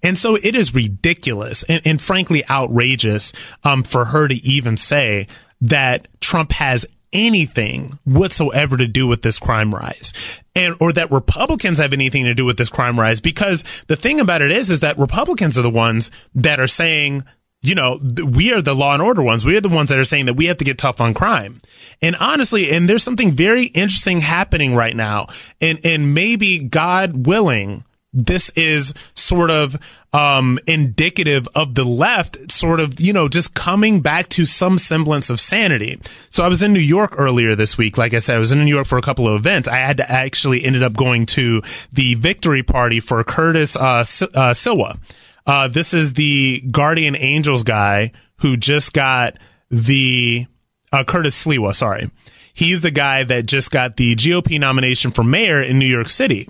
And 0.03 0.19
so 0.19 0.37
it 0.37 0.55
is 0.57 0.75
ridiculous 0.75 1.63
and, 1.65 1.83
and 1.85 2.01
frankly 2.01 2.49
outrageous 2.49 3.33
um, 3.65 3.83
for 3.83 4.07
her 4.07 4.29
to 4.29 4.35
even 4.35 4.77
say 4.77 5.27
that 5.61 6.09
Trump 6.21 6.53
has 6.53 6.87
anything 7.13 7.99
whatsoever 8.05 8.77
to 8.77 8.87
do 8.87 9.07
with 9.07 9.23
this 9.23 9.39
crime 9.39 9.75
rise 9.75 10.13
and 10.55 10.75
or 10.81 10.93
that 10.93 11.11
Republicans 11.11 11.79
have 11.79 11.93
anything 11.93 12.25
to 12.25 12.35
do 12.35 12.45
with 12.45 12.59
this 12.59 12.69
crime 12.69 12.99
rise 12.99 13.21
because 13.21 13.65
the 13.87 13.97
thing 13.97 14.21
about 14.21 14.43
it 14.43 14.51
is 14.51 14.71
is 14.71 14.81
that 14.81 14.99
Republicans 14.99 15.57
are 15.57 15.63
the 15.63 15.71
ones 15.71 16.11
that 16.35 16.61
are 16.61 16.67
saying 16.67 17.25
you 17.63 17.75
know, 17.75 17.99
we 18.33 18.53
are 18.53 18.63
the 18.63 18.75
law 18.75 18.93
and 18.93 19.03
order 19.03 19.23
ones. 19.23 19.45
We 19.45 19.57
are 19.57 19.61
the 19.61 19.69
ones 19.69 19.89
that 19.89 19.99
are 19.99 20.05
saying 20.05 20.27
that 20.27 20.35
we 20.35 20.47
have 20.47 20.59
to 20.59 20.65
get 20.65 20.79
tough 20.79 21.01
on 21.01 21.15
crime. 21.15 21.59
And 22.01 22.15
honestly, 22.21 22.71
and 22.71 22.89
there's 22.89 23.03
something 23.03 23.33
very 23.33 23.65
interesting 23.65 24.21
happening 24.21 24.75
right 24.75 24.95
now. 24.95 25.27
And, 25.61 25.81
and 25.85 26.15
maybe 26.15 26.61
God 26.61 27.27
willing, 27.27 27.83
this 28.17 28.51
is 28.57 28.95
sort 29.15 29.51
of 29.51 29.77
um, 30.15 30.59
indicative 30.67 31.47
of 31.55 31.75
the 31.75 31.85
left 31.85 32.51
sort 32.51 32.81
of, 32.81 32.99
you 32.99 33.13
know, 33.13 33.29
just 33.29 33.55
coming 33.55 34.01
back 34.01 34.29
to 34.31 34.47
some 34.47 34.79
semblance 34.79 35.29
of 35.29 35.39
sanity. 35.39 36.01
So 36.31 36.43
I 36.43 36.49
was 36.49 36.63
in 36.63 36.73
New 36.73 36.81
York 36.81 37.15
earlier 37.19 37.55
this 37.55 37.77
week. 37.77 37.99
Like 37.99 38.15
I 38.15 38.21
said, 38.21 38.37
I 38.37 38.39
was 38.39 38.53
in 38.53 38.59
New 38.65 38.75
York 38.75 38.87
for 38.87 38.97
a 38.97 39.03
couple 39.03 39.29
of 39.29 39.37
events. 39.37 39.69
I 39.69 39.77
had 39.77 39.99
to 39.99 40.11
actually 40.11 40.65
ended 40.65 40.83
up 40.83 40.95
going 40.95 41.27
to 41.27 41.61
the 41.93 42.15
victory 42.15 42.63
party 42.63 43.01
for 43.01 43.23
Curtis 43.23 43.77
uh, 43.77 43.81
uh, 44.01 44.55
Sliwa. 44.55 44.99
Uh, 45.47 45.69
this 45.69 45.93
is 45.93 46.15
the 46.15 46.63
Guardian 46.71 47.15
Angels 47.15 47.63
guy 47.63 48.13
who 48.39 48.57
just 48.57 48.95
got 48.95 49.37
the 49.71 50.47
uh, 50.93 51.05
Curtis 51.05 51.45
Sliwa. 51.45 51.75
Sorry, 51.75 52.11
he's 52.55 52.81
the 52.81 52.91
guy 52.91 53.23
that 53.25 53.45
just 53.45 53.71
got 53.71 53.97
the 53.97 54.17
GOP 54.17 54.59
nomination 54.59 55.11
for 55.11 55.23
mayor 55.23 55.63
in 55.63 55.79
New 55.79 55.87
York 55.87 56.09
City. 56.09 56.49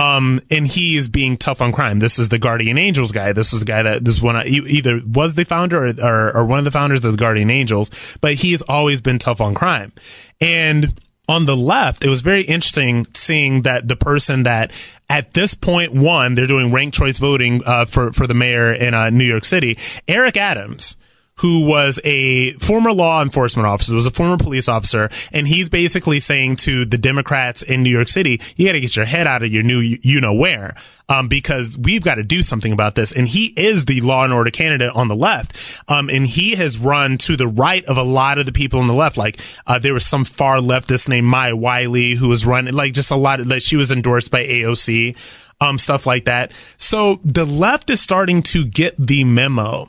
Um, 0.00 0.40
and 0.50 0.66
he 0.66 0.96
is 0.96 1.08
being 1.08 1.36
tough 1.36 1.60
on 1.60 1.72
crime. 1.72 1.98
This 1.98 2.18
is 2.18 2.30
the 2.30 2.38
Guardian 2.38 2.78
Angels 2.78 3.12
guy. 3.12 3.32
This 3.34 3.52
is 3.52 3.60
the 3.60 3.66
guy 3.66 3.82
that 3.82 4.02
this 4.02 4.22
one 4.22 4.36
either 4.46 5.02
was 5.06 5.34
the 5.34 5.44
founder 5.44 5.88
or, 5.88 5.92
or, 6.02 6.36
or 6.38 6.44
one 6.46 6.58
of 6.58 6.64
the 6.64 6.70
founders 6.70 7.04
of 7.04 7.12
the 7.12 7.18
Guardian 7.18 7.50
Angels, 7.50 8.16
but 8.22 8.34
he 8.34 8.52
has 8.52 8.62
always 8.62 9.02
been 9.02 9.18
tough 9.18 9.42
on 9.42 9.54
crime. 9.54 9.92
And 10.40 10.98
on 11.28 11.44
the 11.44 11.56
left, 11.56 12.02
it 12.02 12.08
was 12.08 12.22
very 12.22 12.42
interesting 12.42 13.06
seeing 13.14 13.62
that 13.62 13.88
the 13.88 13.96
person 13.96 14.44
that 14.44 14.72
at 15.10 15.34
this 15.34 15.54
point, 15.54 15.92
one, 15.92 16.34
they're 16.34 16.46
doing 16.46 16.72
ranked 16.72 16.96
choice 16.96 17.18
voting 17.18 17.62
uh, 17.66 17.84
for 17.84 18.12
for 18.12 18.26
the 18.26 18.34
mayor 18.34 18.72
in 18.72 18.94
uh, 18.94 19.10
New 19.10 19.24
York 19.24 19.44
City. 19.44 19.76
Eric 20.08 20.36
Adams, 20.36 20.96
who 21.40 21.64
was 21.64 21.98
a 22.04 22.52
former 22.52 22.92
law 22.92 23.22
enforcement 23.22 23.66
officer, 23.66 23.94
was 23.94 24.06
a 24.06 24.10
former 24.10 24.36
police 24.36 24.68
officer, 24.68 25.08
and 25.32 25.48
he's 25.48 25.70
basically 25.70 26.20
saying 26.20 26.56
to 26.56 26.84
the 26.84 26.98
Democrats 26.98 27.62
in 27.62 27.82
New 27.82 27.90
York 27.90 28.08
City, 28.08 28.40
you 28.56 28.66
got 28.66 28.72
to 28.72 28.80
get 28.80 28.94
your 28.94 29.06
head 29.06 29.26
out 29.26 29.42
of 29.42 29.50
your 29.50 29.62
new 29.62 29.78
you 29.80 30.20
know 30.20 30.34
where. 30.34 30.74
Um, 31.08 31.26
because 31.26 31.76
we've 31.76 32.04
got 32.04 32.16
to 32.16 32.22
do 32.22 32.40
something 32.40 32.72
about 32.72 32.94
this. 32.94 33.10
And 33.10 33.26
he 33.26 33.46
is 33.56 33.86
the 33.86 34.00
law 34.00 34.22
and 34.22 34.32
order 34.32 34.52
candidate 34.52 34.94
on 34.94 35.08
the 35.08 35.16
left. 35.16 35.82
Um, 35.88 36.08
and 36.08 36.24
he 36.24 36.54
has 36.54 36.78
run 36.78 37.18
to 37.18 37.36
the 37.36 37.48
right 37.48 37.84
of 37.86 37.96
a 37.96 38.04
lot 38.04 38.38
of 38.38 38.46
the 38.46 38.52
people 38.52 38.78
on 38.78 38.86
the 38.86 38.94
left. 38.94 39.16
Like, 39.16 39.40
uh, 39.66 39.80
there 39.80 39.92
was 39.92 40.06
some 40.06 40.22
far 40.22 40.58
leftist 40.58 41.08
named 41.08 41.26
Maya 41.26 41.56
Wiley 41.56 42.14
who 42.14 42.28
was 42.28 42.46
running, 42.46 42.74
like 42.74 42.92
just 42.92 43.10
a 43.10 43.16
lot 43.16 43.40
of, 43.40 43.48
like 43.48 43.60
she 43.60 43.74
was 43.74 43.90
endorsed 43.90 44.30
by 44.30 44.46
AOC, 44.46 45.16
um, 45.60 45.80
stuff 45.80 46.06
like 46.06 46.26
that. 46.26 46.52
So 46.78 47.18
the 47.24 47.44
left 47.44 47.90
is 47.90 48.00
starting 48.00 48.40
to 48.44 48.64
get 48.64 48.94
the 48.96 49.24
memo 49.24 49.88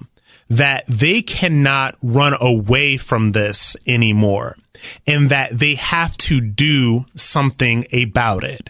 that 0.52 0.84
they 0.86 1.22
cannot 1.22 1.96
run 2.04 2.36
away 2.42 2.98
from 2.98 3.32
this 3.32 3.78
anymore 3.88 4.58
and 5.08 5.30
that 5.30 5.58
they 5.58 5.76
have 5.76 6.18
to 6.18 6.42
do 6.42 7.06
something 7.16 7.86
about 7.94 8.44
it. 8.44 8.70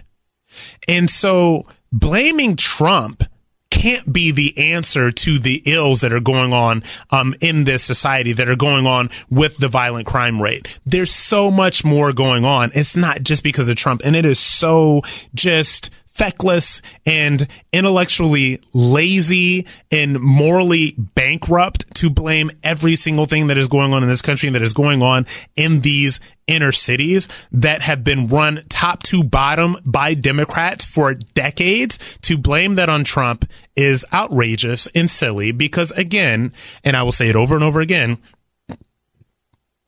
And 0.88 1.10
so 1.10 1.66
blaming 1.92 2.56
Trump 2.56 3.24
can't 3.72 4.14
be 4.14 4.30
the 4.30 4.56
answer 4.60 5.12
to 5.12 5.40
the 5.40 5.64
ills 5.66 6.02
that 6.02 6.14
are 6.14 6.20
going 6.20 6.54
on 6.54 6.84
um, 7.10 7.34
in 7.42 7.64
this 7.64 7.84
society 7.84 8.32
that 8.34 8.48
are 8.48 8.56
going 8.56 8.86
on 8.86 9.10
with 9.32 9.58
the 9.58 9.68
violent 9.68 10.06
crime 10.06 10.40
rate. 10.40 10.80
There's 10.86 11.12
so 11.12 11.50
much 11.50 11.84
more 11.84 12.14
going 12.14 12.46
on. 12.46 12.72
It's 12.76 12.96
not 12.96 13.24
just 13.24 13.44
because 13.44 13.70
of 13.70 13.76
Trump, 13.76 14.02
and 14.06 14.16
it 14.16 14.26
is 14.26 14.38
so 14.38 15.02
just 15.34 15.90
feckless 16.14 16.82
and 17.06 17.48
intellectually 17.72 18.62
lazy 18.74 19.66
and 19.92 20.20
morally 20.20 20.96
bankrupt 21.16 21.94
to 21.96 22.10
blame 22.10 22.52
every 22.64 22.96
single 22.96 23.26
thing 23.26 23.48
that 23.48 23.58
is 23.58 23.68
going 23.68 23.94
on 23.94 24.04
in 24.04 24.10
this 24.10 24.22
country 24.22 24.48
and 24.48 24.56
that 24.56 24.62
is 24.62 24.74
going 24.74 25.02
on 25.02 25.26
in 25.56 25.82
these 25.82 26.20
inner 26.48 26.72
cities 26.72 27.28
that 27.52 27.82
have 27.82 28.04
been 28.04 28.28
run 28.28 28.64
top 28.70 29.02
to 29.04 29.24
bottom 29.24 29.78
by 29.86 30.14
Democrats 30.14 30.86
for 30.86 31.14
decades 31.14 31.98
to 32.22 32.38
blame 32.38 32.74
that 32.76 32.90
on 32.90 33.04
Trump 33.04 33.46
is 33.76 34.06
outrageous 34.14 34.88
and 34.94 35.10
silly 35.10 35.52
because 35.52 35.92
again, 35.92 36.52
and 36.84 36.96
I 36.96 37.04
will 37.04 37.12
say 37.12 37.30
it 37.30 37.36
over 37.36 37.56
and 37.56 37.64
over 37.64 37.80
again, 37.80 38.18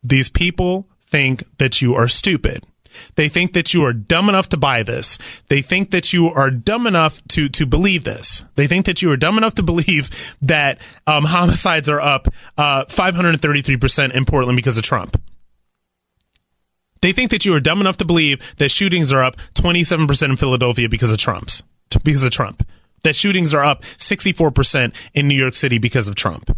these 0.01 0.29
people 0.29 0.87
think 1.05 1.43
that 1.57 1.81
you 1.81 1.95
are 1.95 2.07
stupid. 2.07 2.65
They 3.15 3.29
think 3.29 3.53
that 3.53 3.73
you 3.73 3.83
are 3.83 3.93
dumb 3.93 4.29
enough 4.29 4.49
to 4.49 4.57
buy 4.57 4.83
this. 4.83 5.17
They 5.49 5.61
think 5.61 5.91
that 5.91 6.13
you 6.13 6.27
are 6.27 6.51
dumb 6.51 6.87
enough 6.87 7.21
to 7.29 7.49
to 7.49 7.65
believe 7.65 8.03
this. 8.03 8.43
They 8.55 8.67
think 8.67 8.85
that 8.85 9.01
you 9.01 9.11
are 9.11 9.17
dumb 9.17 9.37
enough 9.37 9.55
to 9.55 9.63
believe 9.63 10.35
that 10.41 10.81
um, 11.07 11.25
homicides 11.25 11.89
are 11.89 12.01
up 12.01 12.27
uh, 12.57 12.85
533 12.85 13.77
percent 13.77 14.13
in 14.13 14.25
Portland 14.25 14.55
because 14.55 14.77
of 14.77 14.83
Trump. 14.83 15.21
They 17.01 17.11
think 17.11 17.31
that 17.31 17.43
you 17.43 17.53
are 17.53 17.59
dumb 17.59 17.81
enough 17.81 17.97
to 17.97 18.05
believe 18.05 18.55
that 18.57 18.71
shootings 18.71 19.11
are 19.11 19.23
up 19.23 19.35
27 19.55 20.07
percent 20.07 20.31
in 20.31 20.37
Philadelphia 20.37 20.87
because 20.87 21.11
of 21.11 21.17
Trump's 21.17 21.63
because 22.03 22.23
of 22.23 22.31
Trump. 22.31 22.65
That 23.03 23.15
shootings 23.15 23.53
are 23.53 23.63
up 23.63 23.83
64 23.97 24.51
percent 24.51 24.95
in 25.13 25.27
New 25.27 25.35
York 25.35 25.55
City 25.55 25.77
because 25.77 26.07
of 26.07 26.15
Trump. 26.15 26.55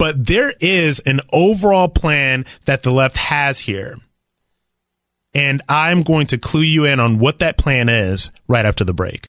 But 0.00 0.26
there 0.26 0.54
is 0.60 1.00
an 1.00 1.20
overall 1.30 1.88
plan 1.88 2.46
that 2.64 2.82
the 2.82 2.90
left 2.90 3.18
has 3.18 3.58
here 3.58 3.96
and 5.34 5.62
I'm 5.68 6.02
going 6.02 6.26
to 6.28 6.38
clue 6.38 6.62
you 6.62 6.84
in 6.84 7.00
on 7.00 7.18
what 7.18 7.38
that 7.38 7.58
plan 7.58 7.88
is 7.88 8.30
right 8.48 8.64
after 8.64 8.84
the 8.84 8.94
break. 8.94 9.26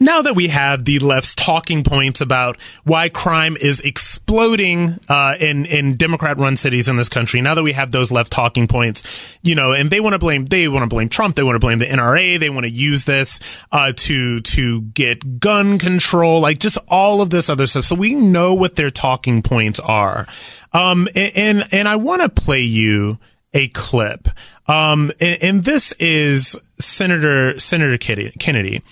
Now 0.00 0.22
that 0.22 0.36
we 0.36 0.48
have 0.48 0.84
the 0.84 1.00
left's 1.00 1.34
talking 1.34 1.82
points 1.82 2.20
about 2.20 2.56
why 2.84 3.08
crime 3.08 3.56
is 3.56 3.80
exploding 3.80 4.98
uh, 5.08 5.34
in 5.40 5.66
in 5.66 5.96
Democrat-run 5.96 6.56
cities 6.56 6.86
in 6.86 6.96
this 6.96 7.08
country, 7.08 7.40
now 7.40 7.56
that 7.56 7.64
we 7.64 7.72
have 7.72 7.90
those 7.90 8.12
left 8.12 8.30
talking 8.30 8.68
points, 8.68 9.36
you 9.42 9.56
know, 9.56 9.72
and 9.72 9.90
they 9.90 9.98
want 9.98 10.12
to 10.12 10.20
blame 10.20 10.44
they 10.44 10.68
want 10.68 10.84
to 10.84 10.88
blame 10.88 11.08
Trump, 11.08 11.34
they 11.34 11.42
want 11.42 11.56
to 11.56 11.58
blame 11.58 11.78
the 11.78 11.86
NRA, 11.86 12.38
they 12.38 12.48
want 12.48 12.64
to 12.64 12.70
use 12.70 13.06
this 13.06 13.40
uh, 13.72 13.92
to 13.96 14.40
to 14.40 14.82
get 14.82 15.40
gun 15.40 15.78
control, 15.78 16.38
like 16.40 16.58
just 16.58 16.78
all 16.86 17.20
of 17.20 17.30
this 17.30 17.50
other 17.50 17.66
stuff. 17.66 17.84
So 17.84 17.96
we 17.96 18.14
know 18.14 18.54
what 18.54 18.76
their 18.76 18.92
talking 18.92 19.42
points 19.42 19.80
are, 19.80 20.26
um, 20.72 21.08
and 21.16 21.32
and, 21.36 21.68
and 21.72 21.88
I 21.88 21.96
want 21.96 22.22
to 22.22 22.28
play 22.28 22.60
you 22.60 23.18
a 23.52 23.68
clip. 23.68 24.28
Um, 24.66 25.10
and, 25.20 25.42
and, 25.42 25.64
this 25.64 25.92
is 25.92 26.58
Senator 26.78 27.58
Senator 27.58 27.96
Kennedy. 27.96 28.82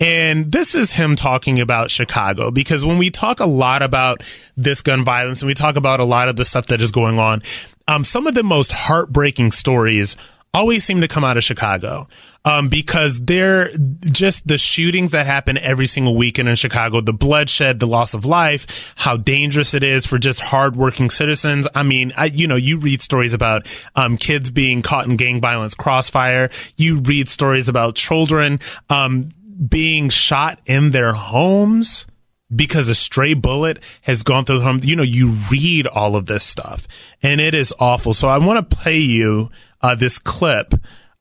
And 0.00 0.50
this 0.50 0.74
is 0.74 0.92
him 0.92 1.14
talking 1.14 1.60
about 1.60 1.90
Chicago 1.90 2.50
because 2.50 2.84
when 2.84 2.98
we 2.98 3.08
talk 3.08 3.38
a 3.38 3.46
lot 3.46 3.82
about 3.82 4.22
this 4.56 4.82
gun 4.82 5.04
violence 5.04 5.42
and 5.42 5.46
we 5.46 5.54
talk 5.54 5.76
about 5.76 6.00
a 6.00 6.04
lot 6.04 6.28
of 6.28 6.34
the 6.36 6.44
stuff 6.44 6.66
that 6.66 6.80
is 6.80 6.90
going 6.90 7.18
on, 7.20 7.42
um, 7.86 8.04
some 8.04 8.26
of 8.26 8.34
the 8.34 8.42
most 8.42 8.72
heartbreaking 8.72 9.52
stories 9.52 10.16
always 10.52 10.84
seem 10.84 11.00
to 11.00 11.08
come 11.08 11.24
out 11.24 11.36
of 11.36 11.44
Chicago. 11.44 12.08
Um, 12.44 12.68
because 12.68 13.20
they're 13.20 13.70
just 14.00 14.48
the 14.48 14.58
shootings 14.58 15.12
that 15.12 15.26
happen 15.26 15.56
every 15.58 15.86
single 15.86 16.16
weekend 16.16 16.48
in 16.48 16.56
Chicago, 16.56 17.00
the 17.00 17.12
bloodshed, 17.12 17.78
the 17.78 17.86
loss 17.86 18.14
of 18.14 18.26
life, 18.26 18.92
how 18.96 19.16
dangerous 19.16 19.74
it 19.74 19.84
is 19.84 20.06
for 20.06 20.18
just 20.18 20.40
hardworking 20.40 21.08
citizens. 21.08 21.68
I 21.72 21.84
mean, 21.84 22.12
I, 22.16 22.24
you 22.24 22.48
know, 22.48 22.56
you 22.56 22.78
read 22.78 23.00
stories 23.00 23.32
about, 23.32 23.68
um, 23.94 24.16
kids 24.16 24.50
being 24.50 24.82
caught 24.82 25.06
in 25.06 25.16
gang 25.16 25.40
violence 25.40 25.74
crossfire. 25.74 26.50
You 26.76 26.98
read 26.98 27.28
stories 27.28 27.68
about 27.68 27.94
children, 27.94 28.58
um, 28.90 29.28
being 29.68 30.08
shot 30.08 30.60
in 30.66 30.90
their 30.90 31.12
homes 31.12 32.06
because 32.54 32.88
a 32.88 32.94
stray 32.94 33.34
bullet 33.34 33.82
has 34.02 34.22
gone 34.22 34.44
through 34.44 34.58
the 34.58 34.64
home. 34.64 34.80
You 34.82 34.96
know, 34.96 35.02
you 35.02 35.36
read 35.50 35.86
all 35.86 36.16
of 36.16 36.26
this 36.26 36.44
stuff 36.44 36.86
and 37.22 37.40
it 37.40 37.54
is 37.54 37.72
awful. 37.78 38.14
So 38.14 38.28
I 38.28 38.38
want 38.38 38.68
to 38.68 38.76
play 38.76 38.98
you 38.98 39.50
uh, 39.80 39.94
this 39.94 40.18
clip 40.18 40.74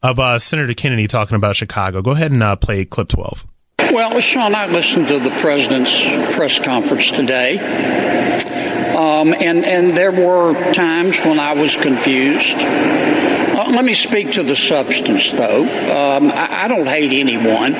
of 0.04 0.20
uh, 0.20 0.40
Senator 0.40 0.74
Kennedy 0.74 1.08
talking 1.08 1.36
about 1.36 1.56
Chicago. 1.56 2.02
Go 2.02 2.12
ahead 2.12 2.32
and 2.32 2.42
uh, 2.42 2.56
play 2.56 2.86
clip 2.86 3.10
12. 3.10 3.46
Well, 3.92 4.20
Sean, 4.22 4.56
I 4.56 4.68
listened 4.68 5.08
to 5.10 5.20
the 5.20 5.32
president's 5.42 6.02
press 6.36 6.60
conference 6.64 7.12
today. 7.12 7.58
Um, 8.96 9.34
and, 9.34 9.66
and 9.66 9.92
there 9.92 10.12
were 10.12 10.54
times 10.74 11.20
when 11.20 11.40
I 11.40 11.54
was 11.54 11.76
confused. 11.76 12.58
Uh, 12.58 13.66
let 13.70 13.84
me 13.84 13.94
speak 13.94 14.32
to 14.34 14.44
the 14.44 14.56
substance, 14.56 15.32
though. 15.32 15.64
Um, 15.64 16.32
I, 16.32 16.64
I 16.64 16.68
don't 16.68 16.88
hate 16.88 17.12
anyone, 17.12 17.74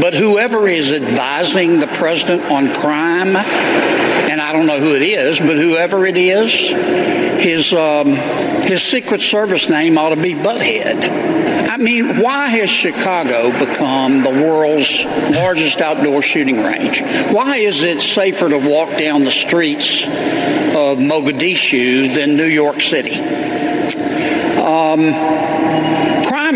but 0.00 0.14
whoever 0.14 0.68
is 0.68 0.92
advising 0.92 1.80
the 1.80 1.86
president 1.88 2.50
on 2.50 2.72
crime, 2.72 3.36
and 3.36 4.40
I 4.40 4.52
don't 4.52 4.66
know 4.66 4.78
who 4.78 4.94
it 4.94 5.02
is, 5.02 5.40
but 5.40 5.56
whoever 5.56 6.06
it 6.06 6.16
is, 6.16 6.52
his 7.42 7.72
um, 7.72 8.14
his 8.62 8.82
Secret 8.82 9.20
Service 9.20 9.68
name 9.68 9.98
ought 9.98 10.10
to 10.10 10.20
be 10.20 10.34
Butthead. 10.34 11.68
I 11.68 11.76
mean, 11.76 12.20
why 12.20 12.48
has 12.48 12.70
Chicago 12.70 13.56
become 13.58 14.22
the 14.22 14.30
world's 14.30 15.04
largest 15.36 15.80
outdoor 15.80 16.22
shooting 16.22 16.62
range? 16.62 17.02
Why 17.32 17.56
is 17.56 17.82
it 17.82 18.00
safer 18.00 18.48
to 18.48 18.58
walk 18.58 18.98
down 18.98 19.22
the 19.22 19.30
streets 19.30 20.04
of 20.04 20.98
Mogadishu 20.98 22.14
than 22.14 22.36
New 22.36 22.46
York 22.46 22.80
City? 22.80 23.20
Um, 24.58 25.12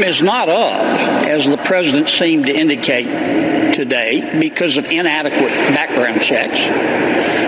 crime 0.02 0.10
is 0.10 0.22
not 0.22 0.48
up, 0.48 0.98
as 1.28 1.46
the 1.46 1.56
president 1.58 2.08
seemed 2.08 2.46
to 2.46 2.52
indicate 2.52 3.04
today, 3.72 4.40
because 4.40 4.76
of 4.76 4.90
inadequate 4.90 5.52
background 5.72 6.20
checks. 6.20 6.66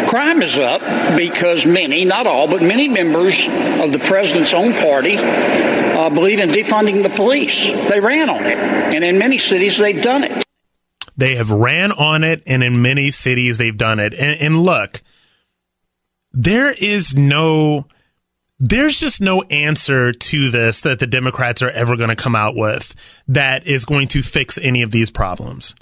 Crime 0.08 0.40
is 0.40 0.56
up 0.56 0.80
because 1.16 1.66
many, 1.66 2.04
not 2.04 2.28
all, 2.28 2.46
but 2.46 2.62
many 2.62 2.88
members 2.88 3.48
of 3.48 3.92
the 3.92 3.98
president's 3.98 4.54
own 4.54 4.72
party 4.72 5.16
uh, 5.16 6.10
believe 6.10 6.38
in 6.38 6.48
defunding 6.48 7.02
the 7.02 7.10
police. 7.10 7.72
They 7.88 7.98
ran 7.98 8.30
on 8.30 8.46
it, 8.46 8.56
and 8.94 9.02
in 9.02 9.18
many 9.18 9.38
cities 9.38 9.76
they've 9.78 10.02
done 10.02 10.22
it. 10.22 10.44
They 11.16 11.34
have 11.34 11.50
ran 11.50 11.90
on 11.90 12.22
it, 12.22 12.44
and 12.46 12.62
in 12.62 12.80
many 12.80 13.10
cities 13.10 13.58
they've 13.58 13.76
done 13.76 13.98
it. 13.98 14.14
And, 14.14 14.40
and 14.40 14.62
look, 14.62 15.02
there 16.32 16.70
is 16.72 17.16
no 17.16 17.86
there's 18.58 19.00
just 19.00 19.20
no 19.20 19.42
answer 19.42 20.12
to 20.12 20.50
this 20.50 20.80
that 20.82 21.00
the 21.00 21.06
Democrats 21.06 21.62
are 21.62 21.70
ever 21.70 21.96
going 21.96 22.10
to 22.10 22.16
come 22.16 22.36
out 22.36 22.54
with 22.54 22.94
that 23.26 23.66
is 23.66 23.84
going 23.84 24.08
to 24.08 24.22
fix 24.22 24.58
any 24.58 24.82
of 24.82 24.90
these 24.90 25.10
problems. 25.10 25.74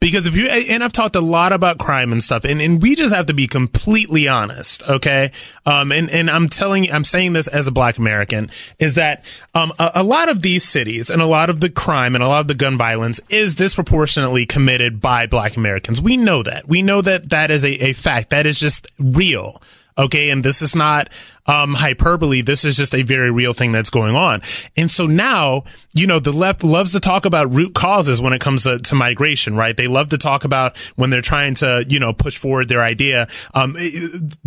Because 0.00 0.26
if 0.26 0.34
you, 0.34 0.46
and 0.46 0.82
I've 0.82 0.94
talked 0.94 1.14
a 1.14 1.20
lot 1.20 1.52
about 1.52 1.78
crime 1.78 2.10
and 2.10 2.22
stuff, 2.22 2.46
and, 2.46 2.62
and 2.62 2.80
we 2.80 2.94
just 2.94 3.14
have 3.14 3.26
to 3.26 3.34
be 3.34 3.46
completely 3.46 4.28
honest, 4.28 4.82
okay? 4.88 5.30
Um, 5.66 5.92
and, 5.92 6.08
and 6.08 6.30
I'm 6.30 6.48
telling 6.48 6.84
you, 6.84 6.92
I'm 6.92 7.04
saying 7.04 7.34
this 7.34 7.48
as 7.48 7.66
a 7.66 7.70
black 7.70 7.98
American, 7.98 8.50
is 8.78 8.94
that, 8.94 9.26
um, 9.54 9.72
a, 9.78 9.90
a 9.96 10.02
lot 10.02 10.30
of 10.30 10.40
these 10.40 10.64
cities 10.64 11.10
and 11.10 11.20
a 11.20 11.26
lot 11.26 11.50
of 11.50 11.60
the 11.60 11.68
crime 11.68 12.14
and 12.14 12.24
a 12.24 12.28
lot 12.28 12.40
of 12.40 12.48
the 12.48 12.54
gun 12.54 12.78
violence 12.78 13.20
is 13.28 13.54
disproportionately 13.54 14.46
committed 14.46 15.02
by 15.02 15.26
black 15.26 15.58
Americans. 15.58 16.00
We 16.00 16.16
know 16.16 16.42
that. 16.44 16.66
We 16.66 16.80
know 16.80 17.02
that 17.02 17.28
that 17.28 17.50
is 17.50 17.62
a, 17.62 17.72
a 17.88 17.92
fact. 17.92 18.30
That 18.30 18.46
is 18.46 18.58
just 18.58 18.86
real. 18.98 19.60
Okay. 19.98 20.30
And 20.30 20.42
this 20.42 20.62
is 20.62 20.74
not, 20.74 21.10
um, 21.46 21.74
hyperbole. 21.74 22.42
This 22.42 22.64
is 22.64 22.76
just 22.76 22.94
a 22.94 23.02
very 23.02 23.30
real 23.30 23.52
thing 23.52 23.72
that's 23.72 23.90
going 23.90 24.14
on. 24.14 24.42
And 24.76 24.90
so 24.90 25.06
now, 25.06 25.64
you 25.94 26.06
know, 26.06 26.20
the 26.20 26.32
left 26.32 26.62
loves 26.62 26.92
to 26.92 27.00
talk 27.00 27.24
about 27.24 27.52
root 27.52 27.74
causes 27.74 28.20
when 28.20 28.32
it 28.32 28.40
comes 28.40 28.64
to, 28.64 28.78
to 28.78 28.94
migration, 28.94 29.56
right? 29.56 29.76
They 29.76 29.88
love 29.88 30.10
to 30.10 30.18
talk 30.18 30.44
about 30.44 30.78
when 30.96 31.10
they're 31.10 31.22
trying 31.22 31.54
to, 31.56 31.84
you 31.88 31.98
know, 31.98 32.12
push 32.12 32.36
forward 32.36 32.68
their 32.68 32.82
idea, 32.82 33.28
um, 33.54 33.76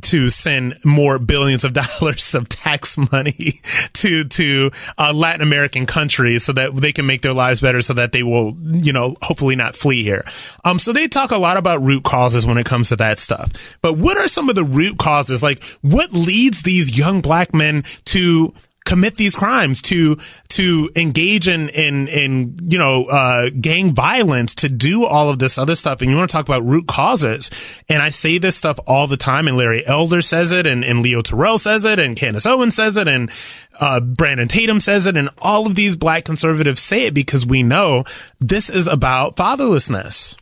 to 0.03 0.29
send 0.29 0.77
more 0.85 1.19
billions 1.19 1.63
of 1.63 1.73
dollars 1.99 2.33
of 2.33 2.49
tax 2.49 2.97
money 3.11 3.59
to, 3.93 4.23
to, 4.25 4.71
uh, 4.97 5.11
Latin 5.13 5.41
American 5.41 5.85
countries 5.85 6.43
so 6.43 6.53
that 6.53 6.75
they 6.75 6.91
can 6.91 7.05
make 7.05 7.21
their 7.21 7.33
lives 7.33 7.59
better 7.59 7.81
so 7.81 7.93
that 7.93 8.11
they 8.11 8.23
will, 8.23 8.55
you 8.61 8.93
know, 8.93 9.15
hopefully 9.21 9.55
not 9.55 9.75
flee 9.75 10.03
here. 10.03 10.23
Um, 10.63 10.79
so 10.79 10.93
they 10.93 11.07
talk 11.07 11.31
a 11.31 11.37
lot 11.37 11.57
about 11.57 11.81
root 11.81 12.03
causes 12.03 12.45
when 12.45 12.57
it 12.57 12.65
comes 12.65 12.89
to 12.89 12.95
that 12.97 13.19
stuff. 13.19 13.77
But 13.81 13.97
what 13.97 14.17
are 14.17 14.27
some 14.27 14.49
of 14.49 14.55
the 14.55 14.63
root 14.63 14.97
causes? 14.97 15.43
Like 15.43 15.63
what 15.81 16.13
leads 16.13 16.63
these 16.63 16.92
young 16.95 17.21
black 17.21 17.53
men 17.53 17.83
to 18.05 18.53
commit 18.85 19.17
these 19.17 19.35
crimes 19.35 19.81
to 19.81 20.17
to 20.49 20.89
engage 20.95 21.47
in 21.47 21.69
in 21.69 22.07
in 22.09 22.59
you 22.69 22.77
know 22.77 23.05
uh 23.05 23.49
gang 23.61 23.93
violence 23.93 24.55
to 24.55 24.69
do 24.69 25.05
all 25.05 25.29
of 25.29 25.39
this 25.39 25.57
other 25.57 25.75
stuff. 25.75 26.01
And 26.01 26.11
you 26.11 26.17
want 26.17 26.29
to 26.29 26.33
talk 26.33 26.47
about 26.47 26.65
root 26.65 26.87
causes. 26.87 27.49
And 27.89 28.01
i 28.01 28.09
say 28.09 28.37
this 28.37 28.55
stuff 28.55 28.79
all 28.85 29.07
the 29.07 29.17
time 29.17 29.47
and 29.47 29.57
larry 29.57 29.85
elder 29.85 30.21
says 30.21 30.51
it 30.51 30.67
and, 30.67 30.83
and 30.83 31.01
leo 31.01 31.21
terrell 31.21 31.57
says 31.57 31.85
it 31.85 31.99
and 31.99 32.15
candace 32.15 32.45
owens 32.45 32.75
says 32.75 32.97
it 32.97 33.07
and 33.07 33.31
uh 33.79 33.99
brandon 33.99 34.47
tatum 34.47 34.79
says 34.79 35.05
it 35.05 35.17
and 35.17 35.29
all 35.39 35.65
of 35.65 35.75
these 35.75 35.95
black 35.95 36.23
conservatives 36.25 36.81
say 36.81 37.05
it 37.05 37.13
because 37.13 37.45
we 37.45 37.63
know 37.63 38.03
this 38.39 38.69
is 38.69 38.87
about 38.87 39.35
fatherlessness. 39.35 40.35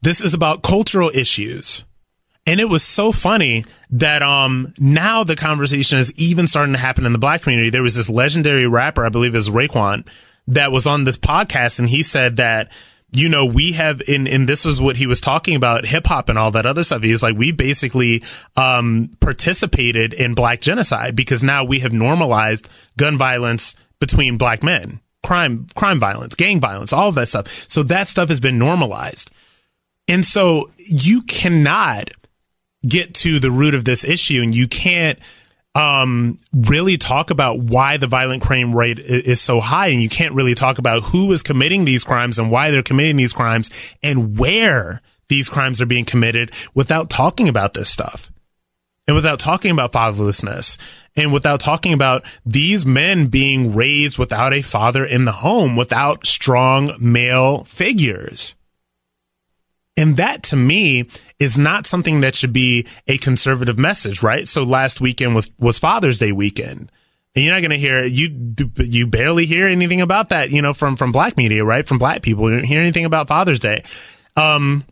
This 0.00 0.20
is 0.20 0.32
about 0.32 0.62
cultural 0.62 1.10
issues 1.12 1.84
and 2.48 2.60
it 2.60 2.68
was 2.68 2.82
so 2.82 3.12
funny 3.12 3.62
that 3.90 4.22
um 4.22 4.72
now 4.78 5.22
the 5.22 5.36
conversation 5.36 5.98
is 5.98 6.12
even 6.16 6.46
starting 6.46 6.72
to 6.72 6.78
happen 6.78 7.04
in 7.04 7.12
the 7.12 7.18
black 7.18 7.42
community. 7.42 7.68
There 7.68 7.82
was 7.82 7.94
this 7.94 8.08
legendary 8.08 8.66
rapper, 8.66 9.04
I 9.04 9.10
believe 9.10 9.34
is 9.34 9.50
Raekwon, 9.50 10.08
that 10.48 10.72
was 10.72 10.86
on 10.86 11.04
this 11.04 11.18
podcast 11.18 11.78
and 11.78 11.88
he 11.88 12.02
said 12.02 12.38
that 12.38 12.72
you 13.10 13.30
know, 13.30 13.46
we 13.46 13.72
have 13.72 14.02
in, 14.06 14.26
and 14.26 14.46
this 14.46 14.66
was 14.66 14.82
what 14.82 14.96
he 14.96 15.06
was 15.06 15.18
talking 15.18 15.54
about 15.54 15.86
hip 15.86 16.06
hop 16.06 16.28
and 16.28 16.38
all 16.38 16.50
that 16.50 16.66
other 16.66 16.84
stuff. 16.84 17.02
He 17.02 17.10
was 17.10 17.22
like, 17.22 17.38
we 17.38 17.52
basically, 17.52 18.22
um, 18.54 19.16
participated 19.20 20.12
in 20.12 20.34
black 20.34 20.60
genocide 20.60 21.16
because 21.16 21.42
now 21.42 21.64
we 21.64 21.78
have 21.78 21.90
normalized 21.90 22.68
gun 22.98 23.16
violence 23.16 23.74
between 23.98 24.36
black 24.36 24.62
men, 24.62 25.00
crime, 25.24 25.66
crime 25.74 25.98
violence, 25.98 26.34
gang 26.34 26.60
violence, 26.60 26.92
all 26.92 27.08
of 27.08 27.14
that 27.14 27.28
stuff. 27.28 27.64
So 27.70 27.82
that 27.84 28.08
stuff 28.08 28.28
has 28.28 28.40
been 28.40 28.58
normalized. 28.58 29.30
And 30.06 30.22
so 30.22 30.70
you 30.76 31.22
cannot 31.22 32.10
get 32.86 33.14
to 33.14 33.38
the 33.38 33.50
root 33.50 33.74
of 33.74 33.84
this 33.84 34.04
issue 34.04 34.40
and 34.42 34.54
you 34.54 34.68
can't 34.68 35.18
um, 35.74 36.38
really 36.52 36.96
talk 36.96 37.30
about 37.30 37.60
why 37.60 37.96
the 37.96 38.06
violent 38.06 38.42
crime 38.42 38.74
rate 38.74 38.98
is 38.98 39.40
so 39.40 39.60
high. 39.60 39.88
And 39.88 40.02
you 40.02 40.08
can't 40.08 40.34
really 40.34 40.54
talk 40.54 40.78
about 40.78 41.04
who 41.04 41.30
is 41.32 41.42
committing 41.42 41.84
these 41.84 42.04
crimes 42.04 42.38
and 42.38 42.50
why 42.50 42.70
they're 42.70 42.82
committing 42.82 43.16
these 43.16 43.32
crimes 43.32 43.70
and 44.02 44.38
where 44.38 45.00
these 45.28 45.48
crimes 45.48 45.80
are 45.80 45.86
being 45.86 46.04
committed 46.04 46.50
without 46.74 47.10
talking 47.10 47.48
about 47.48 47.74
this 47.74 47.90
stuff. 47.90 48.30
And 49.06 49.14
without 49.14 49.38
talking 49.38 49.70
about 49.70 49.92
fatherlessness 49.92 50.76
and 51.16 51.32
without 51.32 51.60
talking 51.60 51.94
about 51.94 52.26
these 52.44 52.84
men 52.84 53.28
being 53.28 53.74
raised 53.74 54.18
without 54.18 54.52
a 54.52 54.60
father 54.60 55.02
in 55.02 55.24
the 55.24 55.32
home, 55.32 55.76
without 55.76 56.26
strong 56.26 56.90
male 57.00 57.64
figures. 57.64 58.54
And 59.96 60.18
that 60.18 60.42
to 60.44 60.56
me 60.56 61.08
is 61.38 61.56
not 61.56 61.86
something 61.86 62.20
that 62.20 62.34
should 62.34 62.52
be 62.52 62.86
a 63.06 63.18
conservative 63.18 63.78
message, 63.78 64.22
right? 64.22 64.48
So 64.48 64.64
last 64.64 65.00
weekend 65.00 65.34
was, 65.34 65.50
was 65.58 65.78
Father's 65.78 66.18
Day 66.18 66.32
weekend. 66.32 66.90
And 67.34 67.44
you're 67.44 67.54
not 67.54 67.60
going 67.60 67.70
to 67.70 67.78
hear 67.78 68.04
you 68.04 68.54
you 68.78 69.06
barely 69.06 69.46
hear 69.46 69.68
anything 69.68 70.00
about 70.00 70.30
that, 70.30 70.50
you 70.50 70.60
know, 70.60 70.74
from 70.74 70.96
from 70.96 71.12
black 71.12 71.36
media, 71.36 71.64
right? 71.64 71.86
From 71.86 71.98
black 71.98 72.22
people, 72.22 72.50
you 72.50 72.56
don't 72.56 72.64
hear 72.64 72.80
anything 72.80 73.04
about 73.04 73.28
Father's 73.28 73.60
Day. 73.60 73.84
Um, 74.36 74.84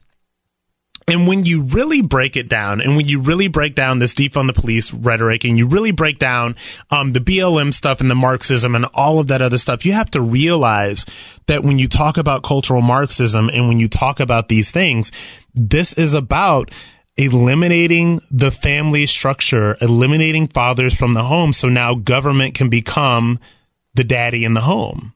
and 1.09 1.29
when 1.29 1.45
you 1.45 1.63
really 1.63 2.03
break 2.03 2.37
it 2.37 2.49
down 2.49 2.81
and 2.81 2.97
when 2.97 3.07
you 3.07 3.21
really 3.21 3.47
break 3.47 3.77
down 3.77 4.01
this 4.01 4.15
defund 4.15 4.49
the 4.49 4.53
police 4.53 4.93
rhetoric 4.93 5.45
and 5.45 5.57
you 5.57 5.67
really 5.67 5.93
break 5.93 6.19
down 6.19 6.57
um, 6.91 7.13
the 7.13 7.21
BLM 7.21 7.73
stuff 7.73 8.01
and 8.01 8.11
the 8.11 8.17
Marxism 8.17 8.75
and 8.75 8.87
all 8.93 9.21
of 9.21 9.29
that 9.29 9.41
other 9.41 9.59
stuff, 9.59 9.85
you 9.85 9.93
have 9.93 10.11
to 10.11 10.21
realize 10.21 11.07
that 11.47 11.63
when 11.63 11.79
you 11.79 11.87
talk 11.87 12.17
about 12.17 12.43
cultural 12.43 12.83
Marxism 12.83 13.49
and 13.51 13.69
when 13.69 13.79
you 13.79 13.89
talk 13.89 14.19
about 14.19 14.49
these 14.49 14.73
things, 14.73 15.13
this 15.55 15.93
is 15.93 16.13
about 16.13 16.73
eliminating 17.17 18.21
the 18.31 18.51
family 18.51 19.07
structure, 19.07 19.77
eliminating 19.81 20.49
fathers 20.49 20.95
from 20.95 21.15
the 21.15 21.23
home. 21.23 21.53
So 21.53 21.69
now 21.69 21.95
government 21.95 22.55
can 22.55 22.69
become 22.69 23.39
the 23.95 24.05
daddy 24.05 24.45
in 24.45 24.55
the 24.55 24.61
home. 24.63 25.15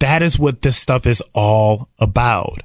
That 0.00 0.22
is 0.22 0.38
what 0.38 0.62
this 0.62 0.76
stuff 0.78 1.06
is 1.06 1.22
all 1.34 1.90
about. 1.98 2.62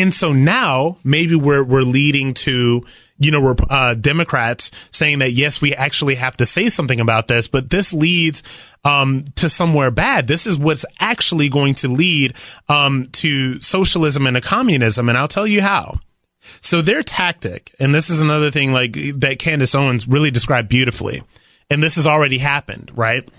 And 0.00 0.14
so 0.14 0.32
now 0.32 0.96
maybe 1.04 1.36
we're, 1.36 1.62
we're 1.62 1.82
leading 1.82 2.32
to, 2.34 2.84
you 3.18 3.30
know, 3.30 3.54
uh, 3.68 3.94
Democrats 3.94 4.70
saying 4.90 5.18
that 5.18 5.32
yes, 5.32 5.60
we 5.60 5.74
actually 5.74 6.14
have 6.14 6.38
to 6.38 6.46
say 6.46 6.70
something 6.70 7.00
about 7.00 7.28
this, 7.28 7.48
but 7.48 7.68
this 7.68 7.92
leads, 7.92 8.42
um, 8.82 9.24
to 9.36 9.50
somewhere 9.50 9.90
bad. 9.90 10.26
This 10.26 10.46
is 10.46 10.58
what's 10.58 10.86
actually 11.00 11.50
going 11.50 11.74
to 11.74 11.88
lead, 11.88 12.34
um, 12.68 13.08
to 13.12 13.60
socialism 13.60 14.26
and 14.26 14.38
a 14.38 14.40
communism. 14.40 15.10
And 15.10 15.18
I'll 15.18 15.28
tell 15.28 15.46
you 15.46 15.60
how. 15.60 15.98
So 16.62 16.80
their 16.80 17.02
tactic, 17.02 17.74
and 17.78 17.94
this 17.94 18.08
is 18.08 18.22
another 18.22 18.50
thing 18.50 18.72
like 18.72 18.94
that 19.16 19.38
Candace 19.38 19.74
Owens 19.74 20.08
really 20.08 20.30
described 20.30 20.70
beautifully. 20.70 21.22
And 21.68 21.82
this 21.82 21.96
has 21.96 22.06
already 22.06 22.38
happened, 22.38 22.90
right? 22.94 23.30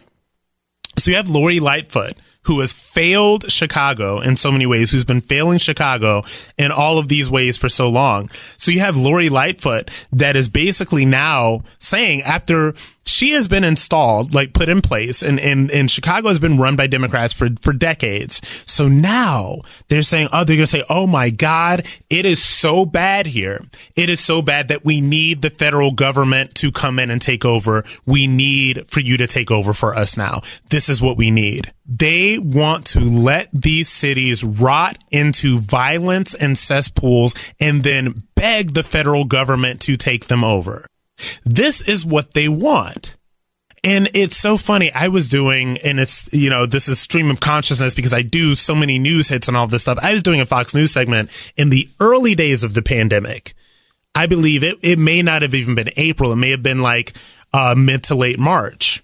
So 0.97 1.09
you 1.09 1.17
have 1.17 1.27
Lori 1.27 1.59
Lightfoot, 1.59 2.13
who 2.43 2.59
has 2.59 2.73
failed 2.73 3.51
Chicago 3.51 4.19
in 4.19 4.35
so 4.35 4.51
many 4.51 4.65
ways, 4.65 4.91
who's 4.91 5.03
been 5.03 5.21
failing 5.21 5.59
Chicago 5.59 6.23
in 6.57 6.71
all 6.71 6.97
of 6.97 7.07
these 7.07 7.29
ways 7.29 7.55
for 7.55 7.69
so 7.69 7.89
long. 7.89 8.29
So 8.57 8.71
you 8.71 8.79
have 8.79 8.97
Lori 8.97 9.29
Lightfoot 9.29 9.89
that 10.11 10.35
is 10.35 10.49
basically 10.49 11.05
now 11.05 11.61
saying 11.79 12.23
after 12.23 12.73
she 13.05 13.31
has 13.31 13.47
been 13.47 13.63
installed, 13.63 14.33
like 14.33 14.53
put 14.53 14.69
in 14.69 14.81
place, 14.81 15.23
and, 15.23 15.39
and, 15.39 15.71
and 15.71 15.89
Chicago 15.89 16.27
has 16.27 16.39
been 16.39 16.57
run 16.57 16.75
by 16.75 16.87
Democrats 16.87 17.33
for, 17.33 17.49
for 17.61 17.73
decades. 17.73 18.41
So 18.65 18.87
now 18.87 19.61
they're 19.87 20.03
saying, 20.03 20.29
oh, 20.31 20.43
they're 20.43 20.55
going 20.55 20.65
to 20.65 20.67
say, 20.67 20.83
oh 20.89 21.07
my 21.07 21.29
God, 21.29 21.85
it 22.09 22.25
is 22.25 22.43
so 22.43 22.85
bad 22.85 23.25
here. 23.25 23.61
It 23.95 24.09
is 24.09 24.19
so 24.19 24.41
bad 24.41 24.67
that 24.67 24.85
we 24.85 25.01
need 25.01 25.41
the 25.41 25.49
federal 25.49 25.91
government 25.91 26.55
to 26.55 26.71
come 26.71 26.99
in 26.99 27.09
and 27.09 27.21
take 27.21 27.45
over. 27.45 27.83
We 28.05 28.27
need 28.27 28.89
for 28.89 28.99
you 28.99 29.17
to 29.17 29.27
take 29.27 29.51
over 29.51 29.73
for 29.73 29.95
us 29.95 30.17
now. 30.17 30.41
This 30.69 30.89
is 30.89 31.01
what 31.01 31.17
we 31.17 31.31
need. 31.31 31.73
They 31.85 32.37
want 32.37 32.85
to 32.87 32.99
let 32.99 33.49
these 33.51 33.89
cities 33.89 34.43
rot 34.43 34.97
into 35.09 35.59
violence 35.59 36.33
and 36.35 36.57
cesspools 36.57 37.33
and 37.59 37.83
then 37.83 38.23
beg 38.35 38.73
the 38.73 38.83
federal 38.83 39.25
government 39.25 39.81
to 39.81 39.97
take 39.97 40.27
them 40.27 40.43
over. 40.43 40.85
This 41.45 41.81
is 41.81 42.05
what 42.05 42.33
they 42.33 42.47
want. 42.47 43.17
And 43.83 44.09
it's 44.13 44.37
so 44.37 44.57
funny. 44.57 44.91
I 44.93 45.07
was 45.07 45.27
doing, 45.27 45.79
and 45.79 45.99
it's, 45.99 46.31
you 46.31 46.51
know, 46.51 46.67
this 46.67 46.87
is 46.87 46.99
stream 46.99 47.31
of 47.31 47.39
consciousness 47.39 47.95
because 47.95 48.13
I 48.13 48.21
do 48.21 48.55
so 48.55 48.75
many 48.75 48.99
news 48.99 49.27
hits 49.29 49.47
and 49.47 49.57
all 49.57 49.65
this 49.65 49.81
stuff. 49.81 49.97
I 50.01 50.13
was 50.13 50.21
doing 50.21 50.39
a 50.39 50.45
Fox 50.45 50.75
News 50.75 50.91
segment 50.91 51.31
in 51.57 51.69
the 51.69 51.89
early 51.99 52.35
days 52.35 52.63
of 52.63 52.75
the 52.75 52.83
pandemic. 52.83 53.53
I 54.13 54.27
believe 54.27 54.63
it, 54.63 54.77
it 54.83 54.99
may 54.99 55.23
not 55.23 55.41
have 55.41 55.55
even 55.55 55.73
been 55.73 55.89
April. 55.97 56.31
It 56.31 56.35
may 56.35 56.51
have 56.51 56.61
been 56.61 56.81
like, 56.81 57.13
uh, 57.53 57.73
mid 57.75 58.03
to 58.05 58.15
late 58.15 58.39
March. 58.39 59.01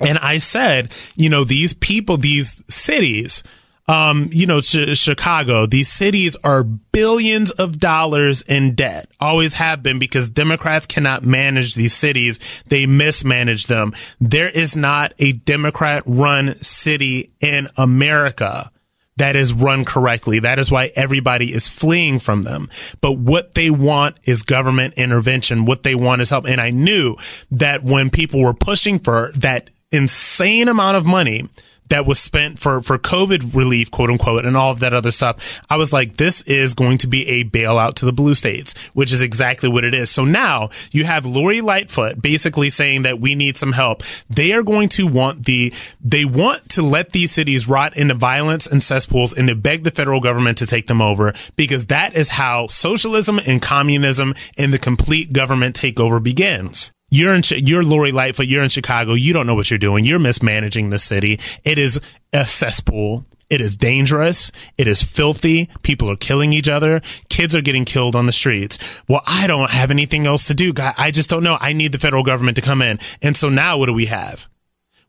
And 0.00 0.18
I 0.18 0.38
said, 0.38 0.90
you 1.14 1.28
know, 1.28 1.44
these 1.44 1.72
people, 1.74 2.16
these 2.16 2.62
cities, 2.68 3.44
um, 3.88 4.30
you 4.32 4.46
know, 4.46 4.60
ch- 4.60 4.96
Chicago, 4.96 5.66
these 5.66 5.88
cities 5.88 6.36
are 6.44 6.62
billions 6.62 7.50
of 7.50 7.78
dollars 7.78 8.42
in 8.42 8.74
debt, 8.74 9.10
always 9.20 9.54
have 9.54 9.82
been 9.82 9.98
because 9.98 10.30
Democrats 10.30 10.86
cannot 10.86 11.24
manage 11.24 11.74
these 11.74 11.94
cities. 11.94 12.62
They 12.68 12.86
mismanage 12.86 13.66
them. 13.66 13.92
There 14.20 14.48
is 14.48 14.76
not 14.76 15.14
a 15.18 15.32
Democrat 15.32 16.04
run 16.06 16.54
city 16.62 17.32
in 17.40 17.68
America 17.76 18.70
that 19.16 19.36
is 19.36 19.52
run 19.52 19.84
correctly. 19.84 20.38
That 20.38 20.58
is 20.58 20.70
why 20.70 20.90
everybody 20.96 21.52
is 21.52 21.68
fleeing 21.68 22.18
from 22.18 22.42
them. 22.42 22.70
But 23.00 23.18
what 23.18 23.54
they 23.54 23.68
want 23.70 24.16
is 24.24 24.42
government 24.42 24.94
intervention. 24.94 25.64
What 25.64 25.82
they 25.82 25.94
want 25.94 26.22
is 26.22 26.30
help. 26.30 26.46
And 26.46 26.60
I 26.60 26.70
knew 26.70 27.16
that 27.50 27.82
when 27.82 28.10
people 28.10 28.42
were 28.42 28.54
pushing 28.54 28.98
for 28.98 29.30
that 29.36 29.70
insane 29.90 30.68
amount 30.68 30.96
of 30.96 31.04
money 31.04 31.46
that 31.92 32.06
was 32.06 32.18
spent 32.18 32.58
for, 32.58 32.80
for 32.80 32.96
COVID 32.96 33.54
relief, 33.54 33.90
quote 33.90 34.08
unquote, 34.08 34.46
and 34.46 34.56
all 34.56 34.72
of 34.72 34.80
that 34.80 34.94
other 34.94 35.10
stuff. 35.10 35.60
I 35.68 35.76
was 35.76 35.92
like, 35.92 36.16
this 36.16 36.40
is 36.42 36.72
going 36.72 36.96
to 36.98 37.06
be 37.06 37.28
a 37.28 37.44
bailout 37.44 37.92
to 37.96 38.06
the 38.06 38.14
blue 38.14 38.34
states, 38.34 38.72
which 38.94 39.12
is 39.12 39.20
exactly 39.20 39.68
what 39.68 39.84
it 39.84 39.92
is. 39.92 40.10
So 40.10 40.24
now 40.24 40.70
you 40.90 41.04
have 41.04 41.26
Lori 41.26 41.60
Lightfoot 41.60 42.22
basically 42.22 42.70
saying 42.70 43.02
that 43.02 43.20
we 43.20 43.34
need 43.34 43.58
some 43.58 43.72
help. 43.72 44.02
They 44.30 44.54
are 44.54 44.62
going 44.62 44.88
to 44.90 45.06
want 45.06 45.44
the, 45.44 45.74
they 46.00 46.24
want 46.24 46.70
to 46.70 46.82
let 46.82 47.12
these 47.12 47.30
cities 47.30 47.68
rot 47.68 47.94
into 47.94 48.14
violence 48.14 48.66
and 48.66 48.82
cesspools 48.82 49.34
and 49.34 49.48
to 49.48 49.54
beg 49.54 49.84
the 49.84 49.90
federal 49.90 50.22
government 50.22 50.56
to 50.58 50.66
take 50.66 50.86
them 50.86 51.02
over 51.02 51.34
because 51.56 51.88
that 51.88 52.14
is 52.14 52.30
how 52.30 52.68
socialism 52.68 53.38
and 53.46 53.60
communism 53.60 54.34
and 54.56 54.72
the 54.72 54.78
complete 54.78 55.34
government 55.34 55.78
takeover 55.78 56.22
begins. 56.22 56.90
You're 57.12 57.34
in, 57.34 57.42
you're 57.50 57.82
Lori 57.82 58.10
Lightfoot. 58.10 58.46
You're 58.46 58.62
in 58.62 58.70
Chicago. 58.70 59.12
You 59.12 59.34
don't 59.34 59.46
know 59.46 59.54
what 59.54 59.70
you're 59.70 59.78
doing. 59.78 60.06
You're 60.06 60.18
mismanaging 60.18 60.88
the 60.88 60.98
city. 60.98 61.38
It 61.62 61.76
is 61.76 62.00
a 62.32 62.46
cesspool. 62.46 63.26
It 63.50 63.60
is 63.60 63.76
dangerous. 63.76 64.50
It 64.78 64.88
is 64.88 65.02
filthy. 65.02 65.68
People 65.82 66.10
are 66.10 66.16
killing 66.16 66.54
each 66.54 66.70
other. 66.70 67.02
Kids 67.28 67.54
are 67.54 67.60
getting 67.60 67.84
killed 67.84 68.16
on 68.16 68.24
the 68.24 68.32
streets. 68.32 68.78
Well, 69.08 69.20
I 69.26 69.46
don't 69.46 69.70
have 69.70 69.90
anything 69.90 70.26
else 70.26 70.46
to 70.46 70.54
do. 70.54 70.72
I 70.78 71.10
just 71.10 71.28
don't 71.28 71.42
know. 71.42 71.58
I 71.60 71.74
need 71.74 71.92
the 71.92 71.98
federal 71.98 72.22
government 72.22 72.56
to 72.56 72.62
come 72.62 72.80
in. 72.80 72.98
And 73.20 73.36
so 73.36 73.50
now 73.50 73.76
what 73.76 73.86
do 73.86 73.92
we 73.92 74.06
have? 74.06 74.48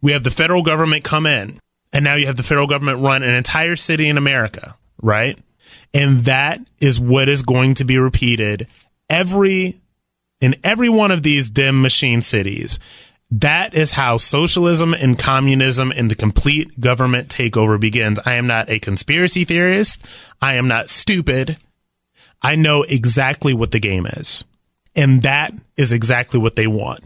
We 0.01 0.11
have 0.11 0.25
the 0.25 0.29
federal 0.29 0.61
government 0.61 1.05
come 1.05 1.25
in 1.25 1.57
and 1.93 2.03
now 2.03 2.15
you 2.15 2.25
have 2.25 2.35
the 2.35 2.43
federal 2.43 2.67
government 2.67 2.99
run 2.99 3.23
an 3.23 3.33
entire 3.33 3.77
city 3.77 4.09
in 4.09 4.17
America, 4.17 4.75
right? 5.01 5.39
And 5.93 6.25
that 6.25 6.59
is 6.81 6.99
what 6.99 7.29
is 7.29 7.43
going 7.43 7.75
to 7.75 7.85
be 7.85 7.97
repeated 7.97 8.67
every 9.09 9.79
in 10.43 10.57
every 10.61 10.89
one 10.89 11.09
of 11.09 11.23
these 11.23 11.49
Dem 11.49 11.81
machine 11.81 12.21
cities. 12.21 12.77
That 13.31 13.73
is 13.73 13.91
how 13.91 14.17
socialism 14.17 14.93
and 14.93 15.17
communism 15.17 15.93
and 15.95 16.11
the 16.11 16.15
complete 16.15 16.81
government 16.81 17.29
takeover 17.29 17.79
begins. 17.79 18.19
I 18.25 18.33
am 18.33 18.45
not 18.45 18.69
a 18.69 18.77
conspiracy 18.77 19.45
theorist. 19.45 20.05
I 20.41 20.55
am 20.55 20.67
not 20.67 20.89
stupid. 20.89 21.55
I 22.41 22.57
know 22.57 22.83
exactly 22.83 23.53
what 23.53 23.71
the 23.71 23.79
game 23.79 24.05
is. 24.05 24.43
And 24.93 25.21
that 25.21 25.53
is 25.77 25.93
exactly 25.93 26.41
what 26.41 26.57
they 26.57 26.67
want. 26.67 27.05